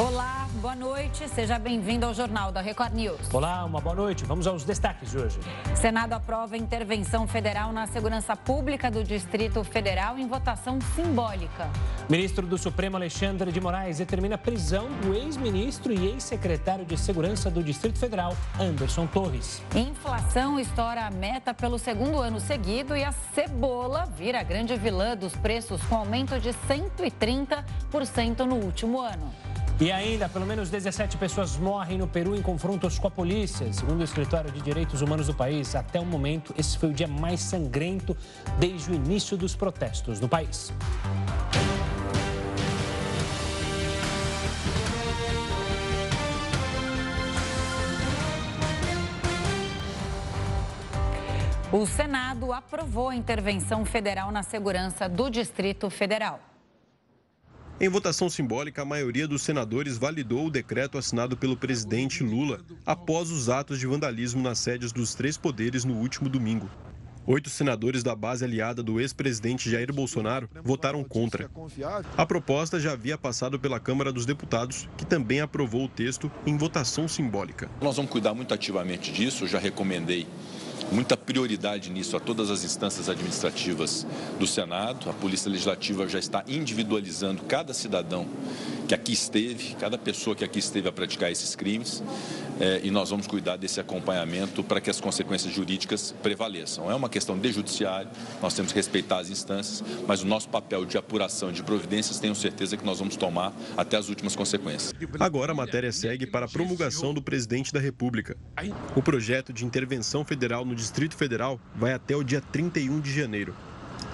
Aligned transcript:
Olá, 0.00 0.48
boa 0.62 0.74
noite. 0.74 1.28
Seja 1.28 1.58
bem-vindo 1.58 2.06
ao 2.06 2.14
Jornal 2.14 2.50
da 2.50 2.62
Record 2.62 2.94
News. 2.94 3.20
Olá, 3.34 3.62
uma 3.66 3.82
boa 3.82 3.94
noite. 3.94 4.24
Vamos 4.24 4.46
aos 4.46 4.64
destaques 4.64 5.10
de 5.10 5.18
hoje. 5.18 5.38
Senado 5.74 6.14
aprova 6.14 6.56
intervenção 6.56 7.28
federal 7.28 7.70
na 7.70 7.86
segurança 7.86 8.34
pública 8.34 8.90
do 8.90 9.04
Distrito 9.04 9.62
Federal 9.62 10.18
em 10.18 10.26
votação 10.26 10.78
simbólica. 10.96 11.68
Ministro 12.08 12.46
do 12.46 12.56
Supremo 12.56 12.96
Alexandre 12.96 13.52
de 13.52 13.60
Moraes 13.60 13.98
determina 13.98 14.36
a 14.36 14.38
prisão 14.38 14.88
do 15.02 15.12
ex-ministro 15.12 15.92
e 15.92 16.06
ex-secretário 16.06 16.86
de 16.86 16.96
Segurança 16.96 17.50
do 17.50 17.62
Distrito 17.62 17.98
Federal, 17.98 18.34
Anderson 18.58 19.06
Torres. 19.06 19.62
Inflação 19.76 20.58
estoura 20.58 21.02
a 21.02 21.10
meta 21.10 21.52
pelo 21.52 21.78
segundo 21.78 22.18
ano 22.20 22.40
seguido 22.40 22.96
e 22.96 23.04
a 23.04 23.12
cebola 23.12 24.06
vira 24.16 24.40
a 24.40 24.42
grande 24.42 24.74
vilã 24.76 25.14
dos 25.14 25.36
preços 25.36 25.82
com 25.82 25.96
aumento 25.96 26.40
de 26.40 26.54
130% 26.54 28.46
no 28.46 28.56
último 28.56 28.98
ano. 28.98 29.30
E 29.80 29.90
ainda, 29.90 30.28
pelo 30.28 30.44
menos 30.44 30.68
17 30.68 31.16
pessoas 31.16 31.56
morrem 31.56 31.96
no 31.96 32.06
Peru 32.06 32.36
em 32.36 32.42
confrontos 32.42 32.98
com 32.98 33.08
a 33.08 33.10
polícia. 33.10 33.72
Segundo 33.72 34.00
o 34.00 34.04
Escritório 34.04 34.52
de 34.52 34.60
Direitos 34.60 35.00
Humanos 35.00 35.28
do 35.28 35.34
país, 35.34 35.74
até 35.74 35.98
o 35.98 36.04
momento, 36.04 36.54
esse 36.58 36.76
foi 36.76 36.90
o 36.90 36.92
dia 36.92 37.08
mais 37.08 37.40
sangrento 37.40 38.14
desde 38.58 38.90
o 38.90 38.94
início 38.94 39.38
dos 39.38 39.56
protestos 39.56 40.20
no 40.20 40.28
país. 40.28 40.70
O 51.72 51.86
Senado 51.86 52.52
aprovou 52.52 53.08
a 53.08 53.16
intervenção 53.16 53.86
federal 53.86 54.30
na 54.30 54.42
segurança 54.42 55.08
do 55.08 55.30
Distrito 55.30 55.88
Federal. 55.88 56.49
Em 57.82 57.88
votação 57.88 58.28
simbólica, 58.28 58.82
a 58.82 58.84
maioria 58.84 59.26
dos 59.26 59.40
senadores 59.40 59.96
validou 59.96 60.46
o 60.46 60.50
decreto 60.50 60.98
assinado 60.98 61.34
pelo 61.34 61.56
presidente 61.56 62.22
Lula 62.22 62.60
após 62.84 63.30
os 63.30 63.48
atos 63.48 63.78
de 63.78 63.86
vandalismo 63.86 64.42
nas 64.42 64.58
sedes 64.58 64.92
dos 64.92 65.14
três 65.14 65.38
poderes 65.38 65.82
no 65.82 65.94
último 65.94 66.28
domingo. 66.28 66.68
Oito 67.26 67.48
senadores 67.48 68.02
da 68.02 68.14
base 68.14 68.44
aliada 68.44 68.82
do 68.82 69.00
ex-presidente 69.00 69.70
Jair 69.70 69.94
Bolsonaro 69.94 70.46
votaram 70.62 71.02
contra. 71.02 71.50
A 72.18 72.26
proposta 72.26 72.78
já 72.78 72.92
havia 72.92 73.16
passado 73.16 73.58
pela 73.58 73.80
Câmara 73.80 74.12
dos 74.12 74.26
Deputados, 74.26 74.86
que 74.98 75.06
também 75.06 75.40
aprovou 75.40 75.84
o 75.84 75.88
texto 75.88 76.30
em 76.44 76.58
votação 76.58 77.08
simbólica. 77.08 77.70
Nós 77.80 77.96
vamos 77.96 78.10
cuidar 78.10 78.34
muito 78.34 78.52
ativamente 78.52 79.10
disso, 79.10 79.46
já 79.46 79.58
recomendei 79.58 80.26
muita 80.90 81.16
prioridade 81.16 81.90
nisso 81.90 82.16
a 82.16 82.20
todas 82.20 82.50
as 82.50 82.64
instâncias 82.64 83.08
administrativas 83.08 84.06
do 84.38 84.46
Senado. 84.46 85.08
A 85.08 85.12
Polícia 85.12 85.50
Legislativa 85.50 86.08
já 86.08 86.18
está 86.18 86.44
individualizando 86.48 87.42
cada 87.44 87.72
cidadão 87.72 88.26
que 88.90 88.94
aqui 88.94 89.12
esteve, 89.12 89.76
cada 89.76 89.96
pessoa 89.96 90.34
que 90.34 90.42
aqui 90.42 90.58
esteve 90.58 90.88
a 90.88 90.92
praticar 90.92 91.30
esses 91.30 91.54
crimes, 91.54 92.02
é, 92.58 92.80
e 92.82 92.90
nós 92.90 93.08
vamos 93.10 93.28
cuidar 93.28 93.56
desse 93.56 93.78
acompanhamento 93.78 94.64
para 94.64 94.80
que 94.80 94.90
as 94.90 95.00
consequências 95.00 95.54
jurídicas 95.54 96.12
prevaleçam. 96.20 96.90
É 96.90 96.94
uma 96.94 97.08
questão 97.08 97.38
de 97.38 97.52
judiciário, 97.52 98.10
nós 98.42 98.52
temos 98.52 98.72
que 98.72 98.78
respeitar 98.78 99.20
as 99.20 99.30
instâncias, 99.30 99.84
mas 100.08 100.22
o 100.22 100.26
nosso 100.26 100.48
papel 100.48 100.84
de 100.84 100.98
apuração 100.98 101.52
de 101.52 101.62
providências 101.62 102.18
tenho 102.18 102.34
certeza 102.34 102.76
que 102.76 102.84
nós 102.84 102.98
vamos 102.98 103.14
tomar 103.14 103.54
até 103.76 103.96
as 103.96 104.08
últimas 104.08 104.34
consequências. 104.34 104.92
Agora 105.20 105.52
a 105.52 105.54
matéria 105.54 105.92
segue 105.92 106.26
para 106.26 106.46
a 106.46 106.48
promulgação 106.48 107.14
do 107.14 107.22
presidente 107.22 107.72
da 107.72 107.78
República. 107.78 108.36
O 108.96 109.02
projeto 109.02 109.52
de 109.52 109.64
intervenção 109.64 110.24
federal 110.24 110.64
no 110.64 110.74
Distrito 110.80 111.14
Federal 111.14 111.60
vai 111.76 111.92
até 111.92 112.16
o 112.16 112.24
dia 112.24 112.40
31 112.40 113.00
de 113.00 113.12
janeiro. 113.12 113.54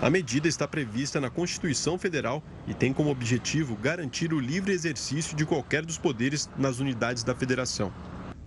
A 0.02 0.10
medida 0.10 0.48
está 0.48 0.66
prevista 0.66 1.20
na 1.20 1.30
Constituição 1.30 1.96
Federal 1.96 2.42
e 2.66 2.74
tem 2.74 2.92
como 2.92 3.08
objetivo 3.08 3.76
garantir 3.76 4.34
o 4.34 4.40
livre 4.40 4.72
exercício 4.72 5.36
de 5.36 5.46
qualquer 5.46 5.86
dos 5.86 5.96
poderes 5.96 6.50
nas 6.58 6.80
unidades 6.80 7.22
da 7.22 7.36
federação. 7.36 7.92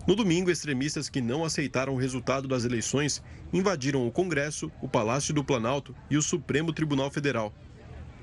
No 0.06 0.14
domingo, 0.14 0.50
extremistas 0.50 1.08
que 1.08 1.22
não 1.22 1.46
aceitaram 1.46 1.94
o 1.94 1.98
resultado 1.98 2.46
das 2.46 2.66
eleições 2.66 3.22
invadiram 3.54 4.06
o 4.06 4.12
Congresso, 4.12 4.70
o 4.82 4.88
Palácio 4.88 5.32
do 5.32 5.42
Planalto 5.42 5.94
e 6.10 6.18
o 6.18 6.22
Supremo 6.22 6.74
Tribunal 6.74 7.10
Federal. 7.10 7.54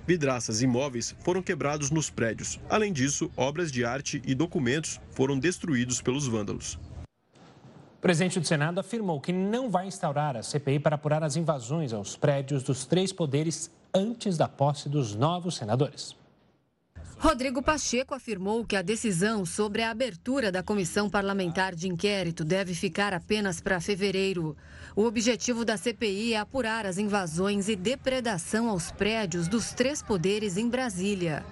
Vidraças 0.06 0.62
e 0.62 0.68
móveis 0.68 1.16
foram 1.24 1.42
quebrados 1.42 1.90
nos 1.90 2.10
prédios. 2.10 2.60
Além 2.70 2.94
disso, 2.94 3.32
obras 3.36 3.72
de 3.72 3.84
arte 3.84 4.22
e 4.28 4.36
documentos 4.36 5.02
foram 5.12 5.40
destruídos 5.40 6.02
pelos 6.02 6.28
vândalos. 6.28 6.80
Presidente 8.08 8.40
do 8.40 8.48
Senado 8.48 8.80
afirmou 8.80 9.20
que 9.20 9.34
não 9.34 9.70
vai 9.70 9.86
instaurar 9.86 10.38
a 10.38 10.42
CPI 10.42 10.80
para 10.80 10.96
apurar 10.96 11.26
as 11.26 11.36
invasões 11.36 11.92
aos 11.92 12.16
prédios 12.16 12.64
dos 12.64 12.86
três 12.86 13.12
poderes 13.12 13.70
antes 13.94 14.38
da 14.38 14.48
posse 14.48 14.88
dos 14.88 15.14
novos 15.14 15.58
senadores. 15.58 16.16
Rodrigo 17.18 17.62
Pacheco 17.62 18.16
afirmou 18.16 18.64
que 18.64 18.78
a 18.78 18.82
decisão 18.82 19.46
sobre 19.46 19.82
a 19.82 19.92
abertura 19.92 20.54
da 20.54 20.64
comissão 20.64 21.10
parlamentar 21.10 21.76
de 21.76 21.90
inquérito 21.90 22.46
deve 22.46 22.74
ficar 22.74 23.14
apenas 23.14 23.60
para 23.60 23.82
fevereiro. 23.82 24.56
O 24.96 25.04
objetivo 25.04 25.66
da 25.66 25.76
CPI 25.76 26.34
é 26.34 26.40
apurar 26.40 26.86
as 26.86 26.98
invasões 26.98 27.68
e 27.68 27.76
depredação 27.76 28.70
aos 28.70 28.90
prédios 28.90 29.50
dos 29.50 29.74
três 29.74 30.02
poderes 30.02 30.56
em 30.56 30.70
Brasília. 30.70 31.44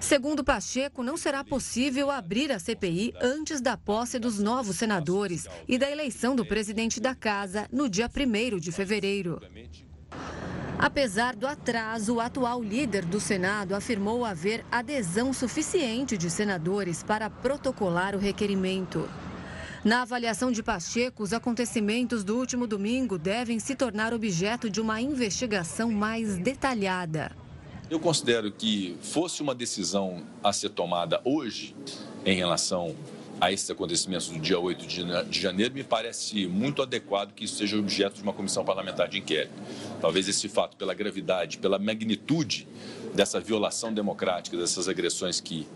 Segundo 0.00 0.44
Pacheco, 0.44 1.02
não 1.02 1.16
será 1.16 1.42
possível 1.42 2.10
abrir 2.10 2.52
a 2.52 2.58
CPI 2.58 3.14
antes 3.20 3.60
da 3.60 3.76
posse 3.76 4.18
dos 4.18 4.38
novos 4.38 4.76
senadores 4.76 5.46
e 5.66 5.78
da 5.78 5.90
eleição 5.90 6.36
do 6.36 6.44
presidente 6.44 7.00
da 7.00 7.14
Casa 7.14 7.68
no 7.72 7.88
dia 7.88 8.08
1 8.08 8.58
de 8.58 8.72
fevereiro. 8.72 9.40
Apesar 10.78 11.34
do 11.34 11.46
atraso, 11.46 12.14
o 12.16 12.20
atual 12.20 12.62
líder 12.62 13.04
do 13.04 13.20
Senado 13.20 13.74
afirmou 13.74 14.24
haver 14.24 14.64
adesão 14.70 15.32
suficiente 15.32 16.18
de 16.18 16.28
senadores 16.28 17.02
para 17.02 17.30
protocolar 17.30 18.14
o 18.14 18.18
requerimento. 18.18 19.08
Na 19.84 20.02
avaliação 20.02 20.50
de 20.50 20.62
Pacheco, 20.62 21.22
os 21.22 21.32
acontecimentos 21.32 22.24
do 22.24 22.36
último 22.36 22.66
domingo 22.66 23.18
devem 23.18 23.58
se 23.58 23.74
tornar 23.74 24.14
objeto 24.14 24.68
de 24.68 24.80
uma 24.80 25.00
investigação 25.00 25.90
mais 25.92 26.38
detalhada. 26.38 27.43
Eu 27.90 28.00
considero 28.00 28.50
que 28.50 28.96
fosse 29.02 29.42
uma 29.42 29.54
decisão 29.54 30.22
a 30.42 30.52
ser 30.52 30.70
tomada 30.70 31.20
hoje 31.22 31.76
em 32.24 32.34
relação 32.34 32.96
a 33.38 33.52
esses 33.52 33.68
acontecimentos 33.70 34.28
do 34.28 34.38
dia 34.38 34.58
8 34.58 34.86
de 35.28 35.40
janeiro, 35.40 35.74
me 35.74 35.84
parece 35.84 36.46
muito 36.46 36.80
adequado 36.80 37.34
que 37.34 37.44
isso 37.44 37.56
seja 37.56 37.76
objeto 37.76 38.14
de 38.16 38.22
uma 38.22 38.32
comissão 38.32 38.64
parlamentar 38.64 39.08
de 39.08 39.18
inquérito. 39.18 39.52
Talvez 40.00 40.28
esse 40.28 40.48
fato, 40.48 40.76
pela 40.78 40.94
gravidade, 40.94 41.58
pela 41.58 41.78
magnitude 41.78 42.66
dessa 43.14 43.38
violação 43.38 43.92
democrática, 43.92 44.56
dessas 44.56 44.88
agressões 44.88 45.40
que 45.40 45.66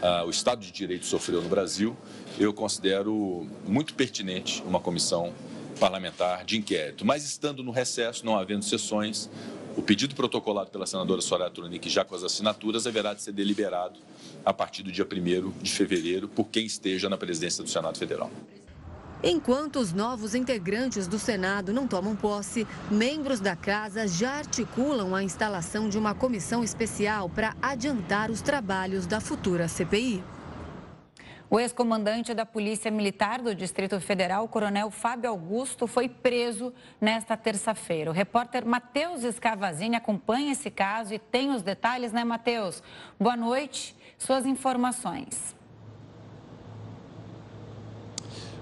uh, 0.00 0.24
o 0.26 0.30
Estado 0.30 0.60
de 0.60 0.72
Direito 0.72 1.04
sofreu 1.04 1.42
no 1.42 1.48
Brasil, 1.48 1.94
eu 2.38 2.54
considero 2.54 3.46
muito 3.66 3.92
pertinente 3.92 4.62
uma 4.62 4.80
comissão 4.80 5.34
parlamentar 5.78 6.44
de 6.44 6.56
inquérito. 6.56 7.04
Mas 7.04 7.24
estando 7.24 7.62
no 7.62 7.70
recesso, 7.70 8.24
não 8.24 8.38
havendo 8.38 8.64
sessões, 8.64 9.28
o 9.76 9.82
pedido 9.82 10.14
protocolado 10.14 10.70
pela 10.70 10.86
senadora 10.86 11.20
Soraya 11.20 11.50
Tronic, 11.50 11.88
já 11.88 12.04
com 12.04 12.14
as 12.14 12.22
assinaturas, 12.22 12.86
haverá 12.86 13.14
de 13.14 13.22
ser 13.22 13.32
deliberado 13.32 13.98
a 14.44 14.52
partir 14.52 14.82
do 14.82 14.92
dia 14.92 15.04
1 15.04 15.62
de 15.62 15.70
fevereiro 15.70 16.28
por 16.28 16.46
quem 16.46 16.64
esteja 16.64 17.08
na 17.08 17.16
presidência 17.16 17.62
do 17.62 17.70
Senado 17.70 17.98
Federal. 17.98 18.30
Enquanto 19.22 19.76
os 19.76 19.90
novos 19.90 20.34
integrantes 20.34 21.06
do 21.08 21.18
Senado 21.18 21.72
não 21.72 21.86
tomam 21.86 22.14
posse, 22.14 22.66
membros 22.90 23.40
da 23.40 23.56
casa 23.56 24.06
já 24.06 24.32
articulam 24.32 25.14
a 25.14 25.22
instalação 25.22 25.88
de 25.88 25.96
uma 25.96 26.14
comissão 26.14 26.62
especial 26.62 27.30
para 27.30 27.56
adiantar 27.62 28.30
os 28.30 28.42
trabalhos 28.42 29.06
da 29.06 29.20
futura 29.20 29.66
CPI. 29.66 30.22
O 31.50 31.60
ex-comandante 31.60 32.32
da 32.32 32.46
Polícia 32.46 32.90
Militar 32.90 33.40
do 33.40 33.54
Distrito 33.54 34.00
Federal, 34.00 34.48
coronel 34.48 34.90
Fábio 34.90 35.30
Augusto, 35.30 35.86
foi 35.86 36.08
preso 36.08 36.72
nesta 37.00 37.36
terça-feira. 37.36 38.10
O 38.10 38.14
repórter 38.14 38.66
Matheus 38.66 39.22
Escavazini 39.22 39.94
acompanha 39.94 40.52
esse 40.52 40.70
caso 40.70 41.14
e 41.14 41.18
tem 41.18 41.50
os 41.50 41.62
detalhes, 41.62 42.12
né, 42.12 42.24
Matheus? 42.24 42.82
Boa 43.20 43.36
noite. 43.36 43.94
Suas 44.16 44.46
informações. 44.46 45.54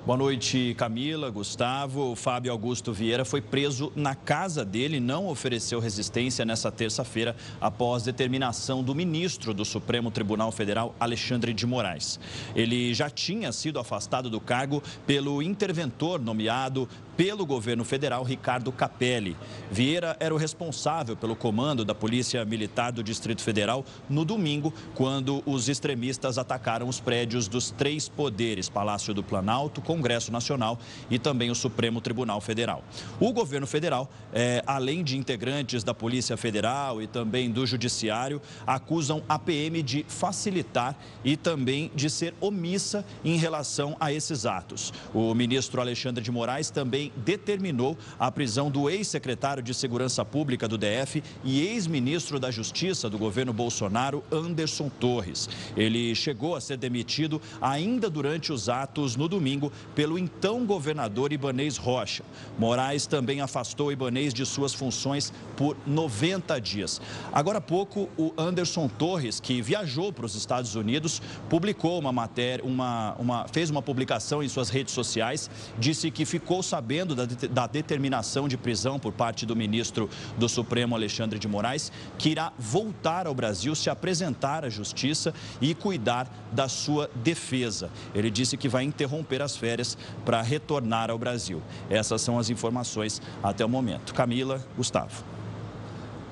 Boa 0.04 0.18
noite, 0.18 0.74
Camila, 0.76 1.30
Gustavo. 1.30 2.10
O 2.10 2.16
Fábio 2.16 2.50
Augusto 2.50 2.92
Vieira 2.92 3.24
foi 3.24 3.40
preso 3.40 3.92
na 3.94 4.16
casa 4.16 4.64
dele 4.64 4.98
não 4.98 5.28
ofereceu 5.28 5.78
resistência 5.78 6.44
nessa 6.44 6.72
terça-feira 6.72 7.36
após 7.60 8.02
determinação 8.02 8.82
do 8.82 8.96
ministro 8.96 9.54
do 9.54 9.64
Supremo 9.64 10.10
Tribunal 10.10 10.50
Federal, 10.50 10.92
Alexandre 10.98 11.54
de 11.54 11.64
Moraes. 11.68 12.18
Ele 12.52 12.92
já 12.92 13.08
tinha 13.08 13.52
sido 13.52 13.78
afastado 13.78 14.28
do 14.28 14.40
cargo 14.40 14.82
pelo 15.06 15.40
interventor 15.40 16.20
nomeado 16.20 16.88
pelo 17.16 17.44
governo 17.46 17.84
federal 17.84 18.22
Ricardo 18.24 18.72
Capelli. 18.72 19.36
Vieira 19.70 20.16
era 20.18 20.34
o 20.34 20.38
responsável 20.38 21.16
pelo 21.16 21.36
comando 21.36 21.84
da 21.84 21.94
Polícia 21.94 22.44
Militar 22.44 22.92
do 22.92 23.02
Distrito 23.02 23.42
Federal 23.42 23.84
no 24.08 24.24
domingo, 24.24 24.72
quando 24.94 25.42
os 25.46 25.68
extremistas 25.68 26.38
atacaram 26.38 26.88
os 26.88 27.00
prédios 27.00 27.48
dos 27.48 27.70
três 27.70 28.08
poderes: 28.08 28.68
Palácio 28.68 29.14
do 29.14 29.22
Planalto, 29.22 29.80
Congresso 29.80 30.32
Nacional 30.32 30.78
e 31.10 31.18
também 31.18 31.50
o 31.50 31.54
Supremo 31.54 32.00
Tribunal 32.00 32.40
Federal. 32.40 32.82
O 33.20 33.32
governo 33.32 33.66
federal, 33.66 34.10
é, 34.32 34.62
além 34.66 35.04
de 35.04 35.16
integrantes 35.16 35.84
da 35.84 35.94
Polícia 35.94 36.36
Federal 36.36 37.00
e 37.00 37.06
também 37.06 37.50
do 37.50 37.66
Judiciário, 37.66 38.40
acusam 38.66 39.22
a 39.28 39.38
PM 39.38 39.82
de 39.82 40.04
facilitar 40.08 40.96
e 41.24 41.36
também 41.36 41.90
de 41.94 42.10
ser 42.10 42.34
omissa 42.40 43.04
em 43.24 43.36
relação 43.36 43.96
a 44.00 44.12
esses 44.12 44.46
atos. 44.46 44.92
O 45.14 45.34
ministro 45.34 45.80
Alexandre 45.80 46.22
de 46.22 46.30
Moraes 46.30 46.70
também 46.70 47.11
determinou 47.16 47.96
a 48.18 48.30
prisão 48.30 48.70
do 48.70 48.88
ex-secretário 48.88 49.62
de 49.62 49.74
Segurança 49.74 50.24
Pública 50.24 50.68
do 50.68 50.78
DF 50.78 51.22
e 51.44 51.66
ex-ministro 51.66 52.38
da 52.38 52.50
Justiça 52.50 53.10
do 53.10 53.18
governo 53.18 53.52
Bolsonaro, 53.52 54.22
Anderson 54.30 54.88
Torres. 54.88 55.48
Ele 55.76 56.14
chegou 56.14 56.56
a 56.56 56.60
ser 56.60 56.76
demitido 56.76 57.40
ainda 57.60 58.08
durante 58.08 58.52
os 58.52 58.68
atos 58.68 59.16
no 59.16 59.28
domingo 59.28 59.72
pelo 59.94 60.18
então 60.18 60.64
governador 60.64 61.32
Ibanês 61.32 61.76
Rocha. 61.76 62.24
Moraes 62.58 63.06
também 63.06 63.40
afastou 63.40 63.92
Ibanês 63.92 64.32
de 64.32 64.46
suas 64.46 64.72
funções 64.72 65.32
por 65.56 65.76
90 65.86 66.60
dias. 66.60 67.00
Agora 67.32 67.58
há 67.58 67.60
pouco, 67.60 68.08
o 68.16 68.32
Anderson 68.38 68.88
Torres, 68.88 69.40
que 69.40 69.60
viajou 69.60 70.12
para 70.12 70.26
os 70.26 70.34
Estados 70.34 70.74
Unidos, 70.74 71.20
publicou 71.48 71.98
uma 71.98 72.12
matéria, 72.12 72.64
uma, 72.64 73.14
uma, 73.18 73.48
fez 73.48 73.70
uma 73.70 73.82
publicação 73.82 74.42
em 74.42 74.48
suas 74.48 74.68
redes 74.68 74.94
sociais, 74.94 75.50
disse 75.78 76.10
que 76.10 76.24
ficou 76.24 76.62
sabendo 76.62 76.91
sabendo 76.92 77.14
da, 77.14 77.24
da 77.24 77.66
determinação 77.66 78.46
de 78.46 78.58
prisão 78.58 78.98
por 78.98 79.12
parte 79.14 79.46
do 79.46 79.56
ministro 79.56 80.10
do 80.36 80.46
Supremo, 80.46 80.94
Alexandre 80.94 81.38
de 81.38 81.48
Moraes, 81.48 81.90
que 82.18 82.28
irá 82.28 82.52
voltar 82.58 83.26
ao 83.26 83.34
Brasil, 83.34 83.74
se 83.74 83.88
apresentar 83.88 84.62
à 84.62 84.68
Justiça 84.68 85.32
e 85.58 85.74
cuidar 85.74 86.28
da 86.52 86.68
sua 86.68 87.10
defesa. 87.16 87.88
Ele 88.14 88.30
disse 88.30 88.58
que 88.58 88.68
vai 88.68 88.84
interromper 88.84 89.40
as 89.40 89.56
férias 89.56 89.96
para 90.22 90.42
retornar 90.42 91.10
ao 91.10 91.18
Brasil. 91.18 91.62
Essas 91.88 92.20
são 92.20 92.38
as 92.38 92.50
informações 92.50 93.22
até 93.42 93.64
o 93.64 93.68
momento. 93.68 94.12
Camila, 94.12 94.62
Gustavo. 94.76 95.24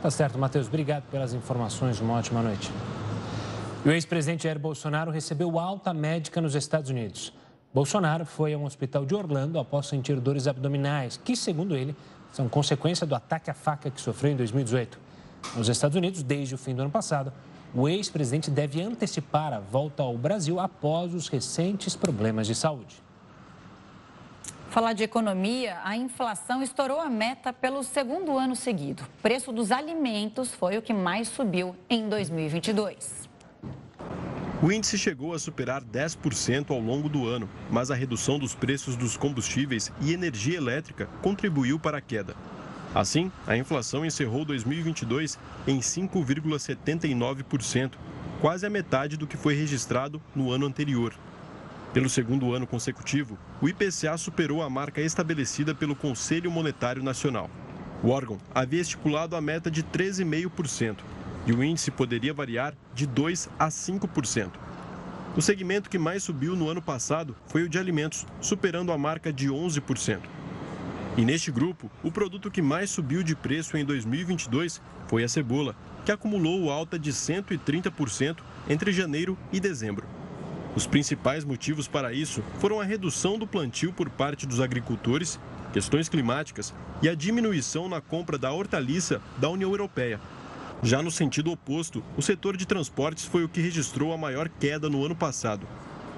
Tá 0.02 0.10
certo, 0.10 0.38
Matheus. 0.38 0.66
Obrigado 0.66 1.04
pelas 1.10 1.32
informações. 1.32 2.00
Uma 2.00 2.18
ótima 2.18 2.42
noite. 2.42 2.70
E 3.82 3.88
o 3.88 3.92
ex-presidente 3.92 4.42
Jair 4.42 4.58
Bolsonaro 4.58 5.10
recebeu 5.10 5.58
alta 5.58 5.94
médica 5.94 6.38
nos 6.38 6.54
Estados 6.54 6.90
Unidos. 6.90 7.32
Bolsonaro 7.72 8.26
foi 8.26 8.52
a 8.52 8.58
um 8.58 8.64
hospital 8.64 9.06
de 9.06 9.14
Orlando 9.14 9.58
após 9.58 9.86
sentir 9.86 10.18
dores 10.18 10.48
abdominais, 10.48 11.16
que, 11.16 11.36
segundo 11.36 11.76
ele, 11.76 11.94
são 12.32 12.48
consequência 12.48 13.06
do 13.06 13.14
ataque 13.14 13.48
à 13.48 13.54
faca 13.54 13.90
que 13.90 14.00
sofreu 14.00 14.32
em 14.32 14.36
2018. 14.36 14.98
Nos 15.56 15.68
Estados 15.68 15.96
Unidos, 15.96 16.22
desde 16.24 16.54
o 16.54 16.58
fim 16.58 16.74
do 16.74 16.82
ano 16.82 16.90
passado, 16.90 17.32
o 17.72 17.88
ex-presidente 17.88 18.50
deve 18.50 18.82
antecipar 18.82 19.52
a 19.52 19.60
volta 19.60 20.02
ao 20.02 20.18
Brasil 20.18 20.58
após 20.58 21.14
os 21.14 21.28
recentes 21.28 21.94
problemas 21.94 22.48
de 22.48 22.56
saúde. 22.56 22.96
Falar 24.70 24.92
de 24.92 25.04
economia, 25.04 25.78
a 25.84 25.96
inflação 25.96 26.62
estourou 26.62 27.00
a 27.00 27.08
meta 27.08 27.52
pelo 27.52 27.82
segundo 27.84 28.36
ano 28.36 28.56
seguido. 28.56 29.04
O 29.04 29.22
preço 29.22 29.52
dos 29.52 29.70
alimentos 29.70 30.52
foi 30.52 30.76
o 30.76 30.82
que 30.82 30.92
mais 30.92 31.28
subiu 31.28 31.76
em 31.88 32.08
2022. 32.08 33.29
O 34.62 34.70
índice 34.70 34.98
chegou 34.98 35.32
a 35.32 35.38
superar 35.38 35.82
10% 35.82 36.70
ao 36.70 36.78
longo 36.78 37.08
do 37.08 37.26
ano, 37.26 37.48
mas 37.70 37.90
a 37.90 37.94
redução 37.94 38.38
dos 38.38 38.54
preços 38.54 38.94
dos 38.94 39.16
combustíveis 39.16 39.90
e 40.02 40.12
energia 40.12 40.58
elétrica 40.58 41.08
contribuiu 41.22 41.78
para 41.78 41.96
a 41.96 42.00
queda. 42.00 42.36
Assim, 42.94 43.32
a 43.46 43.56
inflação 43.56 44.04
encerrou 44.04 44.44
2022 44.44 45.38
em 45.66 45.78
5,79%, 45.78 47.92
quase 48.38 48.66
a 48.66 48.70
metade 48.70 49.16
do 49.16 49.26
que 49.26 49.38
foi 49.38 49.54
registrado 49.54 50.20
no 50.36 50.50
ano 50.50 50.66
anterior. 50.66 51.14
Pelo 51.94 52.10
segundo 52.10 52.52
ano 52.52 52.66
consecutivo, 52.66 53.38
o 53.62 53.68
IPCA 53.68 54.18
superou 54.18 54.62
a 54.62 54.68
marca 54.68 55.00
estabelecida 55.00 55.74
pelo 55.74 55.96
Conselho 55.96 56.50
Monetário 56.50 57.02
Nacional. 57.02 57.48
O 58.02 58.10
órgão 58.10 58.36
havia 58.54 58.82
estipulado 58.82 59.36
a 59.36 59.40
meta 59.40 59.70
de 59.70 59.82
13,5%, 59.82 60.98
e 61.46 61.52
o 61.52 61.62
índice 61.62 61.90
poderia 61.90 62.34
variar 62.34 62.74
de 62.94 63.06
2% 63.06 63.48
a 63.58 63.68
5%. 63.68 64.50
O 65.36 65.40
segmento 65.40 65.88
que 65.88 65.98
mais 65.98 66.24
subiu 66.24 66.56
no 66.56 66.68
ano 66.68 66.82
passado 66.82 67.36
foi 67.46 67.62
o 67.62 67.68
de 67.68 67.78
alimentos, 67.78 68.26
superando 68.40 68.90
a 68.90 68.98
marca 68.98 69.32
de 69.32 69.48
11%. 69.48 70.20
E 71.16 71.24
neste 71.24 71.50
grupo, 71.50 71.90
o 72.02 72.10
produto 72.10 72.50
que 72.50 72.60
mais 72.60 72.90
subiu 72.90 73.22
de 73.22 73.36
preço 73.36 73.76
em 73.76 73.84
2022 73.84 74.80
foi 75.06 75.22
a 75.22 75.28
cebola, 75.28 75.76
que 76.04 76.12
acumulou 76.12 76.70
alta 76.70 76.98
de 76.98 77.12
130% 77.12 78.38
entre 78.68 78.92
janeiro 78.92 79.36
e 79.52 79.60
dezembro. 79.60 80.06
Os 80.74 80.86
principais 80.86 81.44
motivos 81.44 81.88
para 81.88 82.12
isso 82.12 82.42
foram 82.58 82.80
a 82.80 82.84
redução 82.84 83.38
do 83.38 83.46
plantio 83.46 83.92
por 83.92 84.08
parte 84.08 84.46
dos 84.46 84.60
agricultores, 84.60 85.38
questões 85.72 86.08
climáticas 86.08 86.74
e 87.02 87.08
a 87.08 87.14
diminuição 87.14 87.88
na 87.88 88.00
compra 88.00 88.38
da 88.38 88.52
hortaliça 88.52 89.20
da 89.36 89.48
União 89.48 89.70
Europeia, 89.70 90.20
já 90.82 91.02
no 91.02 91.10
sentido 91.10 91.52
oposto, 91.52 92.02
o 92.16 92.22
setor 92.22 92.56
de 92.56 92.66
transportes 92.66 93.24
foi 93.24 93.44
o 93.44 93.48
que 93.48 93.60
registrou 93.60 94.14
a 94.14 94.16
maior 94.16 94.48
queda 94.48 94.88
no 94.88 95.04
ano 95.04 95.14
passado. 95.14 95.66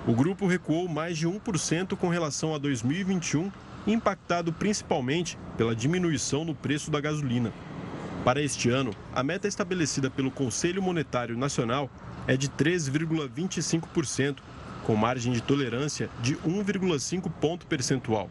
O 0.06 0.14
grupo 0.14 0.46
recuou 0.46 0.88
mais 0.88 1.18
de 1.18 1.26
1% 1.26 1.96
com 1.96 2.08
relação 2.08 2.54
a 2.54 2.58
2021, 2.58 3.50
impactado 3.86 4.52
principalmente 4.52 5.36
pela 5.56 5.74
diminuição 5.74 6.44
no 6.44 6.54
preço 6.54 6.92
da 6.92 7.00
gasolina. 7.00 7.52
Para 8.24 8.40
este 8.40 8.70
ano, 8.70 8.92
a 9.12 9.24
meta 9.24 9.48
estabelecida 9.48 10.08
pelo 10.08 10.30
Conselho 10.30 10.80
Monetário 10.80 11.36
Nacional 11.36 11.90
é 12.28 12.36
de 12.36 12.48
3,25%, 12.48 14.38
com 14.84 14.94
margem 14.94 15.32
de 15.32 15.40
tolerância 15.40 16.08
de 16.20 16.36
1,5 16.36 17.28
ponto 17.40 17.66
percentual. 17.66 18.30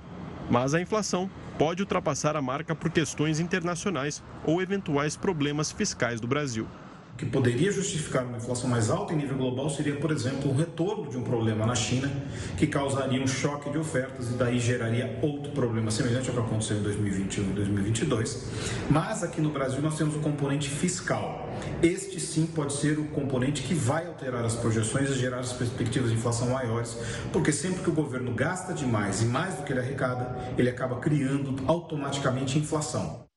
Mas 0.49 0.73
a 0.73 0.81
inflação 0.81 1.29
pode 1.57 1.81
ultrapassar 1.81 2.36
a 2.36 2.42
marca 2.42 2.75
por 2.75 2.89
questões 2.92 3.39
internacionais 3.39 4.24
ou 4.44 4.62
eventuais 4.62 5.15
problemas 5.15 5.71
fiscais 5.71 6.19
do 6.19 6.27
Brasil 6.27 6.68
que 7.17 7.25
poderia 7.25 7.71
justificar 7.71 8.25
uma 8.25 8.37
inflação 8.37 8.69
mais 8.69 8.89
alta 8.89 9.13
em 9.13 9.17
nível 9.17 9.37
global 9.37 9.69
seria, 9.69 9.95
por 9.95 10.11
exemplo, 10.11 10.51
o 10.51 10.55
retorno 10.55 11.09
de 11.09 11.17
um 11.17 11.23
problema 11.23 11.65
na 11.65 11.75
China, 11.75 12.11
que 12.57 12.65
causaria 12.67 13.21
um 13.21 13.27
choque 13.27 13.69
de 13.69 13.77
ofertas 13.77 14.29
e 14.29 14.33
daí 14.33 14.59
geraria 14.59 15.19
outro 15.21 15.51
problema 15.51 15.91
semelhante 15.91 16.29
ao 16.29 16.35
que 16.35 16.41
aconteceu 16.41 16.77
em 16.77 16.81
2021 16.83 17.43
e 17.43 17.53
2022. 17.53 18.47
Mas 18.89 19.23
aqui 19.23 19.39
no 19.41 19.49
Brasil 19.49 19.81
nós 19.81 19.97
temos 19.97 20.15
o 20.15 20.19
componente 20.19 20.69
fiscal. 20.69 21.49
Este 21.81 22.19
sim 22.19 22.45
pode 22.47 22.73
ser 22.73 22.97
o 22.97 23.05
componente 23.05 23.61
que 23.61 23.73
vai 23.73 24.07
alterar 24.07 24.43
as 24.43 24.55
projeções 24.55 25.09
e 25.09 25.15
gerar 25.15 25.39
as 25.39 25.53
perspectivas 25.53 26.09
de 26.09 26.15
inflação 26.15 26.49
maiores, 26.49 26.97
porque 27.31 27.51
sempre 27.51 27.83
que 27.83 27.89
o 27.89 27.93
governo 27.93 28.33
gasta 28.33 28.73
demais 28.73 29.21
e 29.21 29.25
mais 29.25 29.55
do 29.55 29.63
que 29.63 29.71
ele 29.71 29.79
arrecada, 29.79 30.53
ele 30.57 30.69
acaba 30.69 30.99
criando 30.99 31.55
automaticamente 31.67 32.57
inflação. 32.57 33.30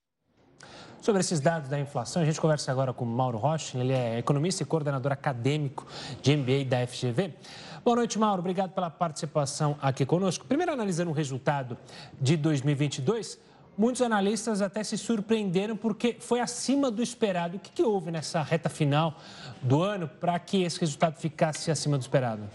Sobre 1.04 1.20
esses 1.20 1.38
dados 1.38 1.68
da 1.68 1.78
inflação, 1.78 2.22
a 2.22 2.24
gente 2.24 2.40
conversa 2.40 2.72
agora 2.72 2.90
com 2.90 3.04
Mauro 3.04 3.36
Rocha, 3.36 3.76
ele 3.76 3.92
é 3.92 4.18
economista 4.18 4.62
e 4.62 4.66
coordenador 4.66 5.12
acadêmico 5.12 5.86
de 6.22 6.34
MBA 6.34 6.64
da 6.64 6.86
FGV. 6.86 7.34
Boa 7.84 7.96
noite, 7.96 8.18
Mauro. 8.18 8.40
Obrigado 8.40 8.70
pela 8.70 8.88
participação 8.88 9.76
aqui 9.82 10.06
conosco. 10.06 10.46
Primeiro, 10.46 10.72
analisando 10.72 11.10
o 11.10 11.12
resultado 11.12 11.76
de 12.18 12.38
2022, 12.38 13.38
muitos 13.76 14.00
analistas 14.00 14.62
até 14.62 14.82
se 14.82 14.96
surpreenderam 14.96 15.76
porque 15.76 16.16
foi 16.18 16.40
acima 16.40 16.90
do 16.90 17.02
esperado. 17.02 17.58
O 17.58 17.60
que, 17.60 17.70
que 17.70 17.82
houve 17.82 18.10
nessa 18.10 18.42
reta 18.42 18.70
final 18.70 19.20
do 19.60 19.82
ano 19.82 20.08
para 20.08 20.38
que 20.38 20.62
esse 20.62 20.80
resultado 20.80 21.20
ficasse 21.20 21.70
acima 21.70 21.98
do 21.98 22.00
esperado? 22.00 22.48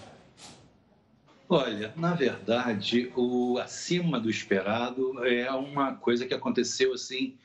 Olha, 1.47 1.93
na 1.95 2.15
verdade, 2.15 3.13
o 3.15 3.59
acima 3.59 4.19
do 4.19 4.27
esperado 4.27 5.23
é 5.23 5.51
uma 5.51 5.93
coisa 5.93 6.25
que 6.25 6.33
aconteceu 6.33 6.95
assim 6.95 7.37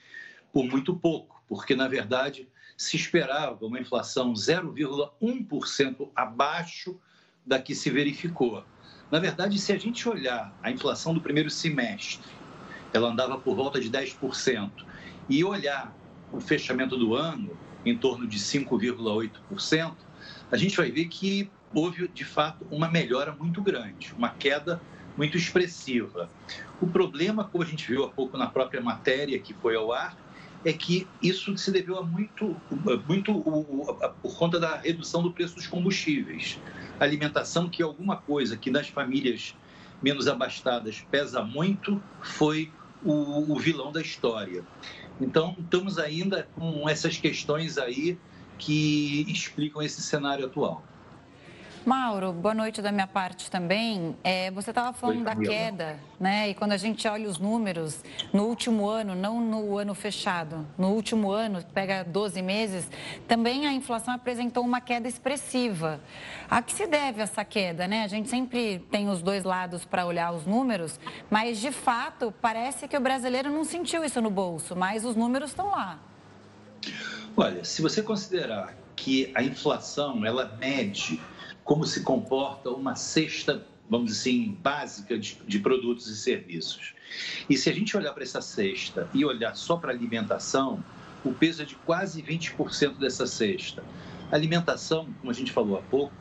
por 0.55 0.65
muito 0.65 0.95
pouco, 0.95 1.43
porque, 1.49 1.75
na 1.75 1.89
verdade, 1.89 2.49
se 2.77 2.97
esperava 2.97 3.67
uma 3.67 3.81
inflação 3.81 4.33
0,1% 4.33 6.09
abaixo 6.15 6.97
da 7.45 7.61
que 7.61 7.75
se 7.75 7.91
verificou. 7.91 8.65
Na 9.11 9.19
verdade, 9.19 9.59
se 9.59 9.73
a 9.73 9.77
gente 9.77 10.09
olhar 10.09 10.57
a 10.63 10.71
inflação 10.71 11.13
do 11.13 11.21
primeiro 11.21 11.51
semestre, 11.51 12.29
ela 12.93 13.09
andava 13.11 13.37
por 13.37 13.57
volta 13.57 13.81
de 13.81 13.91
10%, 13.91 14.71
e 15.29 15.43
olhar 15.43 15.93
o 16.33 16.41
fechamento 16.41 16.97
do 16.97 17.17
ano 17.17 17.51
em 17.85 17.99
torno 17.99 18.25
de 18.25 18.39
5,8%, 18.39 19.97
a 20.53 20.57
gente 20.57 20.77
vai 20.77 20.91
ver 20.93 21.07
que 21.07 21.51
houve, 21.75 22.07
de 22.07 22.25
fato, 22.25 22.65
uma 22.71 22.89
melhora 22.89 23.33
muito 23.33 23.61
grande, 23.61 24.13
uma 24.17 24.29
queda 24.29 24.81
muito 25.17 25.37
expressiva. 25.37 26.31
O 26.81 26.87
problema, 26.87 27.45
como 27.45 27.65
a 27.65 27.67
gente 27.67 27.91
viu 27.91 28.05
há 28.05 28.09
pouco 28.09 28.37
na 28.37 28.47
própria 28.47 28.81
matéria 28.81 29.39
que 29.41 29.53
foi 29.55 29.75
ao 29.75 29.93
ar, 29.93 30.24
é 30.65 30.73
que 30.73 31.07
isso 31.23 31.57
se 31.59 31.71
deveu 31.71 31.99
a 31.99 32.03
muito, 32.03 32.57
muito 33.07 33.35
por 34.23 34.37
conta 34.37 34.59
da 34.59 34.79
redução 34.79 35.23
do 35.23 35.33
preço 35.33 35.55
dos 35.57 35.67
combustíveis. 35.67 36.59
Alimentação, 36.99 37.69
que 37.69 37.83
é 37.83 37.85
alguma 37.85 38.17
coisa 38.17 38.57
que 38.57 38.71
nas 38.71 38.89
famílias 38.89 39.55
menos 40.03 40.27
abastadas 40.27 41.05
pesa 41.11 41.43
muito, 41.43 42.03
foi 42.23 42.73
o, 43.05 43.53
o 43.53 43.59
vilão 43.59 43.93
da 43.93 44.01
história. 44.01 44.65
Então, 45.21 45.55
estamos 45.59 45.99
ainda 45.99 46.49
com 46.55 46.89
essas 46.89 47.17
questões 47.19 47.79
aí 47.79 48.19
que 48.59 49.27
explicam 49.31 49.83
esse 49.83 50.03
cenário 50.03 50.47
atual. 50.47 50.83
Mauro, 51.87 52.33
boa 52.33 52.55
noite 52.55 52.81
da 52.81 52.91
minha 52.91 53.07
parte 53.07 53.51
também. 53.51 54.17
É, 54.25 54.51
você 54.51 54.71
estava 54.71 54.95
falando 54.95 55.19
Oi, 55.19 55.25
da 55.25 55.37
queda, 55.37 55.99
né? 56.19 56.49
E 56.49 56.55
quando 56.55 56.73
a 56.73 56.79
gente 56.79 57.07
olha 57.07 57.29
os 57.29 57.39
números, 57.39 58.03
no 58.33 58.45
último 58.45 58.89
ano, 58.89 59.15
não 59.15 59.39
no 59.39 59.77
ano 59.77 59.95
fechado, 59.95 60.67
no 60.79 60.89
último 60.89 61.31
ano, 61.31 61.63
pega 61.75 62.03
12 62.03 62.41
meses, 62.41 62.89
também 63.29 63.67
a 63.67 63.73
inflação 63.73 64.15
apresentou 64.15 64.65
uma 64.65 64.81
queda 64.81 65.07
expressiva. 65.07 66.01
A 66.49 66.63
que 66.63 66.73
se 66.73 66.87
deve 66.87 67.21
essa 67.21 67.45
queda, 67.45 67.87
né? 67.87 68.03
A 68.03 68.09
gente 68.09 68.31
sempre 68.31 68.79
tem 68.91 69.11
os 69.11 69.21
dois 69.21 69.45
lados 69.45 69.85
para 69.85 70.07
olhar 70.07 70.33
os 70.33 70.47
números, 70.47 70.99
mas 71.31 71.61
de 71.61 71.71
fato 71.71 72.33
parece 72.41 72.89
que 72.89 72.97
o 72.97 73.01
brasileiro 73.01 73.51
não 73.51 73.63
sentiu 73.65 74.03
isso 74.03 74.23
no 74.23 74.31
bolso, 74.31 74.75
mas 74.75 75.05
os 75.05 75.15
números 75.15 75.51
estão 75.51 75.69
lá. 75.69 75.99
Olha, 77.37 77.63
se 77.63 77.83
você 77.83 78.03
considerar 78.03 78.75
que 78.97 79.31
a 79.35 79.43
inflação 79.43 80.25
ela 80.25 80.57
mede 80.59 81.21
como 81.65 81.87
se 81.87 82.03
comporta 82.03 82.71
uma 82.71 82.95
cesta, 82.95 83.67
vamos 83.89 84.13
dizer 84.13 84.31
assim, 84.31 84.59
básica 84.63 85.19
de, 85.19 85.39
de 85.47 85.59
produtos 85.59 86.07
e 86.09 86.17
serviços. 86.17 86.95
E 87.49 87.57
se 87.57 87.71
a 87.71 87.73
gente 87.73 87.97
olhar 87.97 88.13
para 88.13 88.23
essa 88.23 88.41
cesta 88.41 89.09
e 89.15 89.25
olhar 89.25 89.57
só 89.57 89.77
para 89.77 89.91
alimentação, 89.91 90.85
o 91.25 91.33
peso 91.33 91.63
é 91.63 91.65
de 91.65 91.75
quase 91.77 92.23
20% 92.23 92.99
dessa 92.99 93.27
cesta. 93.27 93.83
A 94.31 94.37
alimentação, 94.37 95.09
como 95.21 95.31
a 95.31 95.35
gente 95.35 95.51
falou 95.51 95.79
há 95.79 95.83
pouco, 95.83 96.13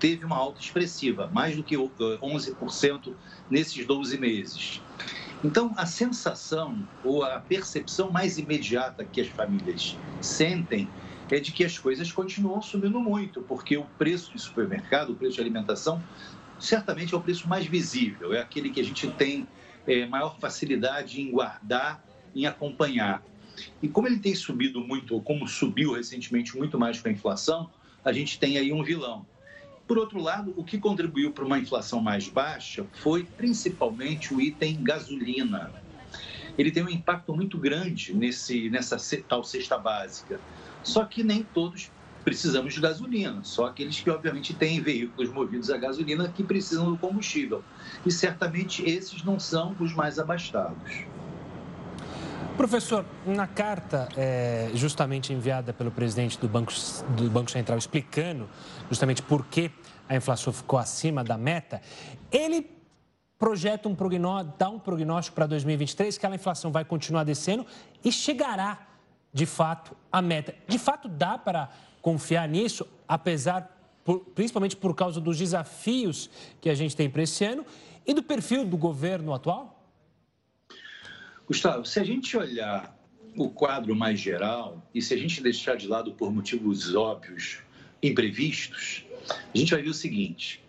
teve 0.00 0.24
uma 0.24 0.36
alta 0.36 0.60
expressiva, 0.60 1.28
mais 1.32 1.56
do 1.56 1.62
que 1.62 1.76
11% 1.76 3.14
nesses 3.50 3.86
12 3.86 4.18
meses. 4.18 4.82
Então, 5.44 5.72
a 5.76 5.86
sensação 5.86 6.86
ou 7.04 7.22
a 7.22 7.38
percepção 7.40 8.10
mais 8.10 8.38
imediata 8.38 9.04
que 9.04 9.20
as 9.20 9.28
famílias 9.28 9.96
sentem 10.20 10.88
é 11.30 11.40
de 11.40 11.52
que 11.52 11.64
as 11.64 11.78
coisas 11.78 12.10
continuam 12.10 12.60
subindo 12.62 13.00
muito, 13.00 13.42
porque 13.42 13.76
o 13.76 13.84
preço 13.84 14.32
de 14.32 14.38
supermercado, 14.38 15.10
o 15.10 15.14
preço 15.14 15.34
de 15.34 15.40
alimentação, 15.40 16.02
certamente 16.58 17.14
é 17.14 17.16
o 17.16 17.20
preço 17.20 17.48
mais 17.48 17.66
visível, 17.66 18.32
é 18.32 18.40
aquele 18.40 18.70
que 18.70 18.80
a 18.80 18.84
gente 18.84 19.10
tem 19.12 19.46
é, 19.86 20.06
maior 20.06 20.38
facilidade 20.38 21.20
em 21.20 21.30
guardar, 21.30 22.02
em 22.34 22.46
acompanhar. 22.46 23.22
E 23.82 23.88
como 23.88 24.06
ele 24.06 24.18
tem 24.18 24.34
subido 24.34 24.80
muito, 24.80 25.20
como 25.22 25.46
subiu 25.46 25.94
recentemente 25.94 26.56
muito 26.56 26.78
mais 26.78 27.00
com 27.00 27.08
a 27.08 27.12
inflação, 27.12 27.70
a 28.04 28.12
gente 28.12 28.38
tem 28.38 28.58
aí 28.58 28.72
um 28.72 28.82
vilão. 28.82 29.26
Por 29.86 29.98
outro 29.98 30.20
lado, 30.20 30.52
o 30.56 30.62
que 30.62 30.78
contribuiu 30.78 31.32
para 31.32 31.44
uma 31.44 31.58
inflação 31.58 32.00
mais 32.00 32.28
baixa 32.28 32.86
foi 32.92 33.24
principalmente 33.24 34.34
o 34.34 34.40
item 34.40 34.82
gasolina. 34.82 35.72
Ele 36.58 36.70
tem 36.70 36.82
um 36.82 36.88
impacto 36.90 37.34
muito 37.34 37.56
grande 37.56 38.12
nesse, 38.14 38.68
nessa 38.68 38.96
tal 39.26 39.42
cesta 39.42 39.78
básica. 39.78 40.40
Só 40.82 41.04
que 41.04 41.22
nem 41.22 41.42
todos 41.42 41.90
precisamos 42.24 42.74
de 42.74 42.80
gasolina, 42.80 43.40
só 43.42 43.66
aqueles 43.66 44.00
que, 44.00 44.10
obviamente, 44.10 44.52
têm 44.52 44.80
veículos 44.80 45.30
movidos 45.32 45.70
a 45.70 45.78
gasolina 45.78 46.28
que 46.28 46.42
precisam 46.42 46.90
do 46.90 46.98
combustível. 46.98 47.64
E 48.04 48.10
certamente 48.10 48.82
esses 48.88 49.24
não 49.24 49.40
são 49.40 49.74
os 49.80 49.94
mais 49.94 50.18
abastados. 50.18 51.04
Professor, 52.56 53.04
na 53.24 53.46
carta 53.46 54.08
é, 54.16 54.70
justamente 54.74 55.32
enviada 55.32 55.72
pelo 55.72 55.92
presidente 55.92 56.38
do 56.38 56.48
Banco, 56.48 56.72
do 57.16 57.30
Banco 57.30 57.50
Central 57.50 57.78
explicando 57.78 58.48
justamente 58.88 59.22
por 59.22 59.46
que 59.46 59.70
a 60.08 60.16
inflação 60.16 60.52
ficou 60.52 60.78
acima 60.78 61.22
da 61.22 61.38
meta, 61.38 61.80
ele 62.32 62.68
projeta 63.38 63.88
um 63.88 63.96
dá 64.58 64.68
um 64.68 64.78
prognóstico 64.80 65.36
para 65.36 65.46
2023 65.46 66.18
que 66.18 66.26
a 66.26 66.34
inflação 66.34 66.72
vai 66.72 66.84
continuar 66.84 67.22
descendo 67.22 67.64
e 68.04 68.10
chegará 68.10 68.87
de 69.38 69.46
fato, 69.46 69.96
a 70.10 70.20
meta. 70.20 70.52
De 70.66 70.80
fato, 70.80 71.08
dá 71.08 71.38
para 71.38 71.70
confiar 72.02 72.48
nisso, 72.48 72.84
apesar, 73.06 73.70
por, 74.04 74.18
principalmente 74.34 74.74
por 74.74 74.96
causa 74.96 75.20
dos 75.20 75.38
desafios 75.38 76.28
que 76.60 76.68
a 76.68 76.74
gente 76.74 76.96
tem 76.96 77.08
para 77.08 77.22
esse 77.22 77.44
ano 77.44 77.64
e 78.04 78.12
do 78.12 78.20
perfil 78.20 78.64
do 78.64 78.76
governo 78.76 79.32
atual? 79.32 79.80
Gustavo, 81.46 81.84
se 81.84 82.00
a 82.00 82.04
gente 82.04 82.36
olhar 82.36 82.92
o 83.36 83.48
quadro 83.48 83.94
mais 83.94 84.18
geral 84.18 84.82
e 84.92 85.00
se 85.00 85.14
a 85.14 85.16
gente 85.16 85.40
deixar 85.40 85.76
de 85.76 85.86
lado 85.86 86.12
por 86.14 86.32
motivos 86.32 86.96
óbvios, 86.96 87.60
imprevistos, 88.02 89.04
a 89.54 89.56
gente 89.56 89.70
vai 89.70 89.82
ver 89.82 89.90
o 89.90 89.94
seguinte: 89.94 90.60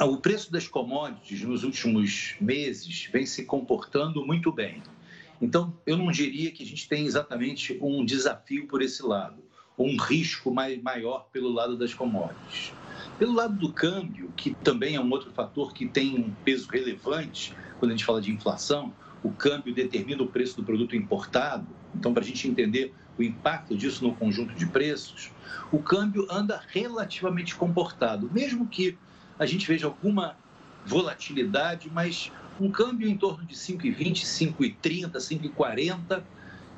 o 0.00 0.16
preço 0.16 0.50
das 0.50 0.66
commodities 0.66 1.42
nos 1.42 1.62
últimos 1.62 2.34
meses 2.40 3.08
vem 3.12 3.24
se 3.24 3.44
comportando 3.44 4.26
muito 4.26 4.50
bem. 4.50 4.82
Então, 5.40 5.76
eu 5.86 5.96
não 5.96 6.10
diria 6.10 6.50
que 6.50 6.62
a 6.62 6.66
gente 6.66 6.88
tem 6.88 7.04
exatamente 7.06 7.78
um 7.80 8.04
desafio 8.04 8.66
por 8.66 8.80
esse 8.82 9.02
lado, 9.02 9.42
ou 9.76 9.86
um 9.86 9.96
risco 9.96 10.50
maior 10.50 11.28
pelo 11.30 11.50
lado 11.50 11.76
das 11.76 11.92
commodities. 11.92 12.72
Pelo 13.18 13.34
lado 13.34 13.54
do 13.54 13.72
câmbio, 13.72 14.32
que 14.36 14.54
também 14.54 14.96
é 14.96 15.00
um 15.00 15.10
outro 15.10 15.30
fator 15.32 15.72
que 15.72 15.86
tem 15.86 16.18
um 16.18 16.30
peso 16.44 16.68
relevante 16.70 17.54
quando 17.78 17.90
a 17.90 17.94
gente 17.94 18.04
fala 18.04 18.20
de 18.20 18.32
inflação, 18.32 18.92
o 19.22 19.30
câmbio 19.30 19.74
determina 19.74 20.22
o 20.22 20.26
preço 20.26 20.56
do 20.56 20.64
produto 20.64 20.96
importado. 20.96 21.66
Então, 21.94 22.14
para 22.14 22.22
a 22.22 22.26
gente 22.26 22.48
entender 22.48 22.94
o 23.18 23.22
impacto 23.22 23.76
disso 23.76 24.04
no 24.04 24.14
conjunto 24.14 24.54
de 24.54 24.66
preços, 24.66 25.30
o 25.72 25.78
câmbio 25.78 26.26
anda 26.30 26.62
relativamente 26.68 27.54
comportado, 27.54 28.30
mesmo 28.32 28.66
que 28.66 28.96
a 29.38 29.44
gente 29.44 29.66
veja 29.66 29.86
alguma 29.86 30.36
volatilidade, 30.84 31.90
mas 31.92 32.30
um 32.60 32.70
câmbio 32.70 33.08
em 33.08 33.16
torno 33.16 33.44
de 33.44 33.54
5,20, 33.54 34.24
5,30, 34.24 35.12
5,40, 35.12 36.22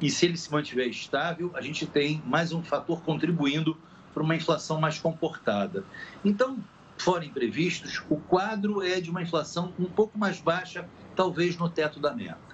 e 0.00 0.10
se 0.10 0.26
ele 0.26 0.36
se 0.36 0.50
mantiver 0.50 0.88
estável, 0.88 1.50
a 1.54 1.60
gente 1.60 1.86
tem 1.86 2.22
mais 2.24 2.52
um 2.52 2.62
fator 2.62 3.00
contribuindo 3.02 3.76
para 4.14 4.22
uma 4.22 4.36
inflação 4.36 4.80
mais 4.80 4.98
comportada. 4.98 5.84
Então, 6.24 6.58
fora 6.96 7.24
imprevistos, 7.24 8.02
o 8.08 8.16
quadro 8.16 8.82
é 8.82 9.00
de 9.00 9.10
uma 9.10 9.22
inflação 9.22 9.72
um 9.78 9.86
pouco 9.86 10.18
mais 10.18 10.40
baixa, 10.40 10.88
talvez 11.14 11.56
no 11.56 11.68
teto 11.68 11.98
da 12.00 12.14
meta. 12.14 12.47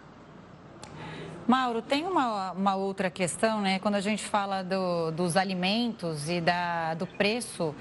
Mauro, 1.47 1.83
tem 1.83 2.07
uma, 2.07 2.53
uma 2.53 2.75
outra 2.75 3.11
questão, 3.11 3.61
né? 3.61 3.79
Quando 3.79 3.97
a 3.97 4.01
gente 4.01 4.23
fala 4.25 4.63
do, 4.63 5.11
dos 5.11 5.37
alimentos 5.37 6.31
e 6.31 6.41
da, 6.41 6.95
do 6.95 7.07
preço 7.07 7.75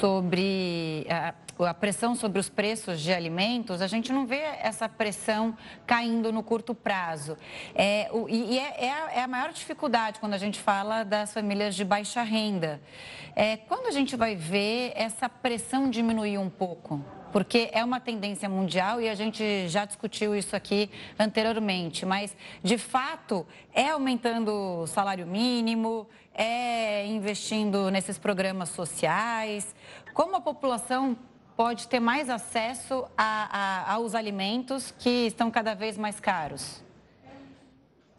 sobre. 0.00 1.06
A, 1.10 1.34
a 1.66 1.74
pressão 1.74 2.14
sobre 2.14 2.38
os 2.38 2.48
preços 2.48 3.02
de 3.02 3.12
alimentos, 3.12 3.82
a 3.82 3.86
gente 3.86 4.10
não 4.10 4.26
vê 4.26 4.40
essa 4.62 4.88
pressão 4.88 5.54
caindo 5.86 6.32
no 6.32 6.42
curto 6.42 6.74
prazo. 6.74 7.36
É, 7.74 8.08
o, 8.10 8.26
e 8.30 8.58
é, 8.58 8.86
é, 8.86 8.90
a, 8.90 9.12
é, 9.12 9.22
a, 9.22 9.28
maior 9.28 9.52
dificuldade 9.52 10.18
quando 10.20 10.32
a 10.32 10.38
gente 10.38 10.58
fala 10.58 11.04
das 11.04 11.34
famílias 11.34 11.74
de 11.74 11.84
baixa 11.84 12.22
renda. 12.22 12.80
É, 13.36 13.58
quando 13.58 13.88
a 13.88 13.90
gente 13.90 14.16
vai 14.16 14.34
ver 14.34 14.92
essa 14.94 15.28
pressão 15.28 15.90
diminuir 15.90 16.38
um 16.38 16.48
pouco? 16.48 17.04
Porque 17.32 17.70
é 17.72 17.84
uma 17.84 18.00
tendência 18.00 18.48
mundial 18.48 19.00
e 19.00 19.08
a 19.08 19.14
gente 19.14 19.68
já 19.68 19.84
discutiu 19.84 20.34
isso 20.34 20.54
aqui 20.54 20.90
anteriormente, 21.18 22.04
mas 22.04 22.36
de 22.62 22.76
fato 22.76 23.46
é 23.72 23.90
aumentando 23.90 24.52
o 24.82 24.86
salário 24.86 25.26
mínimo, 25.26 26.08
é 26.34 27.06
investindo 27.06 27.90
nesses 27.90 28.18
programas 28.18 28.70
sociais. 28.70 29.74
Como 30.12 30.36
a 30.36 30.40
população 30.40 31.16
pode 31.56 31.88
ter 31.88 32.00
mais 32.00 32.30
acesso 32.30 33.04
a, 33.16 33.84
a, 33.86 33.92
aos 33.94 34.14
alimentos 34.14 34.94
que 34.98 35.26
estão 35.26 35.50
cada 35.50 35.74
vez 35.74 35.98
mais 35.98 36.18
caros? 36.18 36.82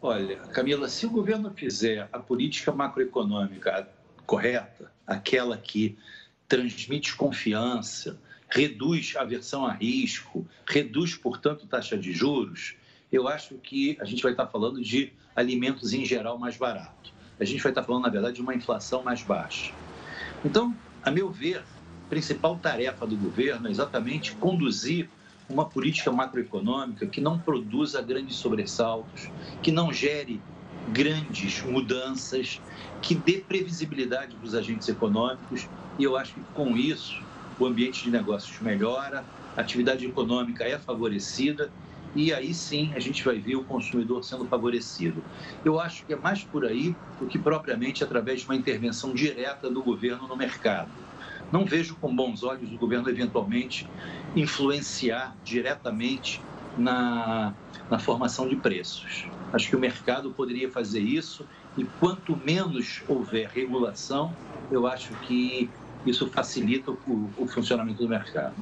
Olha, 0.00 0.36
Camila, 0.36 0.88
se 0.88 1.06
o 1.06 1.10
governo 1.10 1.50
fizer 1.50 2.08
a 2.12 2.18
política 2.18 2.72
macroeconômica 2.72 3.88
correta, 4.26 4.92
aquela 5.06 5.56
que 5.56 5.96
transmite 6.48 7.14
confiança, 7.14 8.18
reduz 8.52 9.14
aversão 9.16 9.64
a 9.66 9.72
risco, 9.72 10.46
reduz, 10.66 11.14
portanto, 11.14 11.66
taxa 11.66 11.96
de 11.96 12.12
juros, 12.12 12.74
eu 13.10 13.26
acho 13.26 13.54
que 13.54 13.96
a 13.98 14.04
gente 14.04 14.22
vai 14.22 14.32
estar 14.32 14.46
falando 14.46 14.80
de 14.80 15.10
alimentos 15.34 15.94
em 15.94 16.04
geral 16.04 16.38
mais 16.38 16.56
barato. 16.58 17.12
A 17.40 17.44
gente 17.44 17.62
vai 17.62 17.72
estar 17.72 17.82
falando, 17.82 18.02
na 18.02 18.10
verdade, 18.10 18.36
de 18.36 18.42
uma 18.42 18.54
inflação 18.54 19.02
mais 19.02 19.22
baixa. 19.22 19.72
Então, 20.44 20.76
a 21.02 21.10
meu 21.10 21.30
ver, 21.30 21.58
a 21.58 22.10
principal 22.10 22.58
tarefa 22.58 23.06
do 23.06 23.16
governo 23.16 23.68
é 23.68 23.70
exatamente 23.70 24.36
conduzir 24.36 25.08
uma 25.48 25.64
política 25.64 26.12
macroeconômica 26.12 27.06
que 27.06 27.22
não 27.22 27.38
produza 27.38 28.02
grandes 28.02 28.36
sobressaltos, 28.36 29.30
que 29.62 29.72
não 29.72 29.90
gere 29.90 30.40
grandes 30.92 31.62
mudanças, 31.62 32.60
que 33.00 33.14
dê 33.14 33.38
previsibilidade 33.38 34.36
para 34.36 34.46
os 34.46 34.54
agentes 34.54 34.88
econômicos. 34.88 35.66
E 35.98 36.04
eu 36.04 36.16
acho 36.16 36.34
que 36.34 36.40
com 36.54 36.76
isso 36.76 37.31
o 37.58 37.66
ambiente 37.66 38.02
de 38.02 38.10
negócios 38.10 38.60
melhora, 38.60 39.26
a 39.56 39.60
atividade 39.60 40.06
econômica 40.06 40.64
é 40.64 40.78
favorecida 40.78 41.70
e 42.14 42.32
aí 42.32 42.52
sim 42.52 42.92
a 42.94 43.00
gente 43.00 43.24
vai 43.24 43.38
ver 43.38 43.56
o 43.56 43.64
consumidor 43.64 44.22
sendo 44.22 44.46
favorecido. 44.46 45.24
Eu 45.64 45.80
acho 45.80 46.04
que 46.04 46.12
é 46.12 46.16
mais 46.16 46.44
por 46.44 46.64
aí 46.64 46.94
do 47.18 47.26
que 47.26 47.38
propriamente 47.38 48.04
através 48.04 48.40
de 48.40 48.46
uma 48.46 48.56
intervenção 48.56 49.14
direta 49.14 49.70
do 49.70 49.82
governo 49.82 50.28
no 50.28 50.36
mercado. 50.36 50.92
Não 51.50 51.64
vejo 51.64 51.96
com 51.96 52.14
bons 52.14 52.42
olhos 52.42 52.72
o 52.72 52.78
governo 52.78 53.08
eventualmente 53.08 53.88
influenciar 54.34 55.36
diretamente 55.42 56.44
na, 56.76 57.54
na 57.90 57.98
formação 57.98 58.48
de 58.48 58.56
preços. 58.56 59.30
Acho 59.52 59.68
que 59.68 59.76
o 59.76 59.80
mercado 59.80 60.32
poderia 60.32 60.70
fazer 60.70 61.00
isso 61.00 61.46
e 61.76 61.84
quanto 61.84 62.36
menos 62.36 63.02
houver 63.06 63.48
regulação, 63.48 64.36
eu 64.70 64.86
acho 64.86 65.14
que 65.16 65.70
isso 66.06 66.26
facilita 66.28 66.90
o, 66.90 67.30
o 67.38 67.46
funcionamento 67.46 68.02
do 68.02 68.08
mercado. 68.08 68.54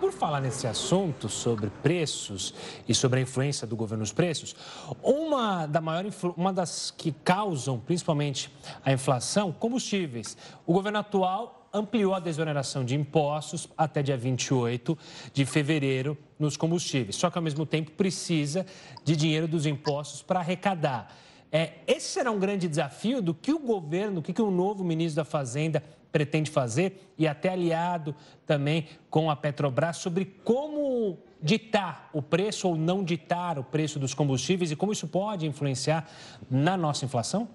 Por 0.00 0.12
falar 0.12 0.40
nesse 0.40 0.66
assunto 0.66 1.28
sobre 1.28 1.70
preços 1.82 2.52
e 2.86 2.94
sobre 2.94 3.20
a 3.20 3.22
influência 3.22 3.66
do 3.66 3.76
governo 3.76 4.02
nos 4.02 4.12
preços, 4.12 4.54
uma, 5.02 5.66
da 5.66 5.80
maior, 5.80 6.04
uma 6.36 6.52
das 6.52 6.90
que 6.90 7.12
causam 7.24 7.78
principalmente 7.78 8.52
a 8.84 8.92
inflação, 8.92 9.52
combustíveis. 9.52 10.36
O 10.66 10.72
governo 10.72 10.98
atual 10.98 11.68
ampliou 11.72 12.14
a 12.14 12.20
desoneração 12.20 12.84
de 12.84 12.94
impostos 12.94 13.68
até 13.76 14.02
dia 14.02 14.16
28 14.16 14.96
de 15.32 15.44
fevereiro 15.44 16.16
nos 16.38 16.56
combustíveis. 16.56 17.16
Só 17.16 17.30
que, 17.30 17.38
ao 17.38 17.42
mesmo 17.42 17.64
tempo, 17.66 17.90
precisa 17.92 18.64
de 19.02 19.16
dinheiro 19.16 19.48
dos 19.48 19.66
impostos 19.66 20.22
para 20.22 20.38
arrecadar. 20.38 21.16
É, 21.50 21.74
esse 21.86 22.08
será 22.08 22.30
um 22.30 22.38
grande 22.38 22.68
desafio 22.68 23.22
do 23.22 23.32
que 23.32 23.52
o 23.52 23.58
governo, 23.58 24.20
o 24.20 24.22
que, 24.22 24.32
que 24.32 24.42
o 24.42 24.50
novo 24.50 24.84
ministro 24.84 25.16
da 25.16 25.24
Fazenda 25.24 25.82
pretende 26.14 26.48
fazer 26.48 27.12
e 27.18 27.26
até 27.26 27.48
aliado 27.48 28.14
também 28.46 28.86
com 29.10 29.28
a 29.28 29.34
Petrobras 29.34 29.96
sobre 29.96 30.24
como 30.44 31.18
ditar 31.42 32.08
o 32.12 32.22
preço 32.22 32.68
ou 32.68 32.76
não 32.76 33.02
ditar 33.02 33.58
o 33.58 33.64
preço 33.64 33.98
dos 33.98 34.14
combustíveis 34.14 34.70
e 34.70 34.76
como 34.76 34.92
isso 34.92 35.08
pode 35.08 35.44
influenciar 35.44 36.08
na 36.48 36.76
nossa 36.76 37.04
inflação? 37.04 37.48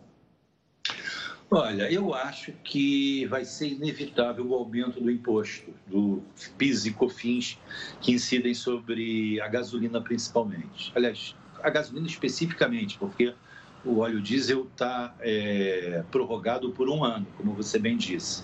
Olha, 1.49 1.89
eu 1.89 2.13
acho 2.13 2.51
que 2.61 3.25
vai 3.27 3.45
ser 3.45 3.69
inevitável 3.69 4.45
o 4.45 4.53
aumento 4.53 4.99
do 4.99 5.09
imposto, 5.09 5.73
do 5.87 6.21
PIS 6.57 6.85
e 6.85 6.91
COFINS, 6.91 7.57
que 8.01 8.11
incidem 8.11 8.53
sobre 8.53 9.39
a 9.39 9.47
gasolina 9.47 10.01
principalmente. 10.01 10.91
Aliás, 10.93 11.33
a 11.63 11.69
gasolina 11.69 12.07
especificamente, 12.07 12.97
porque 12.97 13.33
o 13.85 13.99
óleo 13.99 14.21
diesel 14.21 14.67
está 14.71 15.15
é, 15.19 16.03
prorrogado 16.11 16.71
por 16.71 16.89
um 16.89 17.03
ano, 17.03 17.25
como 17.37 17.53
você 17.53 17.79
bem 17.79 17.97
disse. 17.97 18.43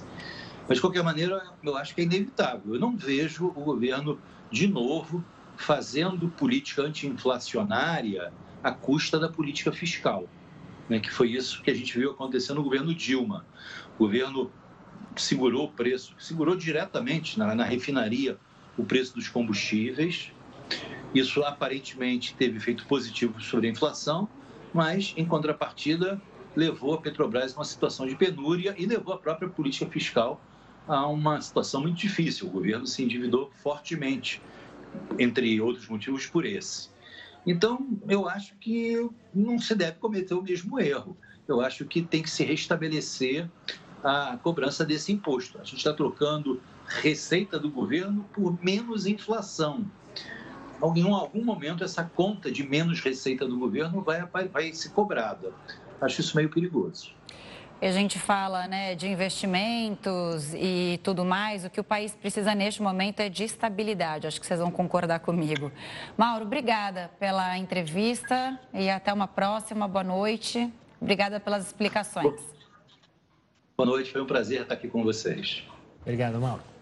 Mas, 0.68 0.78
de 0.78 0.82
qualquer 0.82 1.04
maneira, 1.04 1.44
eu 1.64 1.78
acho 1.78 1.94
que 1.94 2.02
é 2.02 2.04
inevitável. 2.04 2.74
Eu 2.74 2.80
não 2.80 2.96
vejo 2.96 3.48
o 3.48 3.62
governo, 3.62 4.20
de 4.50 4.68
novo, 4.68 5.24
fazendo 5.58 6.28
política 6.30 6.82
anti-inflacionária 6.82 8.34
à 8.64 8.72
custa 8.72 9.20
da 9.20 9.30
política 9.30 9.72
fiscal 9.72 10.28
né, 10.90 11.00
que 11.00 11.12
foi 11.12 11.32
isso 11.32 11.62
que 11.62 11.72
a 11.72 11.74
gente 11.74 11.98
viu 11.98 12.12
acontecer 12.12 12.54
no 12.54 12.64
governo 12.64 12.94
Dilma. 12.94 13.46
O 13.96 14.04
governo 14.04 14.52
segurou 15.16 15.66
o 15.66 15.72
preço, 15.72 16.14
segurou 16.20 16.56
diretamente 16.56 17.38
na, 17.40 17.56
na 17.56 17.64
refinaria 17.64 18.38
o 18.78 18.84
preço 18.84 19.16
dos 19.16 19.28
combustíveis. 19.28 20.32
Isso 21.14 21.44
aparentemente 21.44 22.36
teve 22.36 22.58
efeito 22.58 22.86
positivo 22.86 23.42
sobre 23.42 23.68
a 23.68 23.72
inflação, 23.72 24.28
mas, 24.76 25.14
em 25.16 25.26
contrapartida, 25.26 26.22
levou 26.54 26.94
a 26.94 26.98
Petrobras 26.98 27.54
a 27.54 27.60
uma 27.60 27.64
situação 27.64 28.06
de 28.06 28.14
penúria 28.14 28.76
e 28.78 28.86
levou 28.86 29.14
a 29.14 29.18
própria 29.18 29.48
política 29.48 29.90
fiscal 29.90 30.42
a 30.86 31.08
uma 31.08 31.40
situação 31.40 31.82
muito 31.82 31.96
difícil. 31.96 32.48
O 32.48 32.50
governo 32.50 32.86
se 32.86 33.02
endividou 33.02 33.50
fortemente, 33.64 34.42
entre 35.18 35.62
outros 35.62 35.88
motivos, 35.88 36.26
por 36.28 36.46
esse. 36.46 36.90
Então, 37.48 37.88
eu 38.10 38.28
acho 38.28 38.54
que 38.58 39.10
não 39.34 39.58
se 39.58 39.74
deve 39.74 39.98
cometer 39.98 40.34
o 40.34 40.42
mesmo 40.42 40.78
erro. 40.78 41.16
Eu 41.48 41.62
acho 41.62 41.86
que 41.86 42.02
tem 42.02 42.22
que 42.22 42.30
se 42.30 42.44
restabelecer 42.44 43.50
a 44.04 44.38
cobrança 44.44 44.84
desse 44.84 45.10
imposto. 45.14 45.58
A 45.58 45.64
gente 45.64 45.78
está 45.78 45.94
trocando 45.94 46.62
receita 46.86 47.58
do 47.58 47.70
governo 47.70 48.26
por 48.34 48.62
menos 48.62 49.06
inflação. 49.06 49.86
Em 50.82 51.12
algum 51.12 51.44
momento, 51.44 51.84
essa 51.84 52.04
conta 52.04 52.52
de 52.52 52.68
menos 52.68 53.02
receita 53.02 53.48
do 53.48 53.58
governo 53.58 54.02
vai, 54.02 54.26
vai, 54.26 54.48
vai 54.48 54.74
ser 54.74 54.90
cobrada. 54.90 55.54
Acho 56.02 56.22
isso 56.22 56.36
meio 56.36 56.50
perigoso 56.50 57.14
a 57.82 57.92
gente 57.92 58.18
fala 58.20 58.68
né, 58.68 58.96
de 58.96 59.08
investimentos 59.08 60.54
e 60.54 61.00
tudo 61.04 61.26
mais, 61.26 61.66
o 61.66 61.70
que 61.70 61.80
o 61.80 61.84
país 61.84 62.16
precisa 62.16 62.56
neste 62.56 62.82
momento 62.82 63.20
é 63.20 63.30
de 63.30 63.44
estabilidade. 63.44 64.28
Acho 64.28 64.40
que 64.40 64.48
vocês 64.48 64.60
vão 64.60 64.72
concordar 64.72 65.20
comigo. 65.20 65.72
Mauro, 66.18 66.46
obrigada 66.46 67.12
pela 67.20 67.58
entrevista 67.58 68.60
e 68.74 68.90
até 68.90 69.14
uma 69.14 69.28
próxima. 69.28 69.88
Boa 69.88 70.04
noite. 70.04 70.72
Obrigada 71.00 71.40
pelas 71.40 71.68
explicações. 71.68 72.42
Boa 73.78 73.88
noite, 73.88 74.12
foi 74.12 74.22
um 74.22 74.26
prazer 74.26 74.62
estar 74.62 74.74
aqui 74.74 74.88
com 74.88 75.04
vocês. 75.04 75.64
Obrigado, 76.02 76.40
Mauro. 76.40 76.75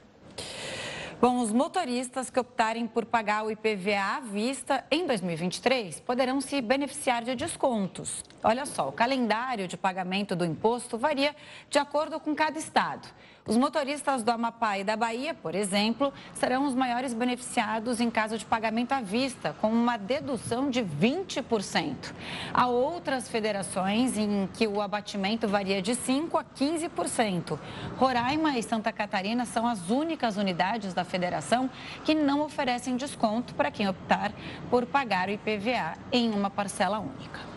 Bom, 1.23 1.39
os 1.39 1.53
motoristas 1.53 2.29
que 2.29 2.37
optarem 2.37 2.85
por 2.85 3.05
pagar 3.05 3.45
o 3.45 3.49
IPVA 3.49 4.17
à 4.17 4.19
vista 4.19 4.83
em 4.91 5.07
2023 5.07 6.01
poderão 6.01 6.41
se 6.41 6.61
beneficiar 6.61 7.23
de 7.23 7.33
descontos. 7.33 8.25
Olha 8.43 8.65
só, 8.65 8.89
o 8.89 8.91
calendário 8.91 9.65
de 9.65 9.77
pagamento 9.77 10.35
do 10.35 10.43
imposto 10.43 10.97
varia 10.97 11.33
de 11.69 11.79
acordo 11.79 12.19
com 12.19 12.35
cada 12.35 12.59
estado. 12.59 13.07
Os 13.45 13.57
motoristas 13.57 14.23
do 14.23 14.31
Amapá 14.31 14.77
e 14.77 14.85
da 14.85 14.95
Bahia, 14.95 15.33
por 15.33 15.53
exemplo, 15.53 16.13
serão 16.33 16.65
os 16.65 16.73
maiores 16.73 17.13
beneficiados 17.13 17.99
em 17.99 18.09
caso 18.09 18.37
de 18.37 18.45
pagamento 18.45 18.93
à 18.93 19.01
vista, 19.01 19.53
com 19.59 19.67
uma 19.67 19.97
dedução 19.97 20.69
de 20.69 20.81
20%. 20.81 22.13
Há 22.53 22.67
outras 22.67 23.27
federações 23.27 24.17
em 24.17 24.47
que 24.53 24.65
o 24.65 24.81
abatimento 24.81 25.45
varia 25.45 25.81
de 25.81 25.91
5% 25.91 26.39
a 26.39 26.45
15%. 26.45 27.59
Roraima 27.97 28.57
e 28.57 28.63
Santa 28.63 28.93
Catarina 28.93 29.45
são 29.45 29.67
as 29.67 29.89
únicas 29.89 30.37
unidades 30.37 30.93
da 30.93 31.03
federação 31.03 31.69
que 32.05 32.15
não 32.15 32.39
oferecem 32.39 32.95
desconto 32.95 33.53
para 33.55 33.69
quem 33.69 33.89
optar 33.89 34.31
por 34.69 34.85
pagar 34.85 35.27
o 35.27 35.31
IPVA 35.31 35.97
em 36.13 36.29
uma 36.29 36.49
parcela 36.49 36.99
única 36.99 37.51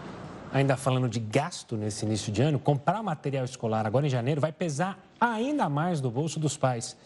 ainda 0.52 0.76
falando 0.76 1.06
de 1.06 1.20
gasto 1.20 1.76
nesse 1.76 2.06
início 2.06 2.32
de 2.32 2.40
ano, 2.40 2.58
comprar 2.58 3.02
material 3.02 3.44
escolar 3.44 3.86
agora 3.86 4.06
em 4.06 4.08
janeiro 4.08 4.40
vai 4.40 4.52
pesar 4.52 5.05
ainda 5.20 5.68
mais 5.68 6.00
no 6.00 6.10
bolso 6.10 6.38
dos 6.38 6.56
pais. 6.56 6.96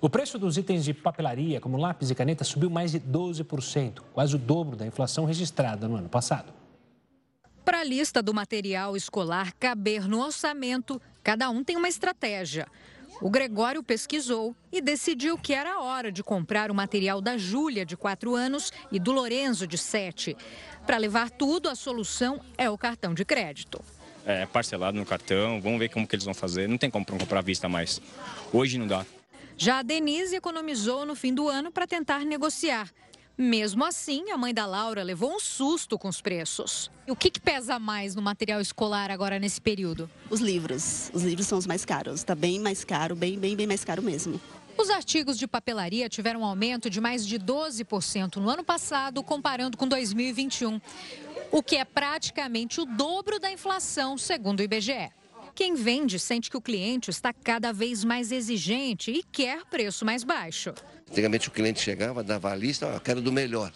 O 0.00 0.08
preço 0.08 0.38
dos 0.38 0.56
itens 0.56 0.84
de 0.84 0.94
papelaria, 0.94 1.60
como 1.60 1.76
lápis 1.76 2.10
e 2.10 2.14
caneta, 2.14 2.44
subiu 2.44 2.70
mais 2.70 2.92
de 2.92 3.00
12%, 3.00 4.00
quase 4.12 4.34
o 4.34 4.38
dobro 4.38 4.76
da 4.76 4.86
inflação 4.86 5.24
registrada 5.24 5.86
no 5.86 5.96
ano 5.96 6.08
passado. 6.08 6.52
Para 7.64 7.80
a 7.80 7.84
lista 7.84 8.22
do 8.22 8.32
material 8.32 8.96
escolar 8.96 9.52
caber 9.60 10.08
no 10.08 10.20
orçamento, 10.20 11.00
cada 11.22 11.50
um 11.50 11.62
tem 11.62 11.76
uma 11.76 11.88
estratégia. 11.88 12.66
O 13.20 13.28
Gregório 13.28 13.82
pesquisou 13.82 14.56
e 14.72 14.80
decidiu 14.80 15.36
que 15.36 15.52
era 15.52 15.78
hora 15.80 16.10
de 16.10 16.22
comprar 16.22 16.70
o 16.70 16.74
material 16.74 17.20
da 17.20 17.36
Júlia, 17.36 17.84
de 17.84 17.94
4 17.94 18.34
anos, 18.34 18.72
e 18.90 18.98
do 18.98 19.12
Lorenzo, 19.12 19.66
de 19.66 19.76
7. 19.76 20.34
Para 20.86 20.96
levar 20.96 21.28
tudo, 21.30 21.68
a 21.68 21.74
solução 21.74 22.40
é 22.56 22.70
o 22.70 22.78
cartão 22.78 23.12
de 23.12 23.24
crédito. 23.24 23.84
É 24.24 24.46
parcelado 24.46 24.96
no 24.96 25.06
cartão, 25.06 25.60
vamos 25.60 25.78
ver 25.78 25.88
como 25.88 26.06
que 26.06 26.14
eles 26.14 26.24
vão 26.24 26.34
fazer. 26.34 26.68
Não 26.68 26.78
tem 26.78 26.90
como 26.90 27.04
comprar 27.04 27.38
à 27.38 27.42
vista 27.42 27.68
mais. 27.68 28.00
Hoje 28.52 28.78
não 28.78 28.86
dá. 28.86 29.04
Já 29.56 29.80
a 29.80 29.82
Denise 29.82 30.36
economizou 30.36 31.04
no 31.04 31.14
fim 31.14 31.34
do 31.34 31.48
ano 31.48 31.70
para 31.70 31.86
tentar 31.86 32.20
negociar. 32.20 32.90
Mesmo 33.36 33.84
assim, 33.84 34.30
a 34.30 34.36
mãe 34.36 34.52
da 34.52 34.66
Laura 34.66 35.02
levou 35.02 35.34
um 35.34 35.40
susto 35.40 35.98
com 35.98 36.08
os 36.08 36.20
preços. 36.20 36.90
E 37.06 37.10
o 37.10 37.16
que, 37.16 37.30
que, 37.30 37.40
pesa 37.40 37.78
mais 37.78 38.14
no 38.14 38.20
material 38.20 38.60
escolar 38.60 39.10
agora 39.10 39.38
nesse 39.38 39.60
período? 39.60 40.10
Os 40.28 40.40
livros. 40.40 41.10
Os 41.14 41.22
livros 41.22 41.46
são 41.46 41.56
os 41.56 41.66
mais 41.66 41.84
caros. 41.84 42.16
Está 42.16 42.34
bem 42.34 42.60
mais 42.60 42.84
caro, 42.84 43.16
bem, 43.16 43.38
bem, 43.38 43.56
bem 43.56 43.66
mais 43.66 43.82
caro 43.82 44.02
mesmo. 44.02 44.38
Os 44.76 44.88
artigos 44.88 45.38
de 45.38 45.46
papelaria 45.46 46.08
tiveram 46.08 46.40
um 46.40 46.44
aumento 46.44 46.88
de 46.88 47.00
mais 47.00 47.26
de 47.26 47.38
12% 47.38 48.36
no 48.36 48.48
ano 48.48 48.64
passado, 48.64 49.22
comparando 49.22 49.76
com 49.76 49.86
2021, 49.86 50.80
o 51.50 51.62
que 51.62 51.76
é 51.76 51.84
praticamente 51.84 52.80
o 52.80 52.84
dobro 52.84 53.38
da 53.38 53.50
inflação, 53.50 54.16
segundo 54.16 54.60
o 54.60 54.62
IBGE. 54.62 55.10
Quem 55.54 55.74
vende 55.74 56.18
sente 56.18 56.48
que 56.48 56.56
o 56.56 56.60
cliente 56.60 57.10
está 57.10 57.32
cada 57.32 57.72
vez 57.72 58.04
mais 58.04 58.30
exigente 58.30 59.10
e 59.10 59.22
quer 59.22 59.64
preço 59.66 60.04
mais 60.04 60.22
baixo. 60.22 60.72
Antigamente 61.10 61.48
o 61.48 61.50
cliente 61.50 61.80
chegava, 61.80 62.22
dava 62.22 62.52
a 62.52 62.54
lista, 62.54 62.86
eu 62.86 63.00
quero 63.00 63.20
do 63.20 63.32
melhor. 63.32 63.72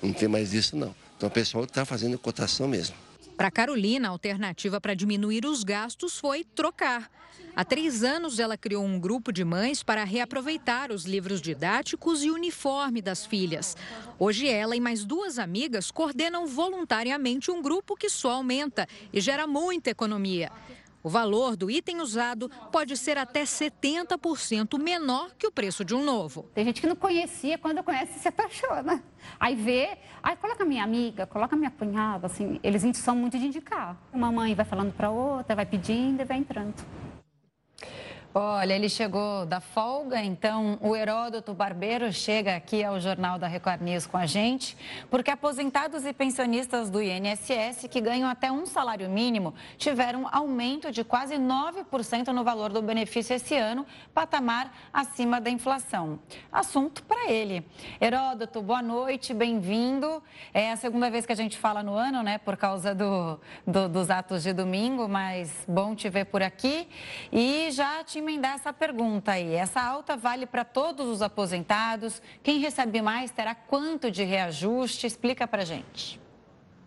Não 0.00 0.12
tem 0.12 0.28
mais 0.28 0.54
isso 0.54 0.76
não. 0.76 0.94
Então 1.16 1.28
o 1.28 1.32
pessoal 1.32 1.64
está 1.64 1.84
fazendo 1.84 2.18
cotação 2.18 2.68
mesmo. 2.68 2.94
Para 3.36 3.50
Carolina, 3.50 4.08
a 4.08 4.12
alternativa 4.12 4.80
para 4.80 4.94
diminuir 4.94 5.44
os 5.44 5.62
gastos 5.62 6.18
foi 6.18 6.44
trocar. 6.44 7.10
Há 7.56 7.64
três 7.64 8.04
anos, 8.04 8.38
ela 8.38 8.54
criou 8.54 8.84
um 8.84 9.00
grupo 9.00 9.32
de 9.32 9.42
mães 9.42 9.82
para 9.82 10.04
reaproveitar 10.04 10.92
os 10.92 11.06
livros 11.06 11.40
didáticos 11.40 12.22
e 12.22 12.30
uniforme 12.30 13.00
das 13.00 13.24
filhas. 13.24 13.74
Hoje, 14.18 14.46
ela 14.46 14.76
e 14.76 14.80
mais 14.80 15.06
duas 15.06 15.38
amigas 15.38 15.90
coordenam 15.90 16.46
voluntariamente 16.46 17.50
um 17.50 17.62
grupo 17.62 17.96
que 17.96 18.10
só 18.10 18.32
aumenta 18.32 18.86
e 19.10 19.22
gera 19.22 19.46
muita 19.46 19.88
economia. 19.88 20.52
O 21.02 21.08
valor 21.08 21.56
do 21.56 21.70
item 21.70 22.02
usado 22.02 22.50
pode 22.70 22.94
ser 22.94 23.16
até 23.16 23.44
70% 23.44 24.78
menor 24.78 25.30
que 25.38 25.46
o 25.46 25.50
preço 25.50 25.82
de 25.82 25.94
um 25.94 26.04
novo. 26.04 26.50
Tem 26.54 26.62
gente 26.62 26.82
que 26.82 26.86
não 26.86 26.96
conhecia, 26.96 27.56
quando 27.56 27.82
conhece 27.82 28.18
se 28.18 28.28
apaixona. 28.28 29.02
Aí 29.40 29.54
vê, 29.54 29.96
aí 30.22 30.36
coloca 30.36 30.62
minha 30.62 30.84
amiga, 30.84 31.26
coloca 31.26 31.56
minha 31.56 31.70
cunhada, 31.70 32.26
assim, 32.26 32.60
eles 32.62 32.82
são 32.98 33.16
muito 33.16 33.38
de 33.38 33.46
indicar. 33.46 33.96
Uma 34.12 34.30
mãe 34.30 34.54
vai 34.54 34.66
falando 34.66 34.92
para 34.92 35.08
outra, 35.08 35.56
vai 35.56 35.64
pedindo 35.64 36.20
e 36.20 36.24
vai 36.26 36.36
entrando. 36.36 36.74
Olha, 38.38 38.74
ele 38.74 38.90
chegou 38.90 39.46
da 39.46 39.62
folga, 39.62 40.22
então 40.22 40.76
o 40.82 40.94
Heródoto 40.94 41.54
Barbeiro 41.54 42.12
chega 42.12 42.54
aqui 42.54 42.84
ao 42.84 43.00
Jornal 43.00 43.38
da 43.38 43.46
Record 43.46 43.80
News 43.80 44.06
com 44.06 44.18
a 44.18 44.26
gente, 44.26 44.76
porque 45.08 45.30
aposentados 45.30 46.04
e 46.04 46.12
pensionistas 46.12 46.90
do 46.90 47.00
INSS 47.00 47.88
que 47.90 47.98
ganham 47.98 48.28
até 48.28 48.52
um 48.52 48.66
salário 48.66 49.08
mínimo 49.08 49.54
tiveram 49.78 50.28
aumento 50.30 50.92
de 50.92 51.02
quase 51.02 51.36
9% 51.36 52.26
no 52.26 52.44
valor 52.44 52.74
do 52.74 52.82
benefício 52.82 53.34
esse 53.34 53.56
ano, 53.56 53.86
patamar 54.12 54.70
acima 54.92 55.40
da 55.40 55.48
inflação. 55.48 56.18
Assunto 56.52 57.04
para 57.04 57.30
ele. 57.30 57.66
Heródoto, 57.98 58.60
boa 58.60 58.82
noite, 58.82 59.32
bem-vindo. 59.32 60.22
É 60.52 60.72
a 60.72 60.76
segunda 60.76 61.08
vez 61.08 61.24
que 61.24 61.32
a 61.32 61.36
gente 61.36 61.56
fala 61.56 61.82
no 61.82 61.94
ano, 61.94 62.22
né, 62.22 62.36
por 62.36 62.58
causa 62.58 62.94
do, 62.94 63.40
do, 63.66 63.88
dos 63.88 64.10
atos 64.10 64.42
de 64.42 64.52
domingo, 64.52 65.08
mas 65.08 65.64
bom 65.66 65.94
te 65.94 66.10
ver 66.10 66.26
por 66.26 66.42
aqui. 66.42 66.86
E 67.32 67.70
já 67.70 68.04
te 68.04 68.25
emendar 68.26 68.54
essa 68.54 68.72
pergunta 68.72 69.30
aí. 69.32 69.54
Essa 69.54 69.80
alta 69.80 70.16
vale 70.16 70.46
para 70.46 70.64
todos 70.64 71.06
os 71.06 71.22
aposentados? 71.22 72.20
Quem 72.42 72.58
recebe 72.58 73.00
mais 73.00 73.30
terá 73.30 73.54
quanto 73.54 74.10
de 74.10 74.24
reajuste? 74.24 75.06
Explica 75.06 75.46
para 75.46 75.64
gente. 75.64 76.20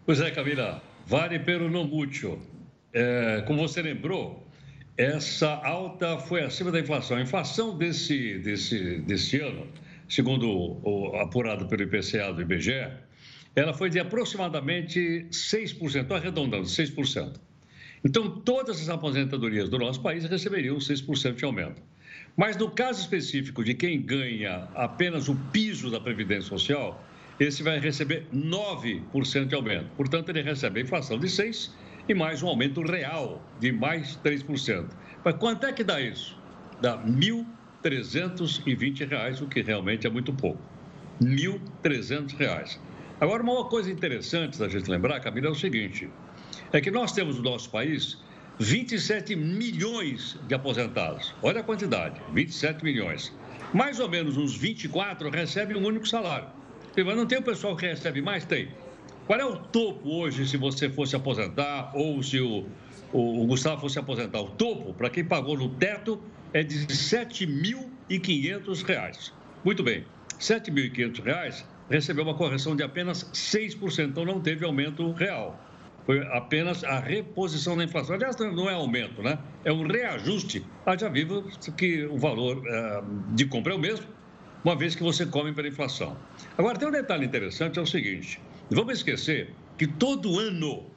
Pois 0.05 0.19
é, 0.19 0.29
Camila, 0.31 0.83
vale 1.05 1.39
pelo 1.39 1.69
não 1.69 1.85
mútuo. 1.85 2.41
É, 2.91 3.41
como 3.47 3.65
você 3.65 3.81
lembrou, 3.81 4.45
essa 4.97 5.49
alta 5.49 6.17
foi 6.17 6.43
acima 6.43 6.71
da 6.71 6.79
inflação. 6.79 7.15
A 7.15 7.21
inflação 7.21 7.77
desse, 7.77 8.37
desse, 8.39 8.99
desse 8.99 9.39
ano, 9.39 9.65
segundo 10.09 10.49
o, 10.49 11.15
apurado 11.21 11.67
pelo 11.67 11.83
IPCA 11.83 12.33
do 12.33 12.41
IBGE, 12.41 12.91
ela 13.55 13.73
foi 13.73 13.89
de 13.89 13.99
aproximadamente 13.99 15.25
6%, 15.31 16.11
arredondando, 16.11 16.63
6%. 16.63 17.39
Então, 18.03 18.29
todas 18.29 18.81
as 18.81 18.89
aposentadorias 18.89 19.69
do 19.69 19.77
nosso 19.77 20.01
país 20.01 20.23
receberiam 20.23 20.77
6% 20.77 21.35
de 21.35 21.45
aumento. 21.45 21.81
Mas 22.35 22.55
no 22.55 22.69
caso 22.71 23.01
específico 23.01 23.63
de 23.63 23.73
quem 23.73 24.01
ganha 24.01 24.67
apenas 24.73 25.27
o 25.27 25.35
piso 25.51 25.91
da 25.91 25.99
Previdência 25.99 26.47
Social, 26.49 27.03
esse 27.39 27.61
vai 27.63 27.79
receber 27.79 28.25
9% 28.33 29.45
de 29.47 29.55
aumento. 29.55 29.89
Portanto, 29.97 30.29
ele 30.29 30.41
recebe 30.41 30.79
a 30.79 30.83
inflação 30.83 31.19
de 31.19 31.27
6% 31.27 31.71
e 32.07 32.13
mais 32.13 32.41
um 32.41 32.47
aumento 32.47 32.81
real 32.81 33.41
de 33.59 33.71
mais 33.71 34.17
3%. 34.23 34.85
Mas 35.23 35.35
quanto 35.35 35.65
é 35.65 35.73
que 35.73 35.83
dá 35.83 36.01
isso? 36.01 36.37
Dá 36.81 36.95
R$ 36.95 37.11
1.320, 37.83 39.41
o 39.41 39.47
que 39.47 39.61
realmente 39.61 40.07
é 40.07 40.09
muito 40.09 40.33
pouco. 40.33 40.61
R$ 41.21 41.27
1.300. 41.83 42.79
Agora, 43.21 43.43
uma 43.43 43.65
coisa 43.65 43.91
interessante 43.91 44.57
da 44.57 44.69
gente 44.69 44.89
lembrar, 44.89 45.19
Camila, 45.19 45.47
é 45.47 45.51
o 45.51 45.55
seguinte: 45.55 46.09
é 46.71 46.81
que 46.81 46.91
nós 46.91 47.11
temos 47.11 47.37
no 47.37 47.43
nosso 47.43 47.69
país 47.69 48.17
27 48.59 49.35
milhões 49.35 50.37
de 50.47 50.53
aposentados. 50.53 51.33
Olha 51.41 51.61
a 51.61 51.63
quantidade, 51.63 52.21
27 52.33 52.83
milhões. 52.83 53.33
Mais 53.73 53.99
ou 53.99 54.07
menos 54.09 54.37
uns 54.37 54.55
24 54.55 55.29
recebem 55.29 55.77
um 55.77 55.85
único 55.85 56.07
salário. 56.07 56.47
Mas 56.95 57.15
não 57.15 57.25
tem 57.25 57.37
o 57.37 57.41
pessoal 57.41 57.75
que 57.75 57.85
recebe 57.85 58.21
mais? 58.21 58.45
Tem. 58.45 58.69
Qual 59.25 59.39
é 59.39 59.45
o 59.45 59.55
topo 59.55 60.09
hoje 60.09 60.47
se 60.47 60.57
você 60.57 60.89
fosse 60.89 61.15
aposentar 61.15 61.91
ou 61.95 62.21
se 62.21 62.39
o, 62.39 62.65
o, 63.13 63.43
o 63.43 63.47
Gustavo 63.47 63.81
fosse 63.81 63.97
aposentar? 63.97 64.41
O 64.41 64.49
topo, 64.49 64.93
para 64.93 65.09
quem 65.09 65.23
pagou 65.23 65.57
no 65.57 65.69
teto, 65.69 66.21
é 66.51 66.63
de 66.63 66.79
R$ 66.79 66.87
7.500. 66.87 69.31
Muito 69.63 69.83
bem, 69.83 69.99
R$ 69.99 70.05
7.500 70.39 71.63
recebeu 71.89 72.23
uma 72.23 72.35
correção 72.35 72.75
de 72.75 72.83
apenas 72.83 73.23
6%, 73.33 74.09
então 74.09 74.25
não 74.25 74.41
teve 74.41 74.65
aumento 74.65 75.11
real 75.13 75.68
foi 76.09 76.25
apenas 76.31 76.83
a 76.83 76.99
reposição 76.99 77.77
da 77.77 77.83
inflação. 77.83 78.15
Aliás, 78.15 78.35
não 78.35 78.67
é 78.67 78.73
aumento, 78.73 79.21
né? 79.21 79.37
É 79.63 79.71
um 79.71 79.85
reajuste. 79.85 80.65
Haja 80.83 81.07
vivo 81.07 81.43
que 81.77 82.03
o 82.07 82.17
valor 82.17 82.63
é, 82.65 83.03
de 83.35 83.45
compra 83.45 83.73
é 83.73 83.75
o 83.75 83.79
mesmo, 83.79 84.07
uma 84.65 84.75
vez 84.75 84.95
que 84.95 85.03
você 85.03 85.23
come 85.23 85.53
pela 85.53 85.67
inflação. 85.67 86.17
Agora, 86.57 86.79
tem 86.79 86.87
um 86.87 86.91
detalhe 86.91 87.27
interessante, 87.27 87.77
é 87.77 87.81
o 87.83 87.85
seguinte. 87.85 88.41
Vamos 88.71 88.93
esquecer 88.93 89.53
que 89.77 89.85
todo 89.85 90.39
ano 90.39 90.87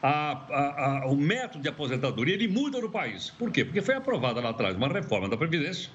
a, 0.00 0.30
a, 0.30 1.00
a, 1.02 1.06
o 1.08 1.16
método 1.16 1.60
de 1.60 1.68
aposentadoria 1.68 2.34
ele 2.34 2.46
muda 2.46 2.80
no 2.80 2.88
país. 2.88 3.30
Por 3.30 3.50
quê? 3.50 3.64
Porque 3.64 3.82
foi 3.82 3.96
aprovada 3.96 4.40
lá 4.40 4.50
atrás 4.50 4.76
uma 4.76 4.86
reforma 4.86 5.28
da 5.28 5.36
Previdência, 5.36 5.90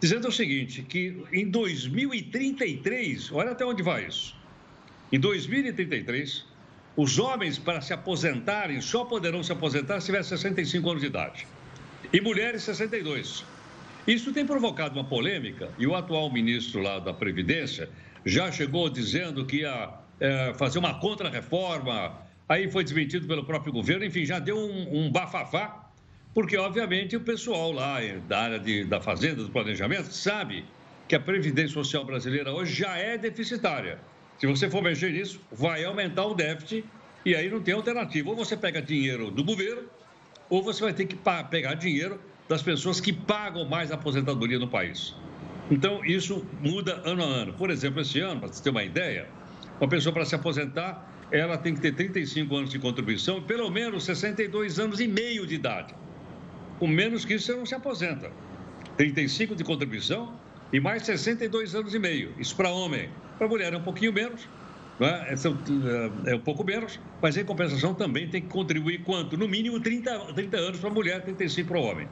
dizendo 0.00 0.28
o 0.28 0.32
seguinte, 0.32 0.80
que 0.80 1.22
em 1.30 1.46
2033, 1.46 3.30
olha 3.32 3.50
até 3.50 3.66
onde 3.66 3.82
vai 3.82 4.06
isso, 4.06 4.34
em 5.12 5.20
2033, 5.20 6.51
os 6.96 7.18
homens, 7.18 7.58
para 7.58 7.80
se 7.80 7.92
aposentarem, 7.92 8.80
só 8.80 9.04
poderão 9.04 9.42
se 9.42 9.52
aposentar 9.52 10.00
se 10.00 10.06
tiver 10.06 10.22
65 10.22 10.90
anos 10.90 11.00
de 11.00 11.08
idade. 11.08 11.46
E 12.12 12.20
mulheres, 12.20 12.62
62. 12.62 13.44
Isso 14.06 14.32
tem 14.32 14.44
provocado 14.44 14.98
uma 14.98 15.04
polêmica 15.04 15.70
e 15.78 15.86
o 15.86 15.94
atual 15.94 16.30
ministro 16.30 16.82
lá 16.82 16.98
da 16.98 17.14
Previdência 17.14 17.88
já 18.26 18.50
chegou 18.50 18.90
dizendo 18.90 19.46
que 19.46 19.58
ia 19.58 19.90
é, 20.20 20.52
fazer 20.54 20.78
uma 20.78 20.94
contra-reforma, 20.98 22.18
aí 22.48 22.70
foi 22.70 22.84
desmentido 22.84 23.26
pelo 23.26 23.44
próprio 23.44 23.72
governo, 23.72 24.04
enfim, 24.04 24.24
já 24.24 24.38
deu 24.38 24.58
um, 24.58 25.06
um 25.06 25.10
bafafá, 25.10 25.88
porque, 26.34 26.56
obviamente, 26.56 27.16
o 27.16 27.20
pessoal 27.20 27.72
lá 27.72 27.98
da 28.26 28.40
área 28.40 28.58
de, 28.58 28.84
da 28.84 29.00
Fazenda, 29.00 29.42
do 29.42 29.50
Planejamento, 29.50 30.12
sabe 30.12 30.64
que 31.06 31.14
a 31.14 31.20
Previdência 31.20 31.74
Social 31.74 32.04
brasileira 32.04 32.52
hoje 32.52 32.74
já 32.74 32.96
é 32.96 33.18
deficitária. 33.18 33.98
Se 34.38 34.46
você 34.46 34.68
for 34.68 34.82
mexer 34.82 35.12
nisso, 35.12 35.40
vai 35.52 35.84
aumentar 35.84 36.26
o 36.26 36.34
déficit 36.34 36.84
e 37.24 37.34
aí 37.34 37.48
não 37.48 37.60
tem 37.60 37.74
alternativa. 37.74 38.28
Ou 38.30 38.36
você 38.36 38.56
pega 38.56 38.82
dinheiro 38.82 39.30
do 39.30 39.44
governo, 39.44 39.88
ou 40.50 40.62
você 40.62 40.82
vai 40.82 40.92
ter 40.92 41.06
que 41.06 41.16
pegar 41.50 41.74
dinheiro 41.74 42.20
das 42.48 42.62
pessoas 42.62 43.00
que 43.00 43.12
pagam 43.12 43.64
mais 43.64 43.92
aposentadoria 43.92 44.58
no 44.58 44.68
país. 44.68 45.14
Então, 45.70 46.04
isso 46.04 46.44
muda 46.60 47.00
ano 47.04 47.22
a 47.22 47.26
ano. 47.26 47.52
Por 47.54 47.70
exemplo, 47.70 48.00
esse 48.00 48.20
ano, 48.20 48.40
para 48.40 48.48
você 48.48 48.62
ter 48.62 48.70
uma 48.70 48.84
ideia, 48.84 49.28
uma 49.80 49.88
pessoa 49.88 50.12
para 50.12 50.24
se 50.24 50.34
aposentar, 50.34 51.10
ela 51.30 51.56
tem 51.56 51.74
que 51.74 51.80
ter 51.80 51.92
35 51.94 52.54
anos 52.54 52.70
de 52.70 52.78
contribuição 52.78 53.38
e 53.38 53.40
pelo 53.40 53.70
menos 53.70 54.04
62 54.04 54.78
anos 54.78 55.00
e 55.00 55.08
meio 55.08 55.46
de 55.46 55.54
idade. 55.54 55.94
Com 56.78 56.86
menos 56.86 57.24
que 57.24 57.34
isso, 57.34 57.46
você 57.46 57.54
não 57.54 57.64
se 57.64 57.74
aposenta. 57.74 58.30
35 58.96 59.54
de 59.54 59.64
contribuição 59.64 60.38
e 60.72 60.80
mais 60.80 61.04
62 61.04 61.74
anos 61.74 61.94
e 61.94 61.98
meio. 61.98 62.32
Isso 62.38 62.56
para 62.56 62.70
homem. 62.70 63.08
Para 63.38 63.46
mulher 63.46 63.72
é 63.72 63.76
um 63.76 63.82
pouquinho 63.82 64.12
menos, 64.12 64.48
né? 64.98 65.26
é, 65.28 66.32
é 66.32 66.34
um 66.34 66.40
pouco 66.40 66.64
menos, 66.64 66.98
mas 67.20 67.36
em 67.36 67.44
compensação 67.44 67.94
também 67.94 68.28
tem 68.28 68.40
que 68.40 68.48
contribuir 68.48 69.02
quanto? 69.02 69.36
No 69.36 69.48
mínimo 69.48 69.80
30, 69.80 70.32
30 70.34 70.56
anos 70.56 70.80
para 70.80 70.90
mulher, 70.90 71.22
35 71.22 71.68
para 71.68 71.80
homem. 71.80 72.08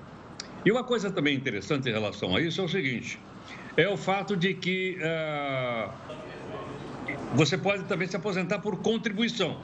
E 0.65 0.71
uma 0.71 0.85
coisa 0.85 1.11
também 1.11 1.35
interessante 1.37 1.89
em 1.89 1.93
relação 1.93 2.37
a 2.37 2.41
isso 2.41 2.61
é 2.61 2.65
o 2.65 2.69
seguinte: 2.69 3.19
é 3.77 3.89
o 3.89 3.97
fato 3.97 4.37
de 4.37 4.55
que 4.55 4.99
uh, 4.99 5.91
você 7.35 7.57
pode 7.57 7.85
também 7.85 8.07
se 8.09 8.17
aposentar 8.17 8.59
por 8.59 8.77
contribuição. 8.79 9.59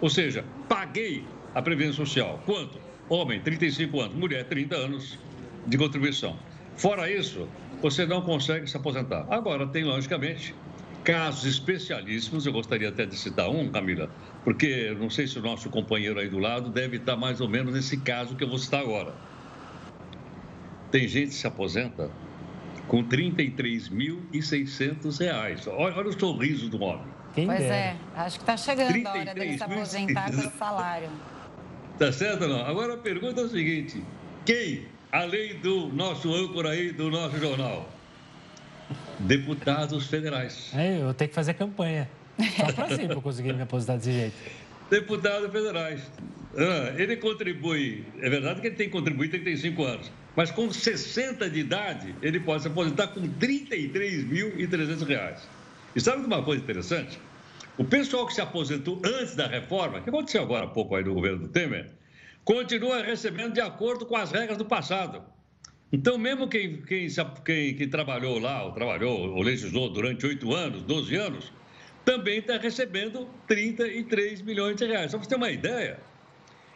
Ou 0.00 0.10
seja, 0.10 0.44
paguei 0.68 1.24
a 1.54 1.62
Previdência 1.62 2.04
Social. 2.04 2.42
Quanto? 2.44 2.78
Homem, 3.08 3.40
35 3.40 4.00
anos, 4.00 4.14
mulher, 4.14 4.44
30 4.44 4.76
anos 4.76 5.18
de 5.66 5.78
contribuição. 5.78 6.36
Fora 6.78 7.10
isso, 7.10 7.46
você 7.82 8.06
não 8.06 8.22
consegue 8.22 8.66
se 8.68 8.76
aposentar. 8.76 9.26
Agora, 9.28 9.66
tem, 9.66 9.82
logicamente, 9.84 10.54
casos 11.02 11.44
especialíssimos, 11.44 12.46
eu 12.46 12.52
gostaria 12.52 12.88
até 12.88 13.04
de 13.04 13.16
citar 13.16 13.50
um, 13.50 13.68
Camila, 13.68 14.08
porque 14.44 14.96
não 14.98 15.10
sei 15.10 15.26
se 15.26 15.36
o 15.38 15.42
nosso 15.42 15.68
companheiro 15.70 16.20
aí 16.20 16.28
do 16.28 16.38
lado 16.38 16.70
deve 16.70 16.98
estar 16.98 17.16
mais 17.16 17.40
ou 17.40 17.48
menos 17.48 17.74
nesse 17.74 17.96
caso 17.96 18.36
que 18.36 18.44
eu 18.44 18.48
vou 18.48 18.58
citar 18.58 18.80
agora. 18.80 19.12
Tem 20.92 21.08
gente 21.08 21.30
que 21.30 21.34
se 21.34 21.46
aposenta 21.46 22.10
com 22.86 22.98
R$ 23.02 23.08
33.600. 23.08 25.68
Olha, 25.68 25.96
olha 25.96 26.08
o 26.08 26.18
sorriso 26.18 26.70
do 26.70 26.80
homem. 26.80 27.06
Quem 27.34 27.46
pois 27.46 27.58
dera. 27.58 27.74
é, 27.74 27.96
acho 28.16 28.38
que 28.38 28.42
está 28.42 28.56
chegando 28.56 29.06
a 29.06 29.12
hora 29.12 29.34
dele 29.34 29.58
se 29.58 29.64
aposentar 29.64 30.30
pelo 30.30 30.50
salário. 30.52 31.10
Tá 31.98 32.12
certo 32.12 32.42
ou 32.42 32.48
não? 32.48 32.64
Agora 32.64 32.94
a 32.94 32.96
pergunta 32.96 33.40
é 33.40 33.44
o 33.44 33.48
seguinte: 33.48 34.00
quem, 34.46 34.86
além 35.10 35.58
do 35.58 35.88
nosso 35.88 36.32
âncora 36.32 36.70
aí, 36.70 36.92
do 36.92 37.10
nosso 37.10 37.38
jornal, 37.38 37.88
deputados 39.18 40.06
federais. 40.06 40.70
É, 40.74 41.00
eu 41.00 41.12
tenho 41.14 41.28
que 41.28 41.34
fazer 41.34 41.54
campanha. 41.54 42.08
Só 42.56 42.72
para 42.72 42.96
si, 42.96 43.06
para 43.08 43.20
conseguir 43.20 43.52
me 43.52 43.62
aposentar 43.62 43.96
desse 43.96 44.12
jeito. 44.12 44.36
Deputados 44.90 45.50
federais. 45.50 46.10
Ah, 46.56 46.94
ele 46.96 47.16
contribui, 47.16 48.04
é 48.20 48.30
verdade 48.30 48.60
que 48.60 48.68
ele 48.68 48.76
tem 48.76 48.86
que 48.86 48.92
contribuir 48.92 49.28
35 49.28 49.84
anos, 49.84 50.10
mas 50.34 50.50
com 50.50 50.72
60 50.72 51.48
de 51.50 51.60
idade, 51.60 52.14
ele 52.22 52.40
pode 52.40 52.62
se 52.62 52.68
aposentar 52.68 53.08
com 53.08 53.20
R$ 53.20 53.28
33.300. 53.40 55.40
E 55.94 56.00
sabe 56.00 56.24
uma 56.24 56.42
coisa 56.42 56.62
interessante? 56.62 57.20
O 57.76 57.84
pessoal 57.84 58.26
que 58.26 58.34
se 58.34 58.40
aposentou 58.40 59.00
antes 59.04 59.36
da 59.36 59.46
reforma, 59.46 60.00
que 60.00 60.08
aconteceu 60.08 60.42
agora 60.42 60.64
há 60.64 60.68
pouco 60.68 60.96
aí 60.96 61.04
no 61.04 61.14
governo 61.14 61.40
do 61.40 61.48
Temer, 61.48 61.90
continua 62.48 63.02
recebendo 63.02 63.52
de 63.52 63.60
acordo 63.60 64.06
com 64.06 64.16
as 64.16 64.32
regras 64.32 64.56
do 64.56 64.64
passado. 64.64 65.22
Então, 65.92 66.16
mesmo 66.16 66.48
quem, 66.48 66.80
quem, 66.80 67.06
quem, 67.44 67.74
quem 67.74 67.88
trabalhou 67.90 68.38
lá, 68.38 68.64
ou 68.64 68.72
trabalhou, 68.72 69.34
ou 69.34 69.42
legislou 69.42 69.90
durante 69.90 70.24
oito 70.24 70.54
anos, 70.54 70.80
12 70.80 71.14
anos, 71.14 71.52
também 72.06 72.38
está 72.38 72.56
recebendo 72.56 73.28
33 73.46 74.40
milhões 74.40 74.76
de 74.76 74.86
reais. 74.86 75.10
Só 75.10 75.18
para 75.18 75.24
você 75.24 75.28
ter 75.28 75.36
uma 75.36 75.50
ideia, 75.50 76.00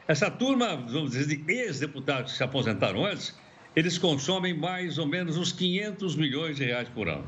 essa 0.06 0.30
turma, 0.30 0.76
vamos 0.76 1.12
dizer, 1.12 1.38
de 1.38 1.50
ex-deputados 1.50 2.32
que 2.32 2.36
se 2.36 2.44
aposentaram 2.44 3.06
antes, 3.06 3.34
eles 3.74 3.96
consomem 3.96 4.52
mais 4.52 4.98
ou 4.98 5.06
menos 5.06 5.38
uns 5.38 5.52
500 5.52 6.16
milhões 6.16 6.56
de 6.58 6.64
reais 6.64 6.88
por 6.90 7.08
ano, 7.08 7.26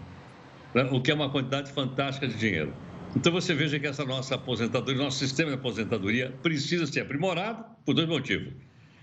né? 0.75 0.87
o 0.93 1.01
que 1.01 1.11
é 1.11 1.15
uma 1.15 1.31
quantidade 1.31 1.73
fantástica 1.73 2.29
de 2.29 2.35
dinheiro. 2.35 2.75
Então 3.17 3.33
você 3.33 3.55
veja 3.55 3.81
que 3.81 3.87
essa 3.87 4.05
nossa 4.05 4.35
aposentadoria, 4.35 5.03
nosso 5.03 5.19
sistema 5.19 5.49
de 5.49 5.57
aposentadoria 5.57 6.35
precisa 6.43 6.87
ser 6.87 7.01
aprimorado 7.01 7.74
por 7.85 7.95
dois 7.95 8.09
motivos. 8.09 8.53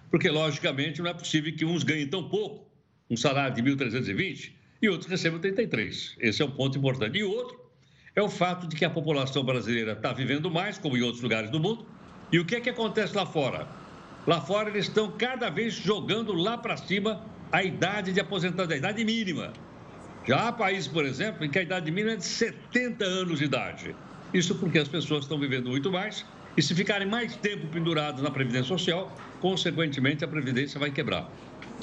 Porque, 0.10 0.30
logicamente, 0.30 1.02
não 1.02 1.10
é 1.10 1.14
possível 1.14 1.56
que 1.56 1.64
uns 1.64 1.84
ganhem 1.84 2.08
tão 2.08 2.28
pouco, 2.28 2.70
um 3.10 3.16
salário 3.16 3.56
de 3.56 3.62
1.320, 3.62 4.52
e 4.82 4.90
outros 4.90 5.10
recebam 5.10 5.40
33. 5.40 6.16
Esse 6.20 6.42
é 6.42 6.46
um 6.46 6.52
ponto 6.52 6.78
importante. 6.78 7.18
E 7.18 7.24
outro 7.24 7.60
é 8.16 8.22
o 8.22 8.30
fato 8.30 8.68
de 8.68 8.76
que 8.76 8.84
a 8.84 8.90
população 8.90 9.44
brasileira 9.44 9.94
está 9.94 10.12
vivendo 10.12 10.50
mais, 10.50 10.78
como 10.78 10.98
em 10.98 11.02
outros 11.02 11.22
lugares 11.22 11.50
do 11.50 11.60
mundo. 11.60 11.86
E 12.32 12.40
o 12.40 12.46
que 12.46 12.56
é 12.56 12.62
que 12.62 12.70
acontece 12.70 13.16
lá 13.16 13.26
fora? 13.26 13.68
Lá 14.26 14.42
fora 14.42 14.70
eles 14.70 14.88
estão 14.88 15.12
cada 15.12 15.50
vez 15.50 15.74
jogando 15.74 16.34
lá 16.34 16.58
para 16.58 16.78
cima 16.78 17.24
a 17.52 17.64
idade 17.64 18.14
de 18.14 18.20
aposentadoria, 18.20 18.76
a 18.76 18.80
idade 18.80 19.04
mínima. 19.04 19.54
Já 20.26 20.48
há 20.48 20.52
países, 20.52 20.88
por 20.88 21.06
exemplo, 21.06 21.44
em 21.46 21.50
que 21.50 21.60
a 21.60 21.62
idade 21.62 21.90
mínima 21.90 22.14
é 22.14 22.16
de 22.18 22.26
70 22.26 23.04
anos 23.04 23.40
de 23.40 23.46
idade. 23.46 23.96
Isso 24.34 24.56
porque 24.56 24.78
as 24.78 24.88
pessoas 24.88 25.24
estão 25.24 25.40
vivendo 25.40 25.70
muito 25.70 25.92
mais 25.92 26.26
e 26.56 26.62
se 26.62 26.76
ficarem 26.76 27.08
mais 27.08 27.36
tempo 27.36 27.68
pendurados 27.68 28.22
na 28.22 28.32
Previdência 28.32 28.66
Social, 28.66 29.16
consequentemente 29.40 30.24
a 30.24 30.28
Previdência 30.28 30.80
vai 30.80 30.92
quebrar. 30.92 31.30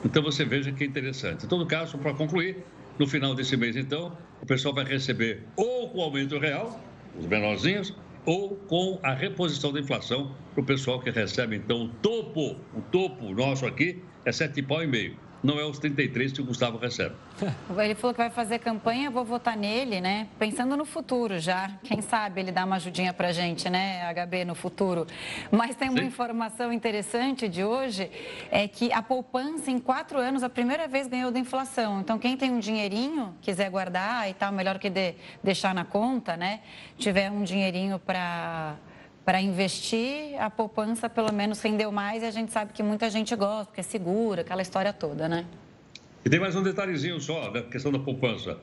Então 0.05 0.23
você 0.23 0.45
veja 0.45 0.71
que 0.73 0.85
é 0.85 0.87
interessante. 0.87 1.47
Em 1.47 1.49
todo 1.49 1.67
caso, 1.67 1.99
para 1.99 2.15
concluir, 2.15 2.57
no 2.99 3.07
final 3.07 3.35
desse 3.35 3.57
mês, 3.57 3.77
então, 3.77 4.17
o 4.43 4.47
pessoal 4.47 4.75
vai 4.75 4.85
receber 4.85 5.45
ou 5.57 5.89
com 5.91 5.99
o 5.99 6.03
aumento 6.03 6.39
real, 6.39 6.81
os 7.19 7.27
menorzinhos, 7.27 7.95
ou 8.27 8.57
com 8.69 8.99
a 9.03 9.15
reposição 9.15 9.73
da 9.73 9.81
inflação 9.81 10.35
para 10.53 10.63
o 10.63 10.67
pessoal 10.67 11.01
que 11.01 11.11
recebe, 11.11 11.57
então, 11.57 11.85
o 11.85 11.89
topo, 11.89 12.57
o 12.75 12.83
topo 12.93 13.33
nosso 13.35 13.65
aqui 13.67 14.03
é 14.25 14.33
sete 14.33 14.63
pau 14.63 14.83
e 14.83 14.87
meio 14.87 15.28
não 15.43 15.59
é 15.59 15.65
os 15.65 15.79
33 15.79 16.33
que 16.33 16.41
o 16.41 16.45
Gustavo 16.45 16.79
recebe. 16.79 17.15
Ele 17.79 17.95
falou 17.95 18.15
que 18.15 18.21
vai 18.21 18.31
fazer 18.31 18.59
campanha, 18.59 19.11
vou 19.11 19.25
votar 19.25 19.57
nele, 19.57 20.01
né? 20.01 20.29
Pensando 20.39 20.77
no 20.77 20.85
futuro 20.85 21.39
já. 21.39 21.71
Quem 21.85 22.01
sabe 22.01 22.41
ele 22.41 22.53
dá 22.53 22.65
uma 22.65 22.77
ajudinha 22.77 23.13
pra 23.13 23.33
gente, 23.33 23.71
né, 23.71 24.13
HB, 24.13 24.45
no 24.45 24.55
futuro. 24.55 25.07
Mas 25.51 25.77
tem 25.77 25.89
uma 25.89 26.01
Sim. 26.01 26.07
informação 26.07 26.73
interessante 26.73 27.49
de 27.49 27.63
hoje, 27.65 28.11
é 28.51 28.67
que 28.67 28.93
a 28.93 29.03
poupança 29.03 29.71
em 29.71 29.79
quatro 29.79 30.19
anos, 30.19 30.43
a 30.43 30.49
primeira 30.49 30.89
vez 30.89 31.07
ganhou 31.07 31.31
da 31.31 31.39
inflação. 31.39 32.01
Então, 32.01 32.19
quem 32.19 32.37
tem 32.37 32.51
um 32.51 32.59
dinheirinho, 32.59 33.35
quiser 33.41 33.71
guardar 33.71 34.29
e 34.29 34.35
tal, 34.35 34.53
melhor 34.53 34.79
que 34.79 34.91
de, 34.91 35.15
deixar 35.43 35.75
na 35.75 35.85
conta, 35.85 36.37
né? 36.37 36.61
Tiver 36.99 37.31
um 37.31 37.43
dinheirinho 37.43 37.99
para 37.99 38.77
para 39.29 39.43
investir, 39.43 40.41
a 40.41 40.49
poupança 40.49 41.07
pelo 41.07 41.31
menos 41.35 41.61
rendeu 41.61 41.93
mais 41.93 42.23
e 42.23 42.25
a 42.25 42.31
gente 42.31 42.51
sabe 42.51 42.73
que 42.73 42.83
muita 42.83 43.11
gente 43.11 43.37
gosta, 43.37 43.67
porque 43.67 43.81
é 43.81 43.85
segura, 43.85 44.41
aquela 44.41 44.63
história 44.63 44.91
toda, 44.91 45.29
né? 45.29 45.45
E 46.25 46.31
tem 46.31 46.41
mais 46.41 46.57
um 46.57 46.63
detalhezinho 46.63 47.21
só 47.21 47.51
da 47.51 47.63
questão 47.63 47.93
da 47.93 47.99
poupança. 47.99 48.59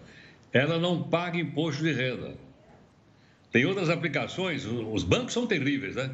Ela 0.52 0.80
não 0.80 1.04
paga 1.04 1.38
imposto 1.38 1.84
de 1.84 1.92
renda. 1.92 2.34
Tem 3.52 3.64
outras 3.64 3.92
aplicações, 3.92 4.66
os 4.66 5.04
bancos 5.04 5.34
são 5.34 5.46
terríveis, 5.46 5.98
né? 5.98 6.10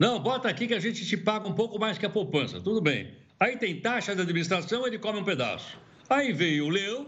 Não, 0.00 0.18
bota 0.18 0.48
aqui 0.48 0.66
que 0.66 0.74
a 0.74 0.80
gente 0.80 1.06
te 1.06 1.16
paga 1.16 1.46
um 1.46 1.54
pouco 1.54 1.78
mais 1.78 1.96
que 1.96 2.04
a 2.04 2.10
poupança, 2.10 2.60
tudo 2.60 2.80
bem. 2.80 3.14
Aí 3.38 3.56
tem 3.56 3.78
taxa 3.78 4.16
de 4.16 4.20
administração, 4.20 4.84
ele 4.84 4.98
come 4.98 5.20
um 5.20 5.24
pedaço. 5.24 5.78
Aí 6.10 6.32
veio 6.32 6.66
o 6.66 6.70
leão 6.70 7.06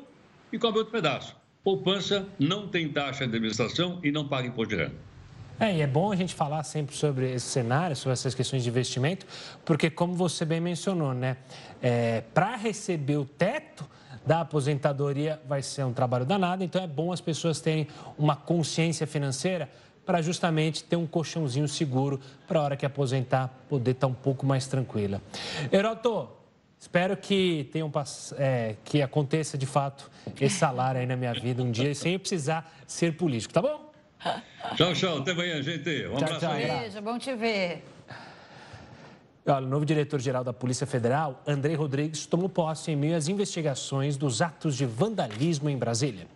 e 0.52 0.60
come 0.60 0.78
outro 0.78 0.92
pedaço. 0.92 1.34
Poupança 1.64 2.24
não 2.38 2.68
tem 2.68 2.88
taxa 2.88 3.26
de 3.26 3.34
administração 3.34 3.98
e 4.04 4.12
não 4.12 4.28
paga 4.28 4.46
imposto 4.46 4.76
de 4.76 4.84
renda. 4.84 5.15
É, 5.58 5.74
e 5.74 5.80
é 5.80 5.86
bom 5.86 6.12
a 6.12 6.16
gente 6.16 6.34
falar 6.34 6.62
sempre 6.64 6.94
sobre 6.94 7.32
esse 7.32 7.46
cenário, 7.46 7.96
sobre 7.96 8.12
essas 8.12 8.34
questões 8.34 8.62
de 8.62 8.68
investimento, 8.68 9.26
porque, 9.64 9.88
como 9.88 10.14
você 10.14 10.44
bem 10.44 10.60
mencionou, 10.60 11.14
né, 11.14 11.38
é, 11.80 12.22
para 12.34 12.56
receber 12.56 13.16
o 13.16 13.24
teto 13.24 13.88
da 14.26 14.40
aposentadoria 14.40 15.40
vai 15.48 15.62
ser 15.62 15.84
um 15.84 15.94
trabalho 15.94 16.26
danado, 16.26 16.62
então 16.62 16.82
é 16.82 16.86
bom 16.86 17.10
as 17.10 17.20
pessoas 17.20 17.60
terem 17.60 17.86
uma 18.18 18.36
consciência 18.36 19.06
financeira 19.06 19.70
para 20.04 20.20
justamente 20.20 20.84
ter 20.84 20.96
um 20.96 21.06
colchãozinho 21.06 21.66
seguro 21.66 22.20
para 22.46 22.60
a 22.60 22.62
hora 22.62 22.76
que 22.76 22.84
aposentar 22.84 23.48
poder 23.68 23.92
estar 23.92 24.06
tá 24.06 24.12
um 24.12 24.14
pouco 24.14 24.44
mais 24.44 24.66
tranquila. 24.66 25.22
Heroto, 25.72 26.28
espero 26.78 27.16
que 27.16 27.68
tenham 27.72 27.90
é, 28.36 28.76
que 28.84 29.00
aconteça 29.00 29.56
de 29.56 29.66
fato 29.66 30.10
esse 30.40 30.56
salário 30.56 31.00
aí 31.00 31.06
na 31.06 31.16
minha 31.16 31.32
vida 31.32 31.62
um 31.62 31.70
dia 31.70 31.94
sem 31.94 32.12
eu 32.12 32.20
precisar 32.20 32.70
ser 32.86 33.16
político, 33.16 33.54
tá 33.54 33.62
bom? 33.62 33.85
Tchau, 34.76 34.92
tchau. 34.94 35.18
Até 35.18 35.32
amanhã, 35.32 35.62
gente. 35.62 36.06
Um 36.06 36.16
abraço. 36.16 36.40
Tchau, 36.40 36.52
Beijo, 36.52 37.02
bom 37.02 37.18
te 37.18 37.34
ver. 37.34 37.84
Olha, 39.48 39.64
o 39.64 39.68
novo 39.68 39.86
diretor-geral 39.86 40.42
da 40.42 40.52
Polícia 40.52 40.86
Federal, 40.86 41.40
Andrei 41.46 41.76
Rodrigues, 41.76 42.26
tomou 42.26 42.48
posse 42.48 42.90
em 42.90 42.96
meio 42.96 43.16
às 43.16 43.28
investigações 43.28 44.16
dos 44.16 44.42
atos 44.42 44.76
de 44.76 44.84
vandalismo 44.84 45.70
em 45.70 45.78
Brasília. 45.78 46.26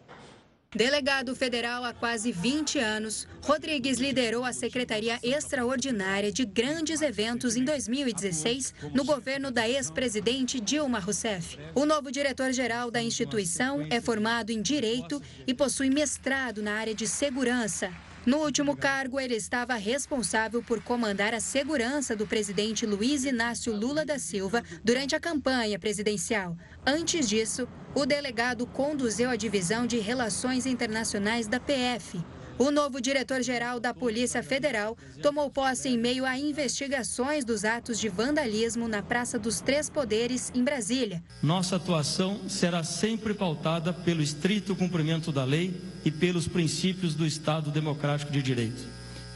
Delegado 0.73 1.35
federal 1.35 1.83
há 1.85 1.93
quase 1.93 2.31
20 2.31 2.79
anos, 2.79 3.27
Rodrigues 3.43 3.99
liderou 3.99 4.45
a 4.45 4.53
Secretaria 4.53 5.19
Extraordinária 5.21 6.31
de 6.31 6.45
Grandes 6.45 7.03
Eventos 7.03 7.57
em 7.57 7.65
2016, 7.65 8.73
no 8.95 9.05
governo 9.05 9.51
da 9.51 9.69
ex-presidente 9.69 10.61
Dilma 10.61 11.01
Rousseff. 11.01 11.59
O 11.75 11.85
novo 11.85 12.13
diretor-geral 12.13 12.89
da 12.89 13.03
instituição 13.03 13.85
é 13.91 14.01
formado 14.01 14.51
em 14.53 14.63
Direito 14.63 15.21
e 15.45 15.53
possui 15.53 15.91
mestrado 15.91 16.63
na 16.63 16.75
área 16.75 16.95
de 16.95 17.09
Segurança. 17.09 17.93
No 18.25 18.37
último 18.37 18.77
cargo, 18.77 19.19
ele 19.19 19.35
estava 19.35 19.75
responsável 19.77 20.63
por 20.63 20.83
comandar 20.83 21.33
a 21.33 21.41
segurança 21.41 22.15
do 22.15 22.27
presidente 22.27 22.85
Luiz 22.85 23.25
Inácio 23.25 23.75
Lula 23.75 24.05
da 24.05 24.19
Silva 24.19 24.63
durante 24.85 25.17
a 25.17 25.21
campanha 25.21 25.79
presidencial. 25.79 26.55
Antes 26.87 27.29
disso, 27.29 27.69
o 27.95 28.07
delegado 28.07 28.67
conduziu 28.67 29.29
a 29.29 29.37
divisão 29.37 29.87
de 29.87 29.99
Relações 29.99 30.65
Internacionais 30.65 31.47
da 31.47 31.61
PF. 31.61 32.21
O 32.59 32.71
novo 32.71 33.01
diretor-geral 33.01 33.79
da 33.79 33.93
Polícia 33.93 34.43
Federal 34.43 34.97
tomou 35.23 35.51
posse 35.51 35.89
em 35.89 35.99
meio 35.99 36.25
a 36.25 36.39
investigações 36.39 37.45
dos 37.45 37.65
atos 37.65 37.99
de 37.99 38.09
vandalismo 38.09 38.87
na 38.87 39.03
Praça 39.03 39.39
dos 39.39 39.61
Três 39.61 39.89
Poderes, 39.89 40.51
em 40.55 40.63
Brasília. 40.63 41.23
Nossa 41.43 41.77
atuação 41.77 42.49
será 42.49 42.83
sempre 42.83 43.35
pautada 43.35 43.93
pelo 43.93 44.23
estrito 44.23 44.77
cumprimento 44.77 45.33
da 45.33 45.45
lei 45.45 45.79
e 46.05 46.11
pelos 46.11 46.49
princípios 46.49 47.15
do 47.15 47.27
Estado 47.27 47.71
Democrático 47.71 48.33
de 48.33 48.43
Direito. 48.43 48.83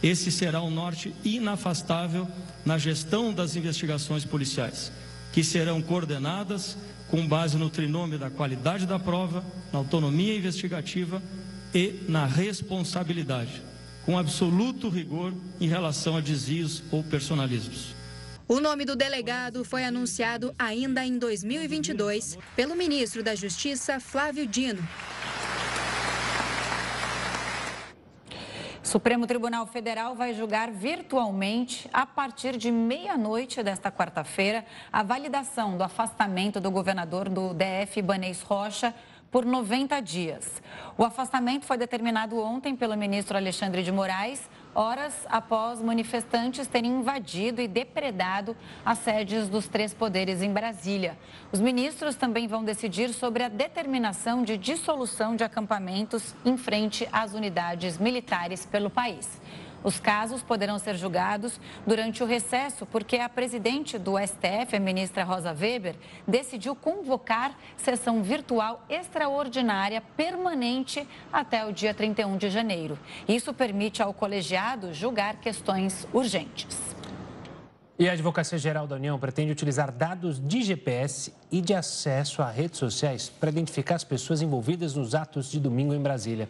Esse 0.03 0.31
será 0.31 0.63
um 0.63 0.71
norte 0.71 1.15
inafastável 1.25 2.29
na 2.65 2.77
gestão 2.77 3.33
das 3.33 3.57
investigações 3.57 4.25
policiais, 4.25 4.93
que 5.33 5.43
serão 5.43 5.81
coordenadas 5.81 6.77
com 7.15 7.25
base 7.29 7.57
no 7.57 7.71
trinômio 7.71 8.19
da 8.19 8.29
qualidade 8.29 8.87
da 8.87 8.99
prova, 8.99 9.45
na 9.73 9.79
autonomia 9.79 10.37
investigativa 10.37 11.23
e 11.73 12.01
na 12.09 12.27
responsabilidade, 12.27 13.63
com 14.05 14.19
absoluto 14.19 14.89
rigor 14.89 15.33
em 15.61 15.69
relação 15.69 16.17
a 16.17 16.21
desvios 16.21 16.83
ou 16.91 17.05
personalismos. 17.05 17.95
O 18.49 18.59
nome 18.59 18.85
do 18.85 18.97
delegado 18.97 19.65
foi 19.65 19.85
anunciado 19.85 20.53
ainda 20.59 21.07
em 21.07 21.17
2022 21.17 22.37
pelo 22.57 22.75
ministro 22.75 23.23
da 23.23 23.37
Justiça, 23.37 24.01
Flávio 24.01 24.45
Dino. 24.45 24.83
Supremo 28.95 29.27
Tribunal 29.27 29.67
Federal 29.67 30.15
vai 30.15 30.33
julgar 30.35 30.71
virtualmente, 30.71 31.91
a 31.93 32.07
partir 32.07 32.57
de 32.57 32.71
meia-noite 32.71 33.61
desta 33.61 33.91
quarta-feira, 33.91 34.65
a 34.93 35.03
validação 35.03 35.77
do 35.77 35.83
afastamento 35.83 36.61
do 36.61 36.71
governador 36.71 37.29
do 37.29 37.53
DF, 37.53 37.99
Ibanez 37.99 38.41
Rocha, 38.43 38.95
por 39.33 39.45
90 39.45 40.01
dias. 40.01 40.63
O 40.97 41.05
afastamento 41.05 41.67
foi 41.67 41.77
determinado 41.77 42.39
ontem 42.39 42.77
pelo 42.77 42.97
ministro 42.97 43.37
Alexandre 43.37 43.83
de 43.83 43.91
Moraes, 43.91 44.49
horas 44.75 45.27
após 45.31 45.81
manifestantes 45.81 46.67
terem 46.67 46.91
invadido 46.91 47.61
e 47.61 47.69
depredado 47.69 48.57
as 48.85 48.99
sedes 48.99 49.49
dos 49.49 49.69
três 49.69 49.95
poderes 49.95 50.43
em 50.43 50.53
Brasília. 50.53 51.17
Os 51.53 51.61
ministros 51.61 52.17
também 52.17 52.47
vão 52.47 52.65
decidir 52.65 53.13
sobre 53.13 53.43
a 53.43 53.49
determinação 53.49 54.43
de 54.43 54.57
dissolução 54.57 55.37
de 55.37 55.45
acampamentos 55.45 56.35
em 56.45 56.57
frente 56.57 57.09
às 57.13 57.35
unidades 57.35 57.99
militares 57.99 58.67
pelo 58.67 58.91
país. 58.91 59.41
Os 59.85 60.01
casos 60.01 60.43
poderão 60.43 60.79
ser 60.79 60.97
julgados 60.97 61.61
durante 61.87 62.23
o 62.23 62.27
recesso, 62.27 62.87
porque 62.87 63.19
a 63.19 63.29
presidente 63.29 63.99
do 63.99 64.15
STF, 64.19 64.75
a 64.75 64.81
ministra 64.81 65.23
Rosa 65.25 65.53
Weber, 65.53 65.95
decidiu 66.27 66.75
convocar 66.75 67.55
sessão 67.77 68.23
virtual 68.23 68.83
extraordinária 68.89 70.03
permanente 70.17 71.07
até 71.31 71.67
o 71.67 71.73
dia 71.73 71.93
31 71.93 72.39
de 72.39 72.49
janeiro. 72.49 72.99
Isso 73.29 73.53
permite 73.53 74.03
ao 74.03 74.15
colegiado 74.15 74.95
julgar 74.95 75.37
questões 75.37 76.09
urgentes. 76.15 76.95
E 77.97 78.09
a 78.09 78.13
Advocacia 78.13 78.59
Geral 78.59 78.89
da 78.89 78.97
União 78.97 79.19
pretende 79.21 79.53
utilizar 79.53 79.93
dados 79.93 80.41
de 80.41 80.63
GPS 80.63 81.33
e 81.53 81.61
de 81.61 81.75
acesso 81.75 82.43
a 82.43 82.51
redes 82.51 82.79
sociais 82.79 83.29
para 83.29 83.51
identificar 83.51 83.95
as 83.95 84.03
pessoas 84.03 84.43
envolvidas 84.43 84.97
nos 84.97 85.15
atos 85.15 85.49
de 85.49 85.61
domingo 85.61 85.95
em 85.95 86.01
Brasília. 86.01 86.49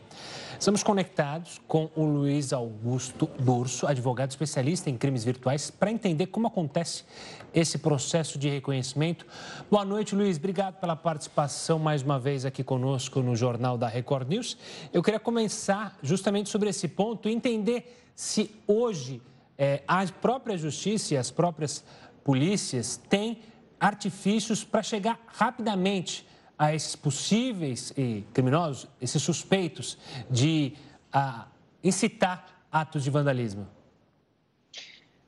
Estamos 0.58 0.82
conectados 0.82 1.60
com 1.66 1.90
o 1.94 2.04
Luiz 2.04 2.52
Augusto 2.52 3.28
Durso, 3.38 3.86
advogado 3.86 4.30
especialista 4.30 4.88
em 4.88 4.96
crimes 4.96 5.24
virtuais, 5.24 5.70
para 5.70 5.90
entender 5.90 6.26
como 6.26 6.46
acontece 6.46 7.04
esse 7.52 7.78
processo 7.78 8.38
de 8.38 8.48
reconhecimento. 8.48 9.26
Boa 9.70 9.84
noite, 9.84 10.14
Luiz. 10.14 10.36
Obrigado 10.36 10.80
pela 10.80 10.96
participação 10.96 11.78
mais 11.78 12.02
uma 12.02 12.18
vez 12.18 12.44
aqui 12.44 12.62
conosco 12.62 13.20
no 13.20 13.36
Jornal 13.36 13.76
da 13.76 13.88
Record 13.88 14.28
News. 14.28 14.56
Eu 14.92 15.02
queria 15.02 15.20
começar 15.20 15.98
justamente 16.02 16.48
sobre 16.48 16.70
esse 16.70 16.88
ponto 16.88 17.28
e 17.28 17.32
entender 17.32 18.02
se 18.14 18.50
hoje 18.66 19.20
é, 19.58 19.82
a 19.86 20.06
própria 20.06 20.56
justiça 20.56 21.14
e 21.14 21.16
as 21.16 21.30
próprias 21.30 21.84
polícias 22.22 22.96
têm 23.08 23.40
artifícios 23.78 24.64
para 24.64 24.82
chegar 24.82 25.18
rapidamente 25.26 26.26
a 26.58 26.74
esses 26.74 26.96
possíveis 26.96 27.92
criminosos, 28.32 28.88
esses 29.00 29.22
suspeitos 29.22 29.98
de 30.30 30.72
a, 31.12 31.46
incitar 31.82 32.66
atos 32.70 33.04
de 33.04 33.10
vandalismo? 33.10 33.68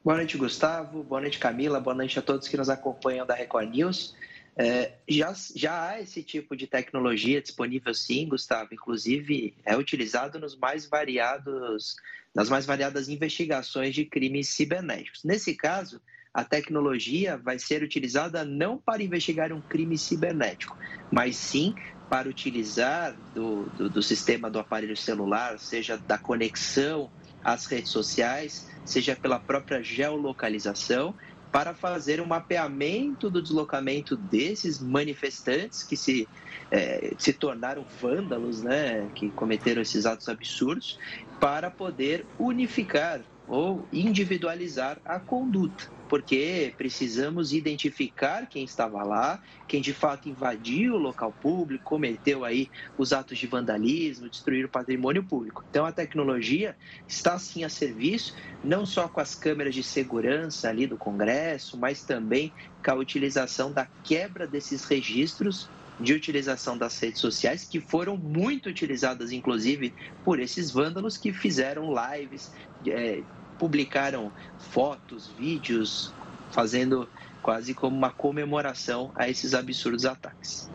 Boa 0.05 0.17
noite, 0.17 0.39
Gustavo. 0.39 1.03
Boa 1.03 1.21
noite, 1.21 1.39
Camila. 1.39 1.81
Boa 1.81 1.95
noite 1.95 2.19
a 2.19 2.23
todos 2.23 2.47
que 2.47 2.57
nos 2.57 2.69
acompanham 2.69 3.27
da 3.27 3.35
Record 3.35 3.71
News. 3.71 4.15
É, 4.57 4.93
já, 5.09 5.35
já 5.55 5.89
há 5.91 6.01
esse 6.01 6.23
tipo 6.23 6.57
de 6.57 6.67
tecnologia 6.67 7.43
disponível, 7.43 7.93
sim, 7.93 8.29
Gustavo. 8.29 8.73
Inclusive, 8.73 9.55
é 9.65 9.77
utilizado 9.77 10.39
nos 10.39 10.57
mais 10.57 10.87
variados 10.87 11.97
nas 12.37 12.51
mais 12.51 12.67
variadas 12.67 13.09
investigações 13.09 13.95
de 13.95 14.05
crimes 14.05 14.51
cibernéticos. 14.51 15.25
Nesse 15.25 15.55
caso, 15.55 16.03
a 16.37 16.45
tecnologia 16.45 17.39
vai 17.39 17.59
ser 17.59 17.83
utilizada 17.83 18.45
não 18.45 18.77
para 18.77 19.03
investigar 19.03 19.55
um 19.55 19.61
crime 19.63 19.97
cibernético, 19.97 20.77
mas 21.11 21.35
sim 21.35 21.75
para 22.11 22.29
utilizar 22.29 23.17
do, 23.35 23.63
do, 23.71 23.89
do 23.89 24.03
sistema 24.03 24.51
do 24.51 24.59
aparelho 24.59 24.95
celular, 24.95 25.59
seja 25.59 25.97
da 25.97 26.19
conexão 26.19 27.11
às 27.43 27.65
redes 27.65 27.91
sociais, 27.91 28.67
seja 28.85 29.17
pela 29.17 29.39
própria 29.39 29.83
geolocalização, 29.83 31.15
para 31.51 31.75
fazer 31.75 32.21
um 32.21 32.27
mapeamento 32.27 33.31
do 33.31 33.41
deslocamento 33.41 34.15
desses 34.15 34.79
manifestantes 34.79 35.83
que 35.83 35.97
se, 35.97 36.29
é, 36.71 37.15
se 37.19 37.33
tornaram 37.33 37.87
vândalos, 37.99 38.63
né, 38.63 39.09
que 39.15 39.31
cometeram 39.31 39.81
esses 39.81 40.05
atos 40.05 40.29
absurdos, 40.29 40.99
para 41.41 41.71
poder 41.71 42.27
unificar 42.39 43.25
ou 43.49 43.89
individualizar 43.91 45.01
a 45.05 45.19
conduta, 45.19 45.96
porque 46.09 46.73
precisamos 46.77 47.53
identificar 47.53 48.47
quem 48.49 48.65
estava 48.65 49.03
lá, 49.03 49.41
quem 49.67 49.81
de 49.81 49.93
fato 49.93 50.29
invadiu 50.29 50.95
o 50.95 50.99
local 50.99 51.33
público, 51.41 51.85
cometeu 51.85 52.45
aí 52.45 52.71
os 52.97 53.13
atos 53.13 53.39
de 53.39 53.47
vandalismo, 53.47 54.29
destruir 54.29 54.65
o 54.65 54.69
patrimônio 54.69 55.25
público. 55.25 55.65
Então 55.69 55.85
a 55.85 55.93
tecnologia 55.93 56.77
está 57.09 57.39
sim 57.39 57.65
a 57.65 57.69
serviço, 57.69 58.35
não 58.63 58.87
só 58.87 59.09
com 59.09 59.21
as 59.21 59.35
câmeras 59.35 59.75
de 59.75 59.83
segurança 59.83 60.69
ali 60.69 60.87
do 60.87 60.97
Congresso, 60.97 61.77
mas 61.77 62.03
também 62.03 62.53
com 62.85 62.91
a 62.91 62.95
utilização 62.95 63.73
da 63.73 63.87
quebra 64.05 64.47
desses 64.47 64.85
registros 64.85 65.69
de 65.99 66.13
utilização 66.13 66.77
das 66.77 66.99
redes 66.99 67.21
sociais, 67.21 67.65
que 67.65 67.81
foram 67.81 68.17
muito 68.17 68.69
utilizadas, 68.69 69.33
inclusive, 69.33 69.95
por 70.25 70.39
esses 70.39 70.71
vândalos 70.71 71.17
que 71.17 71.33
fizeram 71.33 71.91
lives, 71.91 72.53
é, 72.87 73.23
publicaram 73.59 74.31
fotos, 74.59 75.29
vídeos, 75.39 76.13
fazendo 76.51 77.09
quase 77.43 77.75
como 77.75 77.97
uma 77.97 78.11
comemoração 78.11 79.13
a 79.15 79.29
esses 79.29 79.55
absurdos 79.55 80.05
ataques. 80.05 80.71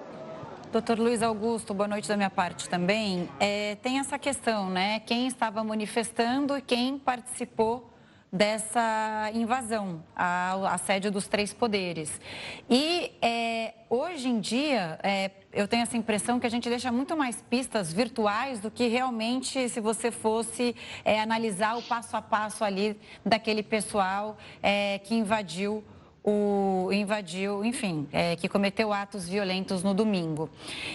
Doutor 0.72 0.98
Luiz 0.98 1.22
Augusto, 1.22 1.74
boa 1.74 1.88
noite 1.88 2.08
da 2.08 2.15
minha 2.15 2.30
parte 2.30 2.70
também. 2.70 3.28
É, 3.41 3.76
tem 3.76 4.00
essa 4.00 4.17
questão, 4.17 4.70
né? 4.70 5.02
Quem 5.02 5.28
estava 5.28 5.62
manifestando 5.65 6.58
e 6.58 6.62
quem 6.62 6.98
participou 6.98 7.91
dessa 8.32 9.30
invasão 9.34 10.02
à, 10.15 10.74
à 10.74 10.78
sede 10.78 11.10
dos 11.10 11.28
três 11.28 11.54
poderes. 11.54 12.22
E 12.70 13.12
é, 13.22 13.74
hoje 13.89 14.30
em 14.30 14.39
dia, 14.39 14.98
é, 15.04 15.30
eu 15.54 15.68
tenho 15.68 15.84
essa 15.84 15.98
impressão 15.98 16.40
que 16.40 16.48
a 16.48 16.50
gente 16.50 16.70
deixa 16.70 16.92
muito 16.92 17.16
mais 17.16 17.42
pistas 17.50 17.92
virtuais 17.92 18.60
do 18.60 18.72
que 18.72 18.88
realmente 18.88 19.68
se 19.68 19.80
você 19.82 20.10
fosse 20.10 20.76
é, 21.04 21.20
analisar 21.20 21.78
o 21.78 21.82
passo 21.82 22.16
a 22.16 22.22
passo 22.22 22.64
ali 22.64 22.98
daquele 23.26 23.62
pessoal 23.62 24.38
é, 24.64 25.00
que 25.00 25.14
invadiu 25.14 25.84
o 26.24 26.90
invadiu, 26.92 27.66
enfim, 27.66 28.08
é, 28.12 28.36
que 28.36 28.48
cometeu 28.48 28.94
atos 28.94 29.28
violentos 29.28 29.82
no 29.84 29.92
domingo. 29.94 30.50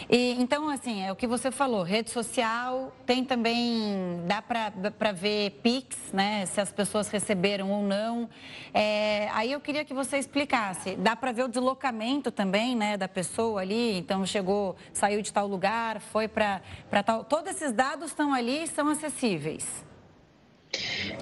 E, 0.09 0.37
então, 0.39 0.69
assim, 0.69 1.03
é 1.03 1.11
o 1.11 1.17
que 1.17 1.27
você 1.27 1.51
falou, 1.51 1.83
rede 1.83 2.11
social, 2.11 2.93
tem 3.05 3.25
também, 3.25 4.23
dá 4.25 4.41
para 4.41 5.13
ver 5.13 5.59
Pix, 5.63 5.97
né, 6.13 6.47
se 6.47 6.61
as 6.61 6.71
pessoas 6.71 7.09
receberam 7.09 7.73
ou 7.73 7.83
não. 7.83 8.29
É, 8.73 9.29
aí 9.33 9.51
eu 9.51 9.61
queria 9.61 9.85
que 9.85 9.93
você 9.93 10.17
explicasse, 10.17 10.95
dá 10.95 11.17
para 11.17 11.33
ver 11.33 11.45
o 11.45 11.49
deslocamento 11.49 12.31
também, 12.31 12.77
né, 12.77 12.97
da 12.97 13.09
pessoa 13.09 13.63
ali, 13.63 13.99
então 13.99 14.25
chegou, 14.25 14.77
saiu 14.93 15.21
de 15.23 15.33
tal 15.33 15.49
lugar, 15.49 16.01
foi 16.01 16.29
para 16.29 16.63
tal... 17.05 17.25
Todos 17.25 17.51
esses 17.51 17.73
dados 17.73 18.11
estão 18.11 18.33
ali 18.33 18.63
e 18.63 18.67
são 18.69 18.89
acessíveis. 18.89 19.85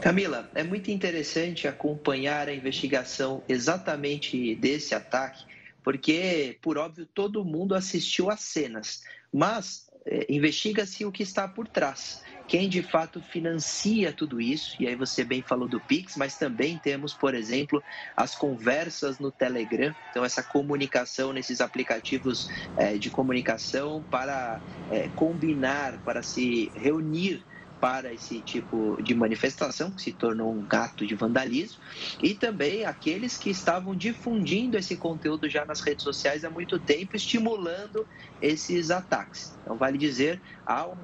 Camila, 0.00 0.50
é 0.54 0.62
muito 0.62 0.90
interessante 0.90 1.66
acompanhar 1.66 2.48
a 2.48 2.54
investigação 2.54 3.44
exatamente 3.48 4.54
desse 4.56 4.94
ataque, 4.94 5.44
porque, 5.82 6.58
por 6.62 6.78
óbvio, 6.78 7.06
todo 7.06 7.44
mundo 7.44 7.74
assistiu 7.74 8.30
às 8.30 8.40
cenas, 8.40 9.02
mas 9.32 9.86
é, 10.06 10.26
investiga-se 10.28 11.04
o 11.04 11.12
que 11.12 11.22
está 11.22 11.48
por 11.48 11.66
trás. 11.66 12.22
Quem 12.46 12.68
de 12.68 12.82
fato 12.82 13.22
financia 13.22 14.12
tudo 14.12 14.38
isso, 14.38 14.76
e 14.78 14.86
aí 14.86 14.94
você 14.94 15.24
bem 15.24 15.40
falou 15.40 15.66
do 15.66 15.80
Pix, 15.80 16.14
mas 16.16 16.36
também 16.36 16.78
temos, 16.78 17.14
por 17.14 17.34
exemplo, 17.34 17.82
as 18.14 18.34
conversas 18.34 19.18
no 19.18 19.32
Telegram, 19.32 19.94
então 20.10 20.22
essa 20.24 20.42
comunicação 20.42 21.32
nesses 21.32 21.62
aplicativos 21.62 22.46
é, 22.76 22.98
de 22.98 23.10
comunicação 23.10 24.04
para 24.10 24.62
é, 24.90 25.08
combinar, 25.08 26.02
para 26.02 26.22
se 26.22 26.70
reunir 26.76 27.42
para 27.84 28.14
esse 28.14 28.40
tipo 28.40 28.96
de 29.02 29.14
manifestação, 29.14 29.90
que 29.90 30.00
se 30.00 30.10
tornou 30.10 30.50
um 30.50 30.62
gato 30.66 31.06
de 31.06 31.14
vandalismo, 31.14 31.82
e 32.22 32.34
também 32.34 32.86
aqueles 32.86 33.36
que 33.36 33.50
estavam 33.50 33.94
difundindo 33.94 34.78
esse 34.78 34.96
conteúdo 34.96 35.50
já 35.50 35.66
nas 35.66 35.82
redes 35.82 36.02
sociais 36.02 36.46
há 36.46 36.48
muito 36.48 36.78
tempo, 36.78 37.14
estimulando 37.14 38.06
esses 38.40 38.90
ataques. 38.90 39.52
Então, 39.60 39.76
vale 39.76 39.98
dizer, 39.98 40.40
há 40.64 40.86
um, 40.86 40.96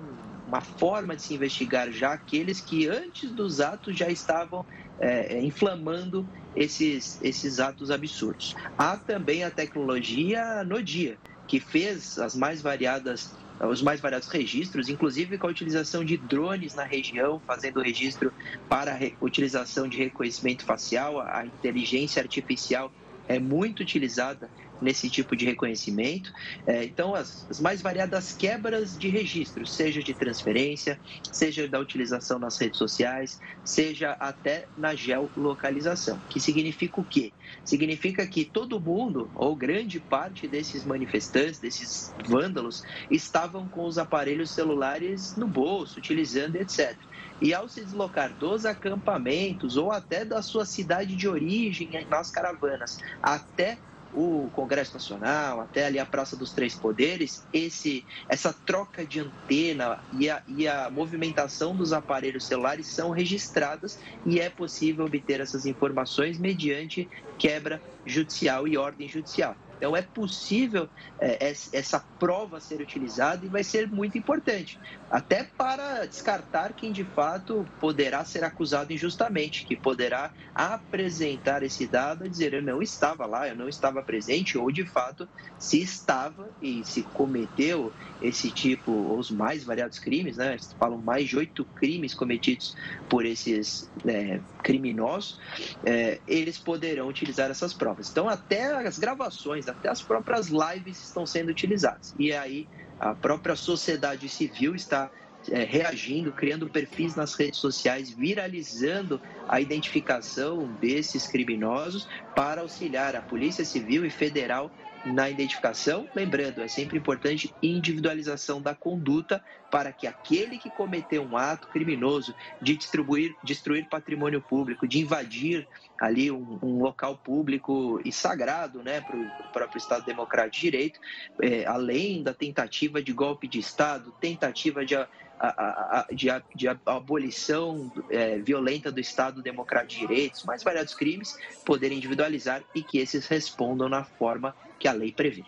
uma 0.46 0.62
forma 0.62 1.14
de 1.14 1.20
se 1.20 1.34
investigar 1.34 1.92
já 1.92 2.14
aqueles 2.14 2.62
que 2.62 2.88
antes 2.88 3.30
dos 3.30 3.60
atos 3.60 3.94
já 3.94 4.08
estavam 4.08 4.64
é, 4.98 5.34
é 5.34 5.42
inflamando 5.42 6.26
esses, 6.56 7.18
esses 7.20 7.60
atos 7.60 7.90
absurdos. 7.90 8.54
Há 8.78 8.96
também 8.96 9.44
a 9.44 9.50
tecnologia 9.50 10.64
no 10.64 10.82
dia, 10.82 11.18
que 11.46 11.60
fez 11.60 12.18
as 12.18 12.34
mais 12.34 12.62
variadas 12.62 13.38
os 13.68 13.82
mais 13.82 14.00
variados 14.00 14.28
registros, 14.28 14.88
inclusive 14.88 15.36
com 15.36 15.46
a 15.46 15.50
utilização 15.50 16.04
de 16.04 16.16
drones 16.16 16.74
na 16.74 16.84
região, 16.84 17.40
fazendo 17.46 17.80
registro 17.80 18.32
para 18.68 18.98
utilização 19.20 19.88
de 19.88 19.98
reconhecimento 19.98 20.64
facial, 20.64 21.20
a 21.20 21.44
inteligência 21.44 22.22
artificial 22.22 22.92
é 23.28 23.38
muito 23.38 23.80
utilizada 23.80 24.50
nesse 24.80 25.08
tipo 25.08 25.36
de 25.36 25.44
reconhecimento. 25.44 26.32
É, 26.66 26.84
então, 26.84 27.14
as, 27.14 27.46
as, 27.50 27.60
mais 27.60 27.82
variadas 27.82 28.32
quebras 28.32 28.98
de 28.98 29.08
registros, 29.08 29.72
seja 29.72 30.02
de 30.02 30.14
transferência, 30.14 30.98
seja 31.30 31.68
da 31.68 31.78
utilização 31.78 32.38
nas 32.38 32.58
redes 32.58 32.78
sociais, 32.78 33.40
seja 33.64 34.12
até 34.12 34.66
na 34.76 34.94
geolocalização, 34.94 36.18
que 36.28 36.40
significa 36.40 37.00
o 37.00 37.04
quê? 37.04 37.32
Significa 37.64 38.26
que 38.26 38.44
todo 38.44 38.80
mundo, 38.80 39.30
ou 39.34 39.54
grande 39.54 40.00
parte 40.00 40.46
desses 40.46 40.84
manifestantes, 40.84 41.58
desses 41.58 42.14
vândalos, 42.26 42.82
estavam 43.10 43.68
com 43.68 43.84
os 43.84 43.98
aparelhos 43.98 44.50
celulares 44.50 45.36
no 45.36 45.46
bolso, 45.46 45.98
utilizando, 45.98 46.56
etc. 46.56 46.96
E 47.40 47.54
ao 47.54 47.68
se 47.68 47.84
deslocar 47.84 48.32
dos 48.34 48.66
acampamentos 48.66 49.76
ou 49.76 49.90
até 49.90 50.24
da 50.24 50.42
sua 50.42 50.64
cidade 50.64 51.16
de 51.16 51.28
origem 51.28 51.88
nas 52.08 52.30
caravanas 52.30 52.98
até 53.22 53.78
o 54.12 54.50
Congresso 54.50 54.94
Nacional, 54.94 55.60
até 55.60 55.86
ali 55.86 55.98
a 55.98 56.06
Praça 56.06 56.36
dos 56.36 56.52
Três 56.52 56.74
Poderes, 56.74 57.46
esse, 57.52 58.04
essa 58.28 58.52
troca 58.52 59.06
de 59.06 59.20
antena 59.20 59.98
e 60.12 60.28
a, 60.28 60.42
e 60.46 60.66
a 60.66 60.90
movimentação 60.90 61.76
dos 61.76 61.92
aparelhos 61.92 62.46
celulares 62.46 62.92
são 62.92 63.10
registradas 63.10 63.98
e 64.26 64.40
é 64.40 64.50
possível 64.50 65.04
obter 65.04 65.40
essas 65.40 65.64
informações 65.64 66.38
mediante 66.38 67.08
quebra 67.38 67.80
judicial 68.04 68.66
e 68.66 68.76
ordem 68.76 69.08
judicial. 69.08 69.56
Então 69.80 69.96
é 69.96 70.02
possível 70.02 70.90
é, 71.18 71.54
essa 71.72 72.04
prova 72.18 72.60
ser 72.60 72.82
utilizada 72.82 73.46
e 73.46 73.48
vai 73.48 73.64
ser 73.64 73.90
muito 73.90 74.18
importante, 74.18 74.78
até 75.10 75.44
para 75.56 76.04
descartar 76.04 76.74
quem 76.74 76.92
de 76.92 77.02
fato 77.02 77.64
poderá 77.80 78.22
ser 78.22 78.44
acusado 78.44 78.92
injustamente, 78.92 79.64
que 79.64 79.74
poderá 79.74 80.30
apresentar 80.54 81.62
esse 81.62 81.86
dado 81.86 82.26
e 82.26 82.28
dizer 82.28 82.52
eu 82.52 82.60
não 82.60 82.82
estava 82.82 83.24
lá, 83.24 83.48
eu 83.48 83.56
não 83.56 83.70
estava 83.70 84.02
presente, 84.02 84.58
ou 84.58 84.70
de 84.70 84.84
fato 84.84 85.26
se 85.58 85.80
estava 85.80 86.50
e 86.60 86.84
se 86.84 87.02
cometeu 87.02 87.90
esse 88.20 88.50
tipo, 88.50 89.16
os 89.16 89.30
mais 89.30 89.64
variados 89.64 89.98
crimes, 89.98 90.36
né? 90.36 90.58
Falam 90.78 90.98
mais 90.98 91.26
de 91.26 91.38
oito 91.38 91.64
crimes 91.64 92.12
cometidos 92.12 92.74
por 93.08 93.24
esses 93.24 93.88
é, 94.06 94.40
criminosos, 94.62 95.38
é, 95.86 96.20
eles 96.26 96.58
poderão 96.58 97.08
utilizar 97.08 97.50
essas 97.50 97.72
provas. 97.72 98.10
Então, 98.10 98.28
até 98.28 98.86
as 98.86 98.98
gravações, 98.98 99.69
até 99.70 99.88
as 99.88 100.02
próprias 100.02 100.48
lives 100.48 101.02
estão 101.02 101.26
sendo 101.26 101.50
utilizadas. 101.50 102.14
E 102.18 102.32
aí, 102.32 102.68
a 102.98 103.14
própria 103.14 103.56
sociedade 103.56 104.28
civil 104.28 104.74
está 104.74 105.10
é, 105.48 105.64
reagindo, 105.64 106.32
criando 106.32 106.68
perfis 106.68 107.14
nas 107.16 107.34
redes 107.34 107.58
sociais, 107.58 108.10
viralizando 108.10 109.20
a 109.48 109.60
identificação 109.60 110.66
desses 110.80 111.26
criminosos 111.26 112.06
para 112.34 112.60
auxiliar 112.60 113.16
a 113.16 113.22
Polícia 113.22 113.64
Civil 113.64 114.04
e 114.04 114.10
Federal 114.10 114.70
na 115.04 115.30
identificação. 115.30 116.06
Lembrando, 116.14 116.60
é 116.60 116.68
sempre 116.68 116.98
importante 116.98 117.54
individualização 117.62 118.60
da 118.60 118.74
conduta 118.74 119.42
para 119.70 119.92
que 119.92 120.06
aquele 120.06 120.58
que 120.58 120.68
cometeu 120.68 121.22
um 121.22 121.36
ato 121.36 121.68
criminoso 121.68 122.34
de 122.60 122.76
distribuir, 122.76 123.34
destruir 123.42 123.88
patrimônio 123.88 124.40
público, 124.42 124.86
de 124.86 124.98
invadir 125.00 125.66
ali 126.00 126.30
um, 126.30 126.58
um 126.62 126.82
local 126.82 127.16
público 127.16 128.00
e 128.04 128.10
sagrado 128.10 128.82
né, 128.82 129.02
para 129.02 129.16
o 129.16 129.52
próprio 129.52 129.78
Estado 129.78 130.04
Democrático 130.06 130.56
de 130.56 130.60
Direito, 130.62 131.00
é, 131.42 131.66
além 131.66 132.22
da 132.22 132.32
tentativa 132.32 133.02
de 133.02 133.12
golpe 133.12 133.46
de 133.46 133.58
Estado, 133.58 134.10
tentativa 134.18 134.84
de 134.84 134.96
a, 135.42 136.00
a, 136.00 136.06
de, 136.12 136.26
de 136.54 136.68
abolição 136.84 137.90
é, 138.10 138.38
violenta 138.38 138.92
do 138.92 139.00
Estado 139.00 139.42
Democrático 139.42 140.00
de 140.00 140.06
Direitos, 140.06 140.44
mais 140.44 140.62
variados 140.62 140.94
crimes, 140.94 141.34
poderem 141.64 141.96
individualizar 141.96 142.62
e 142.74 142.82
que 142.82 142.98
esses 142.98 143.26
respondam 143.26 143.88
na 143.88 144.04
forma 144.04 144.54
que 144.78 144.86
a 144.86 144.92
lei 144.92 145.12
prevê. 145.12 145.42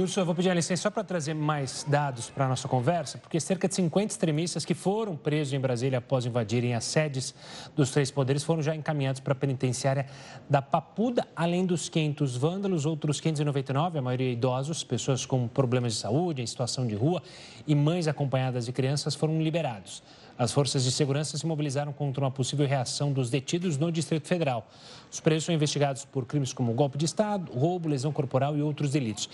Dulce, 0.00 0.18
eu 0.18 0.24
vou 0.24 0.34
pedir 0.34 0.48
a 0.48 0.54
licença 0.54 0.84
só 0.84 0.90
para 0.90 1.04
trazer 1.04 1.34
mais 1.34 1.84
dados 1.86 2.30
para 2.30 2.46
a 2.46 2.48
nossa 2.48 2.66
conversa, 2.66 3.18
porque 3.18 3.38
cerca 3.38 3.68
de 3.68 3.74
50 3.74 4.14
extremistas 4.14 4.64
que 4.64 4.72
foram 4.72 5.14
presos 5.14 5.52
em 5.52 5.60
Brasília 5.60 5.98
após 5.98 6.24
invadirem 6.24 6.74
as 6.74 6.84
sedes 6.84 7.34
dos 7.76 7.90
três 7.90 8.10
poderes 8.10 8.42
foram 8.42 8.62
já 8.62 8.74
encaminhados 8.74 9.20
para 9.20 9.34
a 9.34 9.36
penitenciária 9.36 10.06
da 10.48 10.62
Papuda, 10.62 11.28
além 11.36 11.66
dos 11.66 11.90
500 11.90 12.34
vândalos, 12.34 12.86
outros 12.86 13.20
599, 13.20 13.98
a 13.98 14.00
maioria 14.00 14.32
idosos, 14.32 14.82
pessoas 14.82 15.26
com 15.26 15.46
problemas 15.46 15.92
de 15.92 15.98
saúde, 15.98 16.40
em 16.40 16.46
situação 16.46 16.86
de 16.86 16.94
rua 16.94 17.22
e 17.66 17.74
mães 17.74 18.08
acompanhadas 18.08 18.64
de 18.64 18.72
crianças 18.72 19.14
foram 19.14 19.42
liberados. 19.42 20.02
As 20.40 20.52
forças 20.52 20.84
de 20.84 20.90
segurança 20.90 21.36
se 21.36 21.44
mobilizaram 21.46 21.92
contra 21.92 22.24
uma 22.24 22.30
possível 22.30 22.66
reação 22.66 23.12
dos 23.12 23.28
detidos 23.28 23.76
no 23.76 23.92
Distrito 23.92 24.26
Federal. 24.26 24.66
Os 25.12 25.20
presos 25.20 25.44
são 25.44 25.54
investigados 25.54 26.06
por 26.06 26.24
crimes 26.24 26.50
como 26.50 26.72
golpe 26.72 26.96
de 26.96 27.04
Estado, 27.04 27.52
roubo, 27.52 27.90
lesão 27.90 28.10
corporal 28.10 28.56
e 28.56 28.62
outros 28.62 28.92
delitos. 28.92 29.28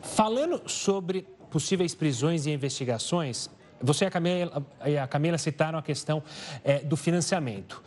Falando 0.00 0.62
sobre 0.70 1.22
possíveis 1.50 1.96
prisões 1.96 2.46
e 2.46 2.52
investigações, 2.52 3.50
você 3.80 4.04
e 4.04 4.06
a 4.06 4.10
Camila, 4.12 4.64
a 5.02 5.06
Camila 5.08 5.36
citaram 5.36 5.80
a 5.80 5.82
questão 5.82 6.22
é, 6.62 6.78
do 6.78 6.96
financiamento. 6.96 7.82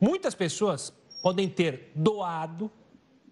Muitas 0.00 0.34
pessoas 0.34 0.92
podem 1.22 1.48
ter 1.48 1.92
doado 1.94 2.68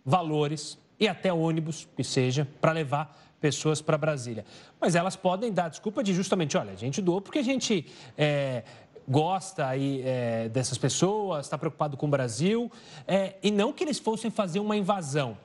valores 0.04 0.78
e 1.00 1.08
até 1.08 1.32
ônibus, 1.32 1.88
que 1.96 2.04
seja, 2.04 2.46
para 2.60 2.70
levar 2.70 3.27
pessoas 3.40 3.80
para 3.80 3.96
Brasília. 3.96 4.44
Mas 4.80 4.94
elas 4.94 5.16
podem 5.16 5.52
dar 5.52 5.68
desculpa 5.68 6.02
de 6.02 6.14
justamente, 6.14 6.56
olha, 6.56 6.72
a 6.72 6.76
gente 6.76 7.00
doou 7.00 7.20
porque 7.20 7.38
a 7.38 7.42
gente 7.42 7.86
é, 8.16 8.64
gosta 9.06 9.66
aí, 9.66 10.02
é, 10.04 10.48
dessas 10.48 10.76
pessoas, 10.78 11.46
está 11.46 11.56
preocupado 11.56 11.96
com 11.96 12.06
o 12.06 12.10
Brasil, 12.10 12.70
é, 13.06 13.36
e 13.42 13.50
não 13.50 13.72
que 13.72 13.84
eles 13.84 13.98
fossem 13.98 14.30
fazer 14.30 14.60
uma 14.60 14.76
invasão. 14.76 15.36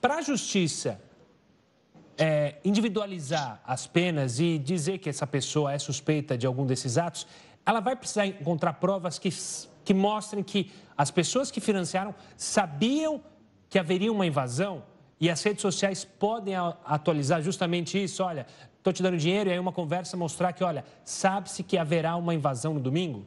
Para 0.00 0.16
a 0.16 0.22
justiça 0.22 1.00
individualizar 2.62 3.60
as 3.66 3.88
penas 3.88 4.38
e 4.38 4.56
dizer 4.56 4.98
que 4.98 5.08
essa 5.08 5.26
pessoa 5.26 5.72
é 5.72 5.78
suspeita 5.80 6.38
de 6.38 6.46
algum 6.46 6.64
desses 6.64 6.96
atos, 6.96 7.26
ela 7.66 7.80
vai 7.80 7.96
precisar 7.96 8.24
encontrar 8.24 8.74
provas 8.74 9.18
que, 9.18 9.30
que 9.84 9.92
mostrem 9.92 10.40
que 10.40 10.70
as 10.96 11.10
pessoas 11.10 11.50
que 11.50 11.60
financiaram 11.60 12.14
sabiam 12.36 13.20
que 13.68 13.80
haveria 13.80 14.12
uma 14.12 14.24
invasão 14.24 14.84
e 15.24 15.30
as 15.30 15.42
redes 15.42 15.62
sociais 15.62 16.04
podem 16.04 16.54
atualizar 16.54 17.40
justamente 17.40 18.02
isso. 18.02 18.22
Olha, 18.22 18.46
estou 18.76 18.92
te 18.92 19.02
dando 19.02 19.16
dinheiro 19.16 19.48
e 19.48 19.54
aí 19.54 19.58
uma 19.58 19.72
conversa 19.72 20.18
mostrar 20.18 20.52
que, 20.52 20.62
olha, 20.62 20.84
sabe-se 21.02 21.62
que 21.62 21.78
haverá 21.78 22.14
uma 22.14 22.34
invasão 22.34 22.74
no 22.74 22.80
domingo? 22.80 23.26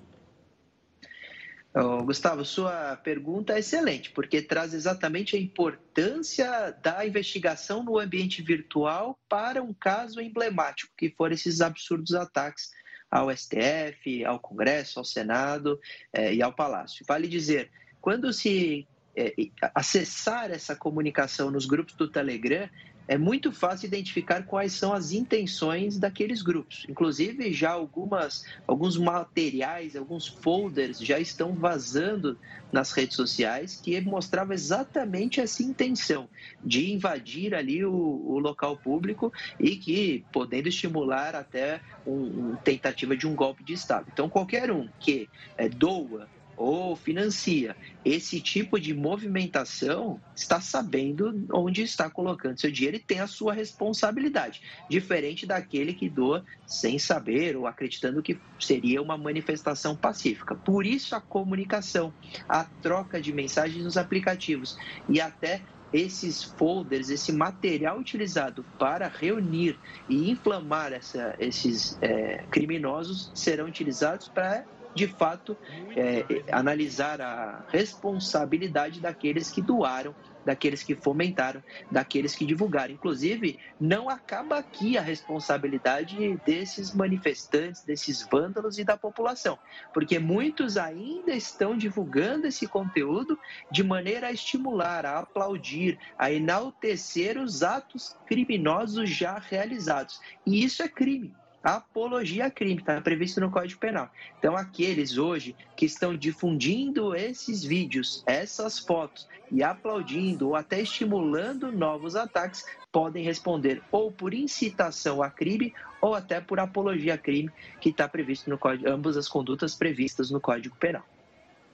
Gustavo, 2.06 2.46
sua 2.46 2.96
pergunta 2.98 3.54
é 3.54 3.60
excelente, 3.60 4.12
porque 4.12 4.44
traz 4.44 4.76
exatamente 4.76 5.36
a 5.36 5.40
importância 5.40 6.72
da 6.84 7.04
investigação 7.04 7.84
no 7.84 7.98
ambiente 7.98 8.44
virtual 8.44 9.20
para 9.28 9.64
um 9.64 9.74
caso 9.74 10.22
emblemático, 10.22 10.94
que 10.96 11.10
foram 11.10 11.34
esses 11.34 11.62
absurdos 11.62 12.14
ataques 12.14 12.70
ao 13.10 13.36
STF, 13.36 14.24
ao 14.24 14.40
Congresso, 14.40 15.00
ao 15.00 15.06
Senado 15.06 15.80
eh, 16.14 16.36
e 16.36 16.44
ao 16.44 16.54
Palácio. 16.54 17.04
Vale 17.08 17.28
dizer, 17.28 17.72
quando 18.00 18.32
se 18.32 18.88
é, 19.18 19.34
acessar 19.74 20.52
essa 20.52 20.76
comunicação 20.76 21.50
nos 21.50 21.66
grupos 21.66 21.96
do 21.96 22.08
Telegram, 22.08 22.70
é 23.08 23.18
muito 23.18 23.52
fácil 23.52 23.88
identificar 23.88 24.44
quais 24.44 24.74
são 24.74 24.94
as 24.94 25.12
intenções 25.12 25.98
daqueles 25.98 26.42
grupos. 26.42 26.86
Inclusive, 26.90 27.54
já 27.54 27.72
algumas, 27.72 28.44
alguns 28.68 28.98
materiais, 28.98 29.96
alguns 29.96 30.28
folders 30.28 31.00
já 31.00 31.18
estão 31.18 31.54
vazando 31.54 32.38
nas 32.72 32.92
redes 32.92 33.16
sociais 33.16 33.80
que 33.82 34.00
mostrava 34.02 34.54
exatamente 34.54 35.40
essa 35.40 35.64
intenção 35.64 36.28
de 36.62 36.92
invadir 36.92 37.56
ali 37.56 37.86
o, 37.86 37.94
o 37.94 38.40
local 38.40 38.76
público 38.76 39.32
e 39.58 39.78
que 39.78 40.26
podendo 40.34 40.68
estimular 40.68 41.34
até 41.34 41.80
uma 42.06 42.28
um 42.28 42.56
tentativa 42.58 43.16
de 43.16 43.26
um 43.26 43.34
golpe 43.34 43.64
de 43.64 43.74
Estado. 43.74 44.08
Então, 44.12 44.28
qualquer 44.28 44.70
um 44.70 44.90
que 45.00 45.30
é, 45.58 45.70
doa 45.70 46.28
ou 46.58 46.96
financia 46.96 47.76
esse 48.04 48.42
tipo 48.42 48.80
de 48.80 48.94
movimentação 48.94 50.20
está 50.36 50.60
sabendo 50.60 51.46
onde 51.54 51.84
está 51.84 52.10
colocando 52.10 52.60
seu 52.60 52.72
dinheiro 52.72 52.98
e 52.98 53.02
tem 53.02 53.20
a 53.20 53.28
sua 53.28 53.54
responsabilidade, 53.54 54.62
diferente 54.90 55.46
daquele 55.46 55.94
que 55.94 56.10
doa 56.10 56.44
sem 56.66 56.98
saber 56.98 57.56
ou 57.56 57.68
acreditando 57.68 58.24
que 58.24 58.40
seria 58.60 59.02
uma 59.02 59.18
manifestação 59.18 59.96
pacífica. 59.96 60.56
Por 60.56 60.86
isso 60.86 61.16
a 61.16 61.22
comunicação, 61.22 62.14
a 62.48 62.64
troca 62.64 63.22
de 63.22 63.32
mensagens 63.32 63.84
nos 63.84 63.98
aplicativos 63.98 64.78
e 65.10 65.22
até 65.22 65.62
esses 65.92 66.44
folders, 66.44 67.10
esse 67.10 67.32
material 67.32 67.98
utilizado 67.98 68.66
para 68.78 69.08
reunir 69.08 69.80
e 70.10 70.30
inflamar 70.30 70.92
essa, 70.92 71.36
esses 71.40 71.98
é, 72.02 72.44
criminosos 72.52 73.32
serão 73.34 73.66
utilizados 73.66 74.28
para 74.28 74.66
de 74.98 75.08
fato, 75.08 75.56
é, 75.96 76.26
analisar 76.52 77.22
a 77.22 77.64
responsabilidade 77.70 79.00
daqueles 79.00 79.52
que 79.52 79.62
doaram, 79.62 80.16
daqueles 80.44 80.82
que 80.82 80.96
fomentaram, 80.96 81.62
daqueles 81.92 82.36
que 82.36 82.48
divulgaram. 82.48 82.96
Inclusive, 82.96 83.60
não 83.80 84.10
acaba 84.10 84.58
aqui 84.58 84.98
a 84.98 85.02
responsabilidade 85.02 86.40
desses 86.44 86.96
manifestantes, 86.96 87.84
desses 87.84 88.28
vândalos 88.28 88.80
e 88.80 88.84
da 88.84 88.98
população, 88.98 89.60
porque 89.94 90.18
muitos 90.18 90.78
ainda 90.78 91.32
estão 91.32 91.78
divulgando 91.78 92.48
esse 92.48 92.66
conteúdo 92.66 93.38
de 93.72 93.84
maneira 93.84 94.28
a 94.28 94.32
estimular, 94.32 95.06
a 95.06 95.20
aplaudir, 95.20 96.00
a 96.18 96.32
enaltecer 96.32 97.38
os 97.38 97.62
atos 97.62 98.18
criminosos 98.26 99.12
já 99.12 99.38
realizados. 99.38 100.20
E 100.44 100.64
isso 100.64 100.82
é 100.82 100.88
crime 100.88 101.36
apologia 101.76 102.46
a 102.46 102.50
crime, 102.50 102.80
está 102.80 103.02
previsto 103.02 103.42
no 103.42 103.52
Código 103.52 103.80
Penal. 103.80 104.10
Então, 104.40 104.56
aqueles 104.56 105.18
hoje 105.18 105.54
que 105.76 105.86
estão 105.86 106.16
difundindo 106.16 107.14
esses 107.14 107.62
vídeos, 107.64 108.24
essas 108.26 108.80
fotos 108.80 109.28
e 109.52 109.62
aplaudindo 109.62 110.48
ou 110.48 110.56
até 110.56 110.80
estimulando 110.80 111.70
novos 111.70 112.16
ataques, 112.16 112.66
podem 112.90 113.24
responder 113.24 113.84
ou 113.92 114.10
por 114.10 114.34
incitação 114.34 115.22
a 115.22 115.30
crime 115.30 115.74
ou 116.02 116.16
até 116.16 116.40
por 116.40 116.58
apologia 116.58 117.16
a 117.16 117.18
crime, 117.18 117.52
que 117.82 117.90
está 117.90 118.08
previsto 118.08 118.50
no 118.50 118.58
Código, 118.58 118.90
ambas 118.90 119.18
as 119.18 119.28
condutas 119.28 119.76
previstas 119.76 120.32
no 120.32 120.40
Código 120.40 120.76
Penal. 120.78 121.04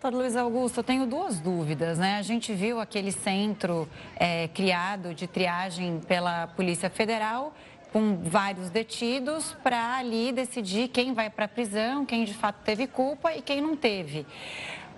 Doutor 0.04 0.18
Luiz 0.18 0.36
Augusto, 0.36 0.82
eu 0.82 0.84
tenho 0.84 1.06
duas 1.06 1.40
dúvidas, 1.40 1.98
né? 1.98 2.18
A 2.18 2.22
gente 2.22 2.54
viu 2.54 2.78
aquele 2.78 3.10
centro 3.10 3.88
é, 4.18 4.50
criado 4.50 5.14
de 5.14 5.28
triagem 5.28 6.02
pela 6.06 6.46
Polícia 6.48 6.90
Federal 6.90 7.56
com 7.94 8.18
vários 8.24 8.72
detidos 8.72 9.56
para 9.62 9.98
ali 9.98 10.32
decidir 10.32 10.88
quem 10.88 11.14
vai 11.14 11.30
para 11.30 11.46
a 11.46 11.48
prisão, 11.48 12.04
quem 12.04 12.26
de 12.26 12.34
fato 12.34 12.58
teve 12.66 12.88
culpa 12.88 13.32
e 13.36 13.42
quem 13.42 13.62
não 13.62 13.78
teve. 13.78 14.26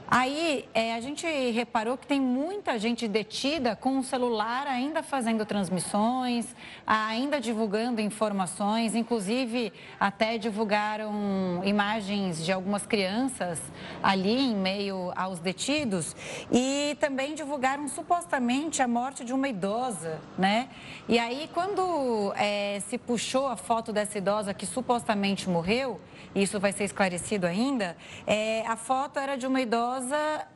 Aí 0.08 0.70
é, 0.74 0.94
a 0.94 1.02
gente 1.02 1.26
reparou 1.26 1.98
que 1.98 2.06
tem 2.06 2.22
muita 2.22 2.78
gente 2.78 3.08
detida 3.08 3.76
com 3.76 3.98
o 3.98 4.04
celular 4.04 4.68
ainda 4.68 5.02
fazendo 5.02 5.44
transmissões, 5.46 6.46
ainda 6.86 7.42
divulgando 7.42 8.00
informações, 8.00 8.94
inclusive 8.94 9.74
até 10.00 10.38
divulgaram 10.38 11.62
imagens 11.64 12.46
de 12.46 12.52
algumas 12.52 12.86
crianças 12.86 13.60
ali 14.04 14.52
em 14.52 14.56
meio 14.56 15.12
aos 15.16 15.40
detidos 15.40 16.16
e 16.52 16.96
também 17.00 17.34
divulgaram 17.34 17.88
supostamente 17.88 18.84
a 18.84 18.88
morte 18.88 19.26
de 19.26 19.34
uma 19.34 19.48
idosa, 19.48 20.20
né? 20.38 20.70
E 21.10 21.18
aí 21.18 21.50
quando 21.52 22.32
é, 22.36 22.80
se 22.88 23.00
puxou 23.00 23.48
a 23.48 23.56
foto 23.56 23.92
dessa 23.92 24.20
idosa 24.20 24.54
que 24.54 24.68
supostamente 24.68 25.50
morreu, 25.50 26.00
isso 26.36 26.60
vai 26.60 26.72
ser 26.72 26.84
esclarecido 26.84 27.48
ainda, 27.48 27.98
é, 28.28 28.64
a 28.68 28.76
foto 28.76 29.18
era 29.18 29.36
de 29.36 29.48
uma 29.48 29.62
idosa 29.62 29.95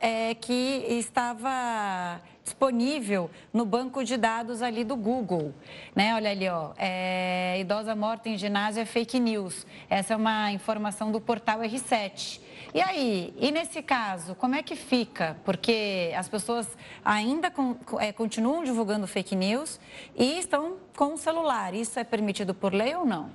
é, 0.00 0.34
que 0.34 0.84
estava 0.88 2.20
disponível 2.44 3.30
no 3.52 3.64
banco 3.64 4.02
de 4.04 4.16
dados 4.16 4.60
ali 4.60 4.84
do 4.84 4.96
Google. 4.96 5.54
Né? 5.94 6.14
Olha 6.14 6.30
ali, 6.30 6.48
ó, 6.48 6.72
é, 6.76 7.58
idosa 7.60 7.94
morta 7.94 8.28
em 8.28 8.36
ginásio 8.36 8.82
é 8.82 8.84
fake 8.84 9.20
news. 9.20 9.66
Essa 9.88 10.14
é 10.14 10.16
uma 10.16 10.50
informação 10.52 11.12
do 11.12 11.20
portal 11.20 11.60
R7. 11.60 12.40
E 12.72 12.80
aí, 12.80 13.34
e 13.38 13.50
nesse 13.50 13.82
caso, 13.82 14.34
como 14.34 14.54
é 14.54 14.62
que 14.62 14.76
fica? 14.76 15.36
Porque 15.44 16.12
as 16.16 16.28
pessoas 16.28 16.68
ainda 17.04 17.50
com, 17.50 17.76
é, 17.98 18.12
continuam 18.12 18.62
divulgando 18.62 19.06
fake 19.06 19.34
news 19.34 19.80
e 20.16 20.38
estão 20.38 20.76
com 20.96 21.14
o 21.14 21.18
celular. 21.18 21.74
Isso 21.74 21.98
é 21.98 22.04
permitido 22.04 22.54
por 22.54 22.72
lei 22.72 22.94
ou 22.94 23.04
não? 23.04 23.30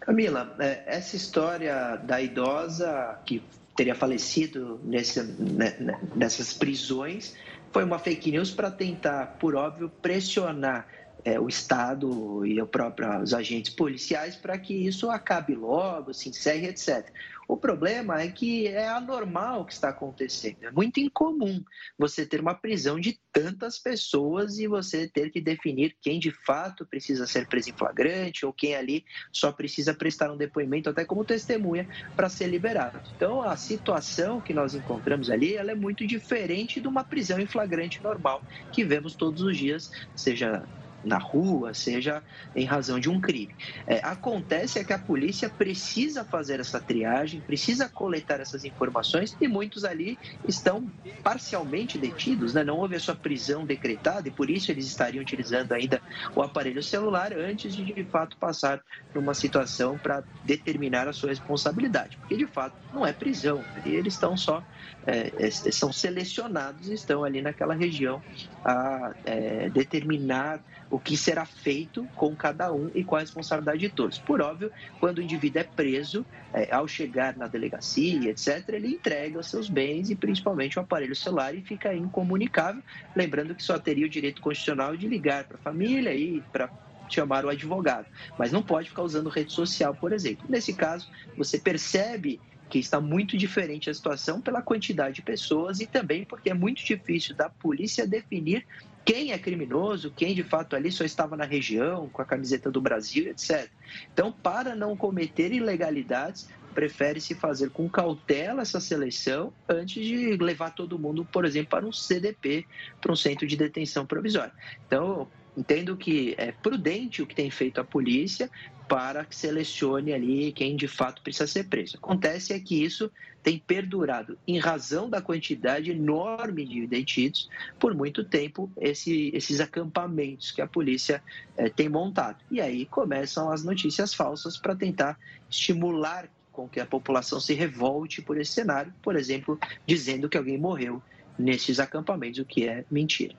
Camila, 0.00 0.54
é, 0.60 0.84
essa 0.86 1.16
história 1.16 1.96
da 1.96 2.20
idosa 2.20 3.18
que 3.26 3.42
teria 3.76 3.94
falecido 3.94 4.80
nesse, 4.82 5.22
né, 5.22 5.76
né, 5.78 6.00
nessas 6.14 6.52
prisões. 6.52 7.34
Foi 7.72 7.84
uma 7.84 7.98
fake 7.98 8.30
news 8.30 8.50
para 8.50 8.70
tentar, 8.70 9.36
por 9.38 9.54
óbvio, 9.54 9.90
pressionar 10.00 10.88
é, 11.26 11.40
o 11.40 11.48
Estado 11.48 12.46
e 12.46 12.62
o 12.62 12.66
próprio, 12.68 13.20
os 13.20 13.34
agentes 13.34 13.74
policiais 13.74 14.36
para 14.36 14.56
que 14.56 14.72
isso 14.72 15.10
acabe 15.10 15.56
logo, 15.56 16.14
se 16.14 16.28
encerre, 16.28 16.68
etc. 16.68 17.12
O 17.48 17.56
problema 17.56 18.20
é 18.20 18.28
que 18.28 18.68
é 18.68 18.88
anormal 18.88 19.62
o 19.62 19.64
que 19.64 19.72
está 19.72 19.88
acontecendo. 19.88 20.58
É 20.62 20.70
muito 20.70 21.00
incomum 21.00 21.64
você 21.98 22.24
ter 22.24 22.40
uma 22.40 22.54
prisão 22.54 22.98
de 23.00 23.18
tantas 23.32 23.76
pessoas 23.76 24.58
e 24.58 24.68
você 24.68 25.08
ter 25.08 25.30
que 25.30 25.40
definir 25.40 25.96
quem 26.00 26.20
de 26.20 26.30
fato 26.30 26.86
precisa 26.86 27.26
ser 27.26 27.48
preso 27.48 27.70
em 27.70 27.72
flagrante 27.72 28.46
ou 28.46 28.52
quem 28.52 28.76
ali 28.76 29.04
só 29.32 29.50
precisa 29.50 29.92
prestar 29.92 30.30
um 30.30 30.36
depoimento 30.36 30.90
até 30.90 31.04
como 31.04 31.24
testemunha 31.24 31.88
para 32.14 32.28
ser 32.28 32.46
liberado. 32.46 33.00
Então 33.16 33.42
a 33.42 33.56
situação 33.56 34.40
que 34.40 34.54
nós 34.54 34.74
encontramos 34.76 35.28
ali 35.28 35.56
ela 35.56 35.72
é 35.72 35.76
muito 35.76 36.06
diferente 36.06 36.80
de 36.80 36.86
uma 36.86 37.02
prisão 37.02 37.40
em 37.40 37.46
flagrante 37.46 38.00
normal 38.00 38.42
que 38.72 38.84
vemos 38.84 39.16
todos 39.16 39.42
os 39.42 39.56
dias, 39.56 39.90
seja 40.14 40.64
na 41.02 41.18
rua, 41.18 41.72
seja 41.74 42.22
em 42.54 42.64
razão 42.64 43.00
de 43.00 43.08
um 43.08 43.20
crime. 43.20 43.54
É, 43.86 44.00
acontece 44.04 44.78
é 44.78 44.84
que 44.84 44.92
a 44.92 44.98
polícia 44.98 45.48
precisa 45.48 46.24
fazer 46.24 46.60
essa 46.60 46.80
triagem, 46.80 47.40
precisa 47.40 47.88
coletar 47.88 48.40
essas 48.40 48.64
informações 48.64 49.36
e 49.40 49.48
muitos 49.48 49.84
ali 49.84 50.18
estão 50.46 50.88
parcialmente 51.22 51.98
detidos, 51.98 52.54
né? 52.54 52.62
não 52.62 52.78
houve 52.78 52.96
a 52.96 53.00
sua 53.00 53.14
prisão 53.14 53.64
decretada 53.64 54.28
e 54.28 54.30
por 54.30 54.50
isso 54.50 54.70
eles 54.70 54.86
estariam 54.86 55.22
utilizando 55.22 55.72
ainda 55.72 56.00
o 56.34 56.42
aparelho 56.42 56.82
celular 56.82 57.32
antes 57.32 57.74
de 57.74 57.86
de 57.96 58.04
fato 58.04 58.36
passar 58.36 58.82
por 59.12 59.22
uma 59.22 59.34
situação 59.34 59.96
para 59.98 60.22
determinar 60.44 61.08
a 61.08 61.12
sua 61.12 61.30
responsabilidade, 61.30 62.16
porque 62.18 62.36
de 62.36 62.46
fato 62.46 62.76
não 62.92 63.06
é 63.06 63.12
prisão, 63.12 63.62
eles 63.84 64.14
estão 64.14 64.36
só 64.36 64.62
é, 65.06 65.32
é, 65.38 65.50
são 65.50 65.92
selecionados 65.92 66.88
e 66.88 66.94
estão 66.94 67.24
ali 67.24 67.40
naquela 67.40 67.74
região 67.74 68.20
a 68.64 69.14
é, 69.24 69.70
determinar 69.70 70.60
o 70.90 70.98
que 70.98 71.16
será 71.16 71.44
feito 71.44 72.06
com 72.14 72.34
cada 72.34 72.72
um 72.72 72.90
e 72.94 73.02
qual 73.02 73.18
a 73.18 73.22
responsabilidade 73.22 73.78
de 73.78 73.88
todos. 73.88 74.18
Por 74.18 74.40
óbvio, 74.40 74.70
quando 75.00 75.18
o 75.18 75.22
indivíduo 75.22 75.60
é 75.60 75.64
preso, 75.64 76.24
é, 76.52 76.72
ao 76.72 76.86
chegar 76.86 77.36
na 77.36 77.46
delegacia, 77.46 78.30
etc., 78.30 78.68
ele 78.68 78.88
entrega 78.88 79.38
os 79.38 79.48
seus 79.48 79.68
bens 79.68 80.10
e 80.10 80.14
principalmente 80.14 80.78
o 80.78 80.82
aparelho 80.82 81.16
celular 81.16 81.54
e 81.54 81.62
fica 81.62 81.94
incomunicável, 81.94 82.82
lembrando 83.14 83.54
que 83.54 83.62
só 83.62 83.78
teria 83.78 84.06
o 84.06 84.10
direito 84.10 84.40
constitucional 84.40 84.96
de 84.96 85.08
ligar 85.08 85.44
para 85.44 85.56
a 85.56 85.60
família 85.60 86.14
e 86.14 86.40
para 86.52 86.70
chamar 87.08 87.44
o 87.44 87.48
advogado, 87.48 88.06
mas 88.38 88.50
não 88.50 88.62
pode 88.62 88.88
ficar 88.88 89.02
usando 89.02 89.28
rede 89.28 89.52
social, 89.52 89.94
por 89.94 90.12
exemplo. 90.12 90.44
Nesse 90.48 90.72
caso, 90.72 91.08
você 91.36 91.58
percebe 91.58 92.40
que 92.68 92.78
está 92.78 93.00
muito 93.00 93.36
diferente 93.36 93.88
a 93.88 93.94
situação 93.94 94.40
pela 94.40 94.60
quantidade 94.60 95.16
de 95.16 95.22
pessoas 95.22 95.80
e 95.80 95.86
também 95.86 96.24
porque 96.24 96.50
é 96.50 96.54
muito 96.54 96.84
difícil 96.84 97.34
da 97.34 97.48
polícia 97.48 98.06
definir 98.06 98.66
quem 99.06 99.30
é 99.30 99.38
criminoso, 99.38 100.10
quem 100.10 100.34
de 100.34 100.42
fato 100.42 100.74
ali 100.74 100.90
só 100.90 101.04
estava 101.04 101.36
na 101.36 101.44
região, 101.44 102.08
com 102.08 102.20
a 102.20 102.24
camiseta 102.24 102.72
do 102.72 102.80
Brasil, 102.80 103.28
etc. 103.28 103.70
Então, 104.12 104.32
para 104.32 104.74
não 104.74 104.96
cometer 104.96 105.52
ilegalidades, 105.52 106.48
prefere-se 106.74 107.32
fazer 107.32 107.70
com 107.70 107.88
cautela 107.88 108.62
essa 108.62 108.80
seleção 108.80 109.52
antes 109.68 110.04
de 110.04 110.36
levar 110.36 110.74
todo 110.74 110.98
mundo, 110.98 111.24
por 111.24 111.44
exemplo, 111.44 111.70
para 111.70 111.86
um 111.86 111.92
CDP, 111.92 112.66
para 113.00 113.12
um 113.12 113.16
centro 113.16 113.46
de 113.46 113.56
detenção 113.56 114.04
provisória. 114.04 114.52
Então, 114.88 115.28
entendo 115.56 115.96
que 115.96 116.34
é 116.36 116.50
prudente 116.50 117.22
o 117.22 117.26
que 117.26 117.34
tem 117.34 117.48
feito 117.48 117.80
a 117.80 117.84
polícia, 117.84 118.50
para 118.88 119.24
que 119.24 119.34
selecione 119.34 120.12
ali 120.12 120.52
quem 120.52 120.76
de 120.76 120.88
fato 120.88 121.22
precisa 121.22 121.46
ser 121.46 121.64
preso. 121.64 121.96
Acontece 121.96 122.52
é 122.52 122.58
que 122.58 122.84
isso 122.84 123.10
tem 123.46 123.60
perdurado 123.60 124.36
em 124.44 124.58
razão 124.58 125.08
da 125.08 125.22
quantidade 125.22 125.92
enorme 125.92 126.64
de 126.64 126.84
detidos 126.84 127.48
por 127.78 127.94
muito 127.94 128.24
tempo 128.24 128.68
esse, 128.76 129.30
esses 129.32 129.60
acampamentos 129.60 130.50
que 130.50 130.60
a 130.60 130.66
polícia 130.66 131.22
é, 131.56 131.70
tem 131.70 131.88
montado. 131.88 132.38
E 132.50 132.60
aí 132.60 132.86
começam 132.86 133.48
as 133.48 133.62
notícias 133.62 134.12
falsas 134.12 134.58
para 134.58 134.74
tentar 134.74 135.16
estimular 135.48 136.28
com 136.50 136.68
que 136.68 136.80
a 136.80 136.86
população 136.86 137.38
se 137.38 137.54
revolte 137.54 138.20
por 138.20 138.36
esse 138.36 138.50
cenário, 138.50 138.92
por 139.00 139.14
exemplo, 139.14 139.56
dizendo 139.86 140.28
que 140.28 140.36
alguém 140.36 140.58
morreu 140.58 141.00
nesses 141.38 141.78
acampamentos, 141.78 142.40
o 142.40 142.44
que 142.44 142.66
é 142.66 142.84
mentira. 142.90 143.36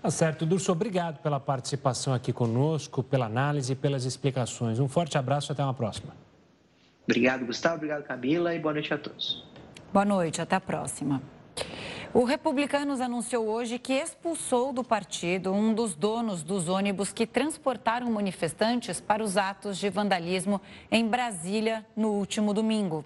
Tá 0.00 0.12
certo, 0.12 0.46
Durso, 0.46 0.70
obrigado 0.70 1.20
pela 1.20 1.40
participação 1.40 2.14
aqui 2.14 2.32
conosco, 2.32 3.02
pela 3.02 3.26
análise 3.26 3.72
e 3.72 3.74
pelas 3.74 4.04
explicações. 4.04 4.78
Um 4.78 4.86
forte 4.86 5.18
abraço 5.18 5.50
e 5.50 5.52
até 5.52 5.64
uma 5.64 5.74
próxima. 5.74 6.23
Obrigado, 7.04 7.44
Gustavo. 7.46 7.76
Obrigado, 7.76 8.04
Camila. 8.04 8.54
E 8.54 8.58
boa 8.58 8.72
noite 8.72 8.92
a 8.92 8.98
todos. 8.98 9.46
Boa 9.92 10.04
noite. 10.04 10.40
Até 10.40 10.56
a 10.56 10.60
próxima. 10.60 11.22
O 12.12 12.24
Republicanos 12.24 13.00
anunciou 13.00 13.46
hoje 13.48 13.78
que 13.78 13.92
expulsou 13.92 14.72
do 14.72 14.84
partido 14.84 15.52
um 15.52 15.74
dos 15.74 15.94
donos 15.94 16.44
dos 16.44 16.68
ônibus 16.68 17.12
que 17.12 17.26
transportaram 17.26 18.10
manifestantes 18.10 19.00
para 19.00 19.22
os 19.22 19.36
atos 19.36 19.78
de 19.78 19.90
vandalismo 19.90 20.60
em 20.90 21.08
Brasília 21.08 21.84
no 21.96 22.10
último 22.10 22.54
domingo. 22.54 23.04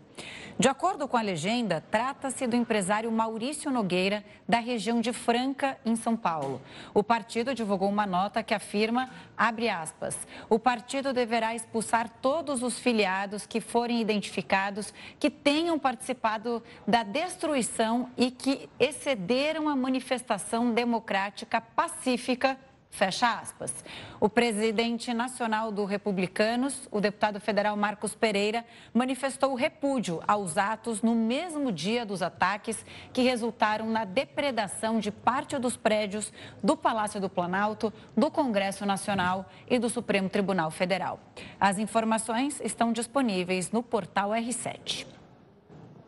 De 0.59 0.67
acordo 0.67 1.07
com 1.07 1.17
a 1.17 1.23
legenda, 1.23 1.85
trata-se 1.89 2.45
do 2.45 2.57
empresário 2.57 3.13
Maurício 3.13 3.71
Nogueira, 3.71 4.25
da 4.49 4.59
região 4.59 5.01
de 5.01 5.13
Franca, 5.13 5.79
em 5.87 5.95
São 5.95 6.17
Paulo. 6.17 6.61
O 6.93 7.01
partido 7.01 7.55
divulgou 7.55 7.89
uma 7.89 8.07
nota 8.07 8.43
que 8.43 8.53
afirma, 8.53 9.09
abre 9.37 9.69
aspas, 9.69 10.19
o 10.49 10.59
partido 10.59 11.13
deverá 11.13 11.55
expulsar 11.55 12.09
todos 12.21 12.65
os 12.65 12.77
filiados 12.77 13.47
que 13.47 13.61
forem 13.61 14.01
identificados 14.01 14.93
que 15.21 15.31
tenham 15.31 15.79
participado 15.79 16.61
da 16.85 17.05
destruição 17.05 18.11
e 18.17 18.29
que 18.29 18.69
excederam 18.81 19.69
a 19.69 19.77
manifestação 19.77 20.73
democrática 20.75 21.61
pacífica 21.61 22.59
Fecha 22.91 23.39
aspas. 23.39 23.85
O 24.19 24.29
presidente 24.29 25.15
nacional 25.15 25.71
do 25.71 25.85
Republicanos, 25.85 26.89
o 26.91 27.01
deputado 27.01 27.39
federal 27.39 27.77
Marcos 27.77 28.15
Pereira, 28.15 28.65
manifestou 28.93 29.55
repúdio 29.55 30.21
aos 30.27 30.57
atos 30.57 31.03
no 31.03 31.15
mesmo 31.15 31.71
dia 31.71 32.05
dos 32.05 32.23
ataques 32.23 32.85
que 33.13 33.23
resultaram 33.23 33.89
na 33.89 34.05
depredação 34.05 34.99
de 34.99 35.13
parte 35.13 35.57
dos 35.59 35.77
prédios 35.77 36.33
do 36.63 36.77
Palácio 36.77 37.21
do 37.21 37.29
Planalto, 37.29 37.93
do 38.17 38.31
Congresso 38.31 38.85
Nacional 38.85 39.49
e 39.69 39.79
do 39.79 39.89
Supremo 39.89 40.29
Tribunal 40.29 40.71
Federal. 40.71 41.21
As 41.61 41.79
informações 41.79 42.61
estão 42.61 42.93
disponíveis 42.93 43.71
no 43.71 43.83
portal 43.83 44.31
R7. 44.31 45.18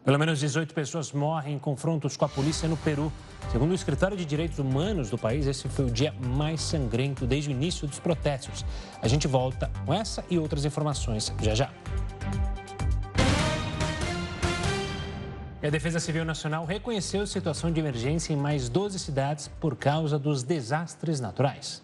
Pelo 0.04 0.18
menos 0.18 0.40
18 0.40 0.72
pessoas 0.72 1.12
morrem 1.12 1.56
em 1.56 1.58
confrontos 1.58 2.16
com 2.16 2.24
a 2.24 2.28
polícia 2.28 2.68
no 2.68 2.76
Peru. 2.78 3.12
Segundo 3.52 3.72
o 3.72 3.74
Escritório 3.74 4.16
de 4.16 4.24
Direitos 4.24 4.58
Humanos 4.58 5.10
do 5.10 5.18
país, 5.18 5.46
esse 5.46 5.68
foi 5.68 5.84
o 5.84 5.90
dia 5.90 6.12
mais 6.12 6.62
sangrento 6.62 7.26
desde 7.26 7.50
o 7.50 7.52
início 7.52 7.86
dos 7.86 7.98
protestos. 7.98 8.64
A 9.02 9.08
gente 9.08 9.28
volta 9.28 9.70
com 9.84 9.92
essa 9.92 10.24
e 10.30 10.38
outras 10.38 10.64
informações 10.64 11.32
já 11.42 11.54
já. 11.54 11.70
a 15.62 15.68
Defesa 15.68 16.00
Civil 16.00 16.24
Nacional 16.24 16.64
reconheceu 16.64 17.26
situação 17.26 17.70
de 17.70 17.78
emergência 17.78 18.32
em 18.32 18.36
mais 18.36 18.70
12 18.70 18.98
cidades 18.98 19.48
por 19.60 19.76
causa 19.76 20.18
dos 20.18 20.42
desastres 20.42 21.20
naturais. 21.20 21.82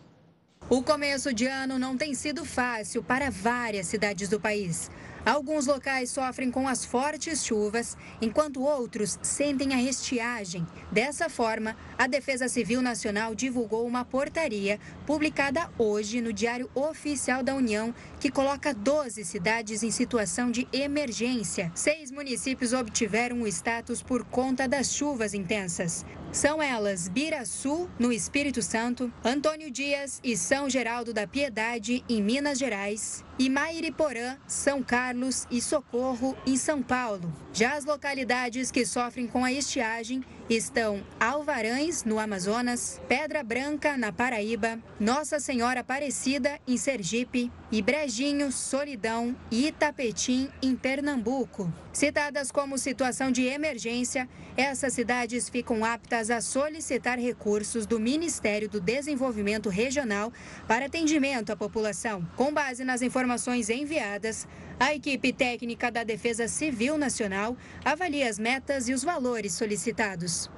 O 0.68 0.82
começo 0.82 1.32
de 1.32 1.46
ano 1.46 1.78
não 1.78 1.96
tem 1.96 2.14
sido 2.14 2.44
fácil 2.44 3.02
para 3.02 3.30
várias 3.30 3.86
cidades 3.86 4.28
do 4.28 4.40
país. 4.40 4.90
Alguns 5.26 5.66
locais 5.66 6.10
sofrem 6.10 6.52
com 6.52 6.68
as 6.68 6.84
fortes 6.84 7.44
chuvas, 7.44 7.96
enquanto 8.22 8.62
outros 8.62 9.18
sentem 9.20 9.74
a 9.74 9.82
estiagem. 9.82 10.64
Dessa 10.92 11.28
forma, 11.28 11.76
a 11.98 12.06
Defesa 12.06 12.46
Civil 12.48 12.80
Nacional 12.80 13.34
divulgou 13.34 13.84
uma 13.88 14.04
portaria 14.04 14.78
publicada 15.04 15.68
hoje 15.76 16.20
no 16.20 16.32
Diário 16.32 16.70
Oficial 16.76 17.42
da 17.42 17.56
União, 17.56 17.92
que 18.20 18.30
coloca 18.30 18.72
12 18.72 19.24
cidades 19.24 19.82
em 19.82 19.90
situação 19.90 20.48
de 20.48 20.68
emergência. 20.72 21.72
Seis 21.74 22.12
municípios 22.12 22.72
obtiveram 22.72 23.42
o 23.42 23.48
status 23.48 24.00
por 24.00 24.22
conta 24.22 24.68
das 24.68 24.94
chuvas 24.94 25.34
intensas. 25.34 26.06
São 26.36 26.62
elas 26.62 27.08
Biraçu, 27.08 27.88
no 27.98 28.12
Espírito 28.12 28.60
Santo, 28.60 29.10
Antônio 29.24 29.70
Dias 29.70 30.20
e 30.22 30.36
São 30.36 30.68
Geraldo 30.68 31.14
da 31.14 31.26
Piedade, 31.26 32.04
em 32.06 32.22
Minas 32.22 32.58
Gerais, 32.58 33.24
e 33.38 33.48
Mairiporã, 33.48 34.36
São 34.46 34.82
Carlos 34.82 35.46
e 35.50 35.62
Socorro, 35.62 36.36
em 36.46 36.58
São 36.58 36.82
Paulo. 36.82 37.32
Já 37.54 37.72
as 37.72 37.86
localidades 37.86 38.70
que 38.70 38.84
sofrem 38.84 39.26
com 39.26 39.46
a 39.46 39.50
estiagem 39.50 40.22
estão 40.48 41.02
Alvarães, 41.18 42.04
no 42.04 42.18
Amazonas, 42.18 43.00
Pedra 43.08 43.42
Branca, 43.42 43.96
na 43.96 44.12
Paraíba, 44.12 44.78
Nossa 44.98 45.40
Senhora 45.40 45.80
Aparecida, 45.80 46.60
em 46.66 46.76
Sergipe, 46.76 47.50
e 47.70 47.82
Brejinho, 47.82 48.52
Solidão 48.52 49.34
e 49.50 49.66
Itapetim, 49.66 50.48
em 50.62 50.76
Pernambuco. 50.76 51.72
Citadas 51.92 52.52
como 52.52 52.78
situação 52.78 53.32
de 53.32 53.44
emergência, 53.44 54.28
essas 54.56 54.92
cidades 54.92 55.48
ficam 55.48 55.84
aptas 55.84 56.30
a 56.30 56.40
solicitar 56.40 57.18
recursos 57.18 57.86
do 57.86 57.98
Ministério 57.98 58.68
do 58.68 58.80
Desenvolvimento 58.80 59.68
Regional 59.68 60.32
para 60.68 60.86
atendimento 60.86 61.50
à 61.50 61.56
população. 61.56 62.26
Com 62.36 62.52
base 62.52 62.84
nas 62.84 63.02
informações 63.02 63.68
enviadas, 63.68 64.46
a 64.78 64.94
equipe 64.94 65.32
técnica 65.32 65.90
da 65.90 66.04
Defesa 66.04 66.46
Civil 66.46 66.98
Nacional 66.98 67.56
avalia 67.84 68.28
as 68.28 68.38
metas 68.38 68.88
e 68.88 68.92
os 68.92 69.02
valores 69.02 69.54
solicitados. 69.54 70.50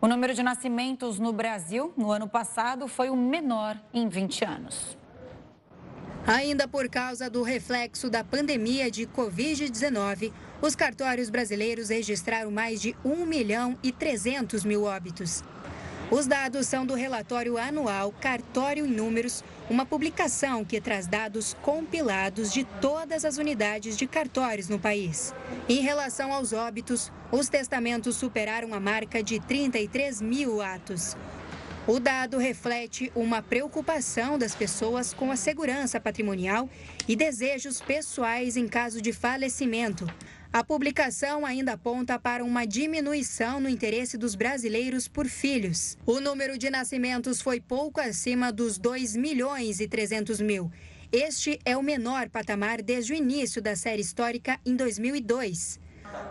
O 0.00 0.06
número 0.06 0.32
de 0.32 0.42
nascimentos 0.42 1.18
no 1.18 1.32
Brasil 1.32 1.92
no 1.96 2.10
ano 2.10 2.28
passado 2.28 2.88
foi 2.88 3.10
o 3.10 3.16
menor 3.16 3.76
em 3.92 4.08
20 4.08 4.44
anos. 4.44 4.96
Ainda 6.26 6.68
por 6.68 6.88
causa 6.88 7.28
do 7.28 7.42
reflexo 7.42 8.08
da 8.08 8.22
pandemia 8.22 8.90
de 8.90 9.06
Covid-19, 9.06 10.32
os 10.62 10.76
cartórios 10.76 11.28
brasileiros 11.28 11.88
registraram 11.88 12.50
mais 12.50 12.80
de 12.80 12.94
1 13.04 13.26
milhão 13.26 13.76
e 13.82 13.90
300 13.90 14.64
mil 14.64 14.84
óbitos. 14.84 15.42
Os 16.10 16.26
dados 16.26 16.66
são 16.66 16.84
do 16.84 16.94
relatório 16.94 17.56
anual 17.56 18.12
Cartório 18.20 18.84
em 18.84 18.90
Números, 18.90 19.44
uma 19.70 19.86
publicação 19.86 20.64
que 20.64 20.80
traz 20.80 21.06
dados 21.06 21.54
compilados 21.62 22.52
de 22.52 22.64
todas 22.80 23.24
as 23.24 23.38
unidades 23.38 23.96
de 23.96 24.08
cartórios 24.08 24.68
no 24.68 24.76
país. 24.76 25.32
Em 25.68 25.80
relação 25.80 26.32
aos 26.32 26.52
óbitos, 26.52 27.12
os 27.30 27.48
testamentos 27.48 28.16
superaram 28.16 28.74
a 28.74 28.80
marca 28.80 29.22
de 29.22 29.38
33 29.38 30.20
mil 30.20 30.60
atos. 30.60 31.16
O 31.86 32.00
dado 32.00 32.38
reflete 32.38 33.12
uma 33.14 33.40
preocupação 33.40 34.36
das 34.36 34.54
pessoas 34.54 35.14
com 35.14 35.30
a 35.30 35.36
segurança 35.36 36.00
patrimonial 36.00 36.68
e 37.06 37.14
desejos 37.14 37.80
pessoais 37.80 38.56
em 38.56 38.66
caso 38.66 39.00
de 39.00 39.12
falecimento. 39.12 40.08
A 40.52 40.64
publicação 40.64 41.46
ainda 41.46 41.74
aponta 41.74 42.18
para 42.18 42.42
uma 42.42 42.66
diminuição 42.66 43.60
no 43.60 43.68
interesse 43.68 44.18
dos 44.18 44.34
brasileiros 44.34 45.06
por 45.06 45.28
filhos. 45.28 45.96
O 46.04 46.18
número 46.18 46.58
de 46.58 46.68
nascimentos 46.68 47.40
foi 47.40 47.60
pouco 47.60 48.00
acima 48.00 48.50
dos 48.50 48.76
2 48.76 49.14
milhões 49.14 49.78
e 49.78 49.86
300 49.86 50.40
mil. 50.40 50.68
Este 51.12 51.60
é 51.64 51.76
o 51.76 51.82
menor 51.84 52.28
patamar 52.28 52.82
desde 52.82 53.12
o 53.12 53.14
início 53.14 53.62
da 53.62 53.76
série 53.76 54.02
histórica 54.02 54.58
em 54.66 54.74
2002. 54.74 55.78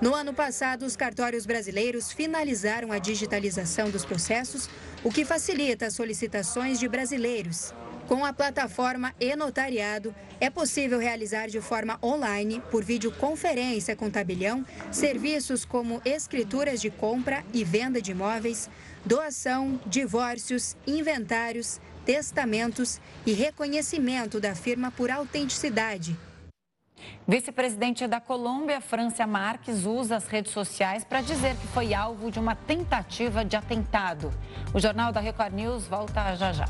No 0.01 0.13
ano 0.13 0.33
passado, 0.33 0.85
os 0.85 0.97
cartórios 0.97 1.45
brasileiros 1.45 2.11
finalizaram 2.11 2.91
a 2.91 2.99
digitalização 2.99 3.89
dos 3.89 4.03
processos, 4.03 4.69
o 5.01 5.09
que 5.09 5.23
facilita 5.23 5.85
as 5.85 5.93
solicitações 5.93 6.77
de 6.77 6.89
brasileiros. 6.89 7.73
Com 8.09 8.25
a 8.25 8.33
plataforma 8.33 9.13
e-notariado, 9.19 10.15
é 10.39 10.49
possível 10.49 10.97
realizar 10.97 11.47
de 11.47 11.61
forma 11.61 11.99
online, 12.01 12.59
por 12.71 12.83
videoconferência 12.83 13.95
com 13.95 14.09
tabelião, 14.09 14.65
serviços 14.91 15.63
como 15.63 16.01
escrituras 16.03 16.81
de 16.81 16.89
compra 16.89 17.45
e 17.53 17.63
venda 17.63 18.01
de 18.01 18.09
imóveis, 18.09 18.67
doação, 19.05 19.79
divórcios, 19.85 20.75
inventários, 20.87 21.79
testamentos 22.03 22.99
e 23.27 23.33
reconhecimento 23.33 24.39
da 24.39 24.55
firma 24.55 24.89
por 24.89 25.11
autenticidade. 25.11 26.17
Vice-presidente 27.27 28.07
da 28.07 28.19
Colômbia, 28.19 28.81
Francia 28.81 29.27
Marques, 29.27 29.85
usa 29.85 30.15
as 30.15 30.27
redes 30.27 30.51
sociais 30.51 31.03
para 31.03 31.21
dizer 31.21 31.55
que 31.57 31.67
foi 31.67 31.93
alvo 31.93 32.31
de 32.31 32.39
uma 32.39 32.55
tentativa 32.55 33.45
de 33.45 33.55
atentado. 33.55 34.33
O 34.73 34.79
Jornal 34.79 35.11
da 35.11 35.19
Record 35.19 35.53
News 35.53 35.85
volta 35.85 36.35
já 36.35 36.51
já. 36.51 36.65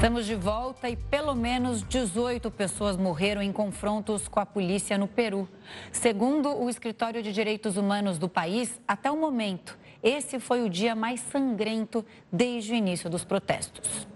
Estamos 0.00 0.24
de 0.24 0.34
volta 0.34 0.88
e 0.88 0.96
pelo 0.96 1.34
menos 1.34 1.86
18 1.86 2.50
pessoas 2.50 2.96
morreram 2.96 3.42
em 3.42 3.52
confrontos 3.52 4.28
com 4.28 4.40
a 4.40 4.46
polícia 4.46 4.96
no 4.96 5.06
Peru. 5.06 5.46
Segundo 5.92 6.48
o 6.56 6.70
Escritório 6.70 7.22
de 7.22 7.30
Direitos 7.30 7.76
Humanos 7.76 8.16
do 8.16 8.26
país, 8.26 8.80
até 8.88 9.10
o 9.10 9.16
momento, 9.18 9.78
esse 10.02 10.40
foi 10.40 10.62
o 10.62 10.70
dia 10.70 10.96
mais 10.96 11.20
sangrento 11.20 12.02
desde 12.32 12.72
o 12.72 12.74
início 12.74 13.10
dos 13.10 13.24
protestos. 13.24 14.08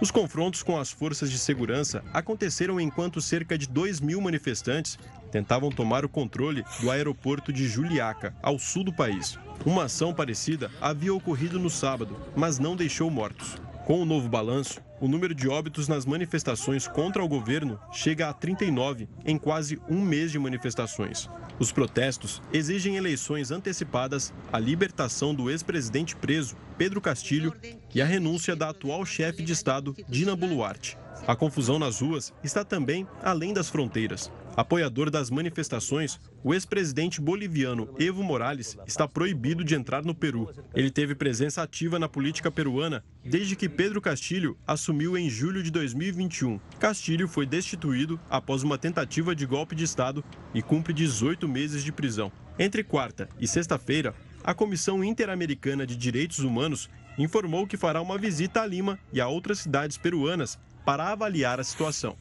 Os 0.00 0.12
confrontos 0.12 0.62
com 0.62 0.78
as 0.78 0.92
forças 0.92 1.28
de 1.28 1.40
segurança 1.40 2.04
aconteceram 2.14 2.80
enquanto 2.80 3.20
cerca 3.20 3.58
de 3.58 3.66
2 3.66 3.98
mil 3.98 4.20
manifestantes 4.20 4.96
tentavam 5.32 5.70
tomar 5.70 6.04
o 6.04 6.08
controle 6.08 6.64
do 6.80 6.88
aeroporto 6.88 7.52
de 7.52 7.66
Juliaca, 7.66 8.32
ao 8.40 8.60
sul 8.60 8.84
do 8.84 8.92
país. 8.92 9.36
Uma 9.66 9.86
ação 9.86 10.14
parecida 10.14 10.70
havia 10.80 11.12
ocorrido 11.12 11.58
no 11.58 11.68
sábado, 11.68 12.16
mas 12.36 12.60
não 12.60 12.76
deixou 12.76 13.10
mortos. 13.10 13.56
Com 13.84 14.02
o 14.02 14.04
novo 14.04 14.28
balanço, 14.28 14.80
o 15.00 15.08
número 15.08 15.34
de 15.34 15.48
óbitos 15.48 15.88
nas 15.88 16.04
manifestações 16.04 16.86
contra 16.86 17.24
o 17.24 17.28
governo 17.28 17.80
chega 17.90 18.28
a 18.28 18.32
39 18.32 19.08
em 19.24 19.38
quase 19.38 19.80
um 19.88 20.00
mês 20.00 20.30
de 20.30 20.38
manifestações. 20.38 21.28
Os 21.58 21.72
protestos 21.72 22.40
exigem 22.52 22.96
eleições 22.96 23.50
antecipadas, 23.50 24.32
a 24.52 24.58
libertação 24.58 25.34
do 25.34 25.50
ex-presidente 25.50 26.14
preso, 26.14 26.56
Pedro 26.78 27.00
Castilho, 27.00 27.54
e 27.94 28.00
a 28.00 28.06
renúncia 28.06 28.54
da 28.54 28.68
atual 28.68 29.04
chefe 29.04 29.42
de 29.42 29.52
Estado, 29.52 29.96
Dina 30.08 30.36
Boluarte. 30.36 30.96
A 31.26 31.34
confusão 31.34 31.78
nas 31.78 32.00
ruas 32.00 32.32
está 32.42 32.64
também 32.64 33.06
além 33.22 33.52
das 33.52 33.68
fronteiras. 33.68 34.30
Apoiador 34.60 35.08
das 35.08 35.30
manifestações, 35.30 36.20
o 36.44 36.52
ex-presidente 36.52 37.18
boliviano 37.18 37.94
Evo 37.98 38.22
Morales 38.22 38.76
está 38.86 39.08
proibido 39.08 39.64
de 39.64 39.74
entrar 39.74 40.04
no 40.04 40.14
Peru. 40.14 40.50
Ele 40.74 40.90
teve 40.90 41.14
presença 41.14 41.62
ativa 41.62 41.98
na 41.98 42.06
política 42.06 42.50
peruana 42.50 43.02
desde 43.24 43.56
que 43.56 43.70
Pedro 43.70 44.02
Castilho 44.02 44.58
assumiu 44.66 45.16
em 45.16 45.30
julho 45.30 45.62
de 45.62 45.70
2021. 45.70 46.60
Castilho 46.78 47.26
foi 47.26 47.46
destituído 47.46 48.20
após 48.28 48.62
uma 48.62 48.76
tentativa 48.76 49.34
de 49.34 49.46
golpe 49.46 49.74
de 49.74 49.84
Estado 49.84 50.22
e 50.52 50.60
cumpre 50.60 50.92
18 50.92 51.48
meses 51.48 51.82
de 51.82 51.90
prisão. 51.90 52.30
Entre 52.58 52.84
quarta 52.84 53.30
e 53.40 53.48
sexta-feira, 53.48 54.14
a 54.44 54.52
Comissão 54.52 55.02
Interamericana 55.02 55.86
de 55.86 55.96
Direitos 55.96 56.40
Humanos 56.40 56.90
informou 57.16 57.66
que 57.66 57.78
fará 57.78 58.02
uma 58.02 58.18
visita 58.18 58.60
a 58.60 58.66
Lima 58.66 58.98
e 59.10 59.22
a 59.22 59.26
outras 59.26 59.60
cidades 59.60 59.96
peruanas 59.96 60.58
para 60.84 61.10
avaliar 61.10 61.58
a 61.58 61.64
situação. 61.64 62.14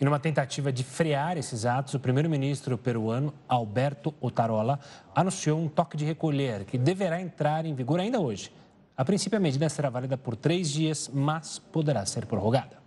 E 0.00 0.04
numa 0.04 0.18
tentativa 0.18 0.72
de 0.72 0.82
frear 0.82 1.36
esses 1.36 1.66
atos, 1.66 1.92
o 1.92 2.00
primeiro-ministro 2.00 2.78
peruano, 2.78 3.34
Alberto 3.46 4.14
Otarola, 4.18 4.80
anunciou 5.14 5.60
um 5.60 5.68
toque 5.68 5.94
de 5.94 6.06
recolher 6.06 6.64
que 6.64 6.78
deverá 6.78 7.20
entrar 7.20 7.66
em 7.66 7.74
vigor 7.74 8.00
ainda 8.00 8.18
hoje. 8.18 8.50
A 8.96 9.04
princípio, 9.04 9.36
a 9.36 9.40
medida 9.40 9.68
será 9.68 9.90
válida 9.90 10.16
por 10.16 10.36
três 10.36 10.70
dias, 10.70 11.10
mas 11.12 11.58
poderá 11.58 12.06
ser 12.06 12.24
prorrogada. 12.24 12.79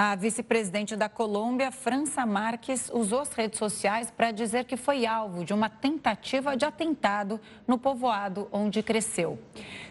A 0.00 0.14
vice-presidente 0.14 0.94
da 0.94 1.08
Colômbia, 1.08 1.72
França 1.72 2.24
Marques, 2.24 2.88
usou 2.94 3.18
as 3.18 3.32
redes 3.32 3.58
sociais 3.58 4.12
para 4.12 4.30
dizer 4.30 4.64
que 4.64 4.76
foi 4.76 5.04
alvo 5.04 5.44
de 5.44 5.52
uma 5.52 5.68
tentativa 5.68 6.56
de 6.56 6.64
atentado 6.64 7.40
no 7.66 7.76
povoado 7.76 8.46
onde 8.52 8.80
cresceu. 8.80 9.40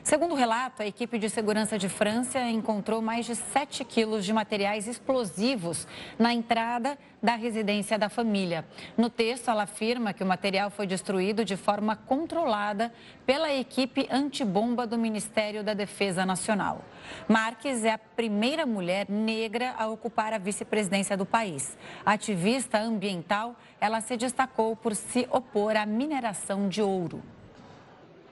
Segundo 0.01 0.32
o 0.32 0.36
relato, 0.36 0.82
a 0.82 0.88
equipe 0.88 1.20
de 1.20 1.30
segurança 1.30 1.78
de 1.78 1.89
França 1.89 2.39
encontrou 2.39 3.01
mais 3.01 3.26
de 3.26 3.36
7 3.36 3.84
quilos 3.84 4.24
de 4.24 4.32
materiais 4.32 4.88
explosivos 4.88 5.86
na 6.18 6.34
entrada 6.34 6.97
da 7.22 7.36
residência 7.36 7.97
da 7.97 8.08
família. 8.08 8.66
No 8.95 9.10
texto, 9.10 9.49
ela 9.49 9.64
afirma 9.64 10.14
que 10.14 10.24
o 10.24 10.26
material 10.26 10.70
foi 10.70 10.88
destruído 10.88 11.43
de 11.43 11.58
forma 11.58 11.95
controlada 11.95 12.93
pela 13.26 13.51
equipe 13.51 14.08
antibomba 14.10 14.88
do 14.88 14.97
Ministério 14.97 15.64
da 15.64 15.74
Defesa 15.74 16.26
Nacional. 16.26 16.86
Marques 17.28 17.84
é 17.84 17.91
a 17.91 17.97
primeira 17.97 18.66
mulher 18.66 19.10
negra 19.10 19.74
a 19.78 19.89
ocupar 19.98 20.32
a 20.32 20.38
vice-presidência 20.38 21.18
do 21.18 21.26
país. 21.26 21.76
Ativista 22.06 22.80
ambiental, 22.80 23.56
ela 23.82 24.00
se 24.00 24.16
destacou 24.16 24.76
por 24.76 24.95
se 24.95 25.28
opor 25.32 25.76
à 25.76 25.86
mineração 25.86 26.70
de 26.70 26.82
ouro. 26.82 27.22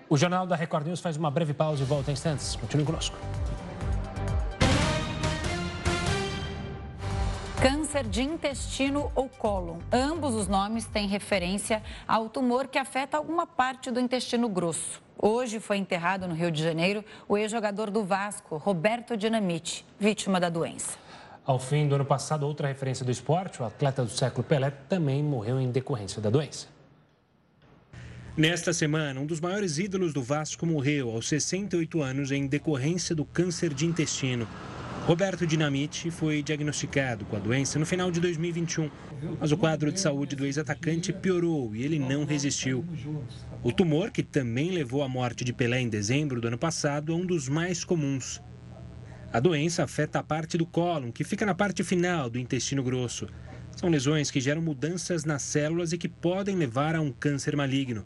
O 0.07 0.15
Jornal 0.15 0.45
da 0.45 0.55
Record 0.55 0.85
News 0.85 1.01
faz 1.01 1.17
uma 1.17 1.31
breve 1.31 1.53
pausa 1.53 1.81
e 1.81 1.85
volta 1.85 2.11
em 2.11 2.13
instantes. 2.13 2.55
Continue 2.55 2.85
conosco. 2.85 3.17
Câncer 7.59 8.03
de 8.07 8.21
intestino 8.21 9.11
ou 9.15 9.27
cólon. 9.27 9.79
Ambos 9.91 10.35
os 10.35 10.47
nomes 10.47 10.85
têm 10.85 11.07
referência 11.07 11.81
ao 12.07 12.29
tumor 12.29 12.67
que 12.67 12.77
afeta 12.77 13.17
alguma 13.17 13.47
parte 13.47 13.89
do 13.89 13.99
intestino 13.99 14.47
grosso. 14.47 15.01
Hoje 15.17 15.59
foi 15.59 15.77
enterrado 15.77 16.27
no 16.27 16.35
Rio 16.35 16.51
de 16.51 16.61
Janeiro 16.61 17.03
o 17.27 17.35
ex-jogador 17.35 17.89
do 17.89 18.03
Vasco, 18.03 18.57
Roberto 18.57 19.17
Dinamite, 19.17 19.83
vítima 19.97 20.39
da 20.39 20.49
doença. 20.49 21.04
Ao 21.45 21.59
fim 21.59 21.87
do 21.87 21.93
ano 21.93 22.05
passado, 22.05 22.43
outra 22.43 22.67
referência 22.67 23.05
do 23.05 23.11
esporte, 23.11 23.61
o 23.61 23.65
atleta 23.65 24.03
do 24.03 24.09
século 24.09 24.43
Pelé, 24.43 24.71
também 24.89 25.21
morreu 25.23 25.59
em 25.59 25.69
decorrência 25.69 26.19
da 26.19 26.31
doença. 26.31 26.67
Nesta 28.35 28.73
semana, 28.73 29.19
um 29.19 29.27
dos 29.27 29.39
maiores 29.39 29.77
ídolos 29.77 30.11
do 30.11 30.23
Vasco 30.23 30.65
morreu 30.65 31.11
aos 31.11 31.29
68 31.29 32.01
anos 32.01 32.31
em 32.31 32.47
decorrência 32.47 33.15
do 33.15 33.23
câncer 33.23 33.75
de 33.75 33.85
intestino. 33.85 34.47
Roberto 35.05 35.45
Dinamite 35.45 36.09
foi 36.09 36.41
diagnosticado 36.41 37.25
com 37.25 37.35
a 37.35 37.39
doença 37.39 37.77
no 37.77 37.85
final 37.85 38.09
de 38.09 38.19
2021, 38.19 38.89
mas 39.39 39.51
o 39.51 39.57
quadro 39.57 39.91
de 39.91 39.99
saúde 39.99 40.35
do 40.35 40.45
ex-atacante 40.45 41.13
piorou 41.13 41.75
e 41.75 41.83
ele 41.83 41.99
não 41.99 42.25
resistiu. 42.25 42.83
O 43.61 43.71
tumor, 43.71 44.09
que 44.09 44.23
também 44.23 44.71
levou 44.71 45.03
à 45.03 45.07
morte 45.07 45.43
de 45.43 45.53
Pelé 45.53 45.79
em 45.79 45.89
dezembro 45.89 46.41
do 46.41 46.47
ano 46.47 46.57
passado, 46.57 47.13
é 47.13 47.15
um 47.15 47.25
dos 47.25 47.47
mais 47.47 47.83
comuns. 47.83 48.41
A 49.35 49.39
doença 49.41 49.83
afeta 49.83 50.19
a 50.19 50.23
parte 50.23 50.57
do 50.57 50.65
cólon, 50.65 51.11
que 51.11 51.25
fica 51.25 51.45
na 51.45 51.53
parte 51.53 51.83
final 51.83 52.29
do 52.29 52.39
intestino 52.39 52.81
grosso. 52.81 53.27
São 53.75 53.89
lesões 53.89 54.31
que 54.31 54.39
geram 54.39 54.61
mudanças 54.61 55.25
nas 55.25 55.41
células 55.41 55.91
e 55.91 55.97
que 55.97 56.07
podem 56.07 56.55
levar 56.55 56.95
a 56.95 57.01
um 57.01 57.11
câncer 57.11 57.53
maligno. 57.53 58.05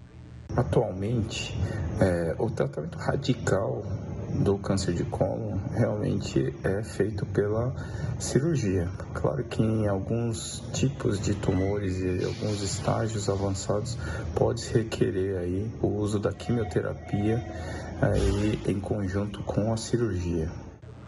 Atualmente, 0.58 1.56
é, 2.02 2.36
o 2.40 2.50
tratamento 2.50 2.98
radical 2.98 3.86
do 4.44 4.58
câncer 4.58 4.96
de 4.96 5.04
cólon 5.04 5.60
realmente 5.76 6.52
é 6.64 6.82
feito 6.82 7.28
pela 7.28 7.76
cirurgia. 8.18 8.90
Claro 9.14 9.44
que 9.44 9.62
em 9.62 9.88
alguns 9.88 10.64
tipos 10.74 11.20
de 11.22 11.36
tumores 11.36 12.00
e 12.00 12.26
alguns 12.26 12.64
estágios 12.64 13.30
avançados 13.30 13.96
pode-se 14.34 14.74
requerer 14.74 15.38
aí 15.38 15.72
o 15.80 15.90
uso 15.90 16.18
da 16.18 16.34
quimioterapia 16.34 17.46
aí 18.02 18.60
em 18.66 18.80
conjunto 18.80 19.44
com 19.44 19.72
a 19.72 19.78
cirurgia. 19.78 20.50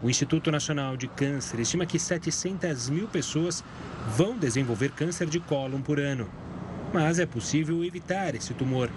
O 0.02 0.10
Instituto 0.10 0.50
Nacional 0.50 0.96
de 0.96 1.06
Câncer 1.06 1.60
estima 1.60 1.86
que 1.86 1.96
700 1.96 2.90
mil 2.90 3.06
pessoas 3.06 3.62
vão 4.16 4.36
desenvolver 4.36 4.90
câncer 4.90 5.28
de 5.28 5.38
cólon 5.38 5.80
por 5.80 6.00
ano. 6.00 6.28
Mas 6.92 7.20
é 7.20 7.26
possível 7.26 7.84
evitar 7.84 8.34
esse 8.34 8.52
tumor. 8.52 8.90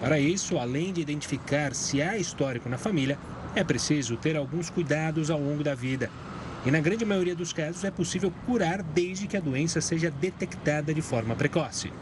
Para 0.00 0.20
isso, 0.20 0.56
além 0.56 0.92
de 0.92 1.00
identificar 1.00 1.74
se 1.74 2.00
há 2.00 2.16
histórico 2.16 2.68
na 2.68 2.78
família, 2.78 3.18
é 3.56 3.64
preciso 3.64 4.16
ter 4.16 4.36
alguns 4.36 4.70
cuidados 4.70 5.28
ao 5.28 5.40
longo 5.40 5.64
da 5.64 5.74
vida. 5.74 6.08
E 6.64 6.70
na 6.70 6.78
grande 6.78 7.04
maioria 7.04 7.34
dos 7.34 7.52
casos 7.52 7.82
é 7.82 7.90
possível 7.90 8.32
curar 8.46 8.80
desde 8.80 9.26
que 9.26 9.36
a 9.36 9.40
doença 9.40 9.80
seja 9.80 10.08
detectada 10.08 10.94
de 10.94 11.02
forma 11.02 11.34
precoce. 11.34 11.92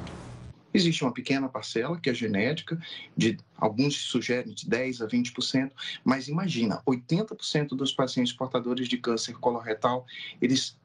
Existe 0.74 1.04
uma 1.04 1.12
pequena 1.12 1.48
parcela 1.48 1.98
que 2.00 2.10
é 2.10 2.14
genética, 2.14 2.80
de 3.16 3.38
alguns 3.56 3.96
sugerem 3.96 4.54
de 4.54 4.68
10 4.68 5.02
a 5.02 5.06
20%, 5.06 5.70
mas 6.04 6.28
imagina, 6.28 6.82
80% 6.86 7.68
dos 7.68 7.92
pacientes 7.92 8.32
portadores 8.32 8.88
de 8.88 8.98
câncer 8.98 9.34
coloretal, 9.34 10.06
eles 10.40 10.76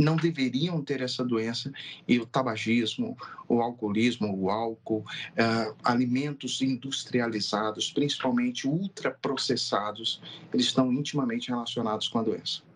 não 0.00 0.16
deveriam 0.16 0.82
ter 0.82 1.02
essa 1.02 1.22
doença 1.22 1.70
e 2.08 2.18
o 2.18 2.26
tabagismo, 2.26 3.16
o 3.46 3.60
alcoolismo, 3.60 4.34
o 4.34 4.50
álcool, 4.50 5.00
uh, 5.00 5.76
alimentos 5.84 6.62
industrializados, 6.62 7.92
principalmente 7.92 8.66
ultraprocessados, 8.66 10.20
eles 10.52 10.66
estão 10.66 10.90
intimamente 10.92 11.50
relacionados 11.50 12.08
com 12.08 12.18
a 12.18 12.22
doença. 12.22 12.69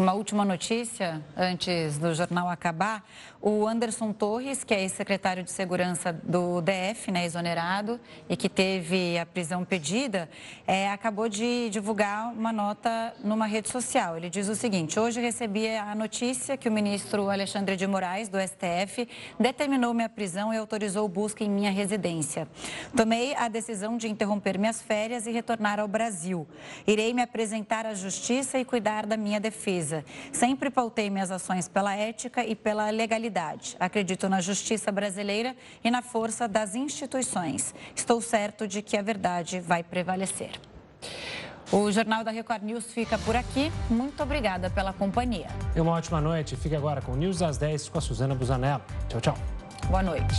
Uma 0.00 0.14
última 0.14 0.46
notícia 0.46 1.22
antes 1.36 1.98
do 1.98 2.14
jornal 2.14 2.48
acabar. 2.48 3.06
O 3.38 3.66
Anderson 3.68 4.14
Torres, 4.14 4.64
que 4.64 4.72
é 4.72 4.80
ex-secretário 4.80 5.42
de 5.42 5.50
Segurança 5.50 6.10
do 6.10 6.62
DF, 6.62 7.10
né, 7.10 7.26
exonerado, 7.26 8.00
e 8.26 8.34
que 8.34 8.48
teve 8.48 9.18
a 9.18 9.26
prisão 9.26 9.62
pedida, 9.62 10.28
é, 10.66 10.90
acabou 10.90 11.28
de 11.28 11.68
divulgar 11.68 12.32
uma 12.32 12.50
nota 12.50 13.14
numa 13.22 13.44
rede 13.44 13.68
social. 13.68 14.16
Ele 14.16 14.30
diz 14.30 14.48
o 14.48 14.54
seguinte: 14.54 14.98
Hoje 14.98 15.20
recebi 15.20 15.68
a 15.68 15.94
notícia 15.94 16.56
que 16.56 16.68
o 16.68 16.72
ministro 16.72 17.28
Alexandre 17.28 17.76
de 17.76 17.86
Moraes, 17.86 18.30
do 18.30 18.38
STF, 18.40 19.06
determinou 19.38 19.92
minha 19.92 20.08
prisão 20.08 20.52
e 20.52 20.56
autorizou 20.56 21.06
busca 21.08 21.44
em 21.44 21.50
minha 21.50 21.70
residência. 21.70 22.48
Tomei 22.96 23.34
a 23.34 23.48
decisão 23.48 23.98
de 23.98 24.08
interromper 24.08 24.58
minhas 24.58 24.80
férias 24.80 25.26
e 25.26 25.30
retornar 25.30 25.78
ao 25.78 25.88
Brasil. 25.88 26.48
Irei 26.86 27.12
me 27.12 27.20
apresentar 27.20 27.84
à 27.84 27.92
justiça 27.92 28.58
e 28.58 28.64
cuidar 28.64 29.04
da 29.04 29.18
minha 29.18 29.38
defesa. 29.38 29.89
Sempre 30.32 30.70
pautei 30.70 31.10
minhas 31.10 31.30
ações 31.30 31.68
pela 31.68 31.94
ética 31.94 32.44
e 32.44 32.54
pela 32.54 32.90
legalidade 32.90 33.30
Acredito 33.78 34.28
na 34.28 34.40
justiça 34.40 34.90
brasileira 34.90 35.54
e 35.82 35.90
na 35.90 36.02
força 36.02 36.46
das 36.46 36.74
instituições. 36.74 37.74
Estou 37.94 38.20
certo 38.20 38.66
de 38.66 38.82
que 38.82 38.96
a 38.96 39.02
verdade 39.02 39.60
vai 39.60 39.82
prevalecer. 39.82 40.52
O 41.72 41.90
Jornal 41.92 42.24
da 42.24 42.30
Record 42.30 42.62
News 42.62 42.92
fica 42.92 43.16
por 43.18 43.36
aqui. 43.36 43.70
Muito 43.88 44.22
obrigada 44.22 44.68
pela 44.70 44.92
companhia. 44.92 45.46
E 45.74 45.80
uma 45.80 45.92
ótima 45.92 46.20
noite. 46.20 46.56
Fique 46.56 46.74
agora 46.74 47.00
com 47.00 47.12
o 47.12 47.16
News 47.16 47.42
às 47.42 47.58
10 47.58 47.88
com 47.88 47.98
a 47.98 48.00
Suzana 48.00 48.34
Busanello. 48.34 48.82
Tchau, 49.08 49.20
tchau. 49.20 49.38
Boa 49.88 50.02
noite. 50.02 50.34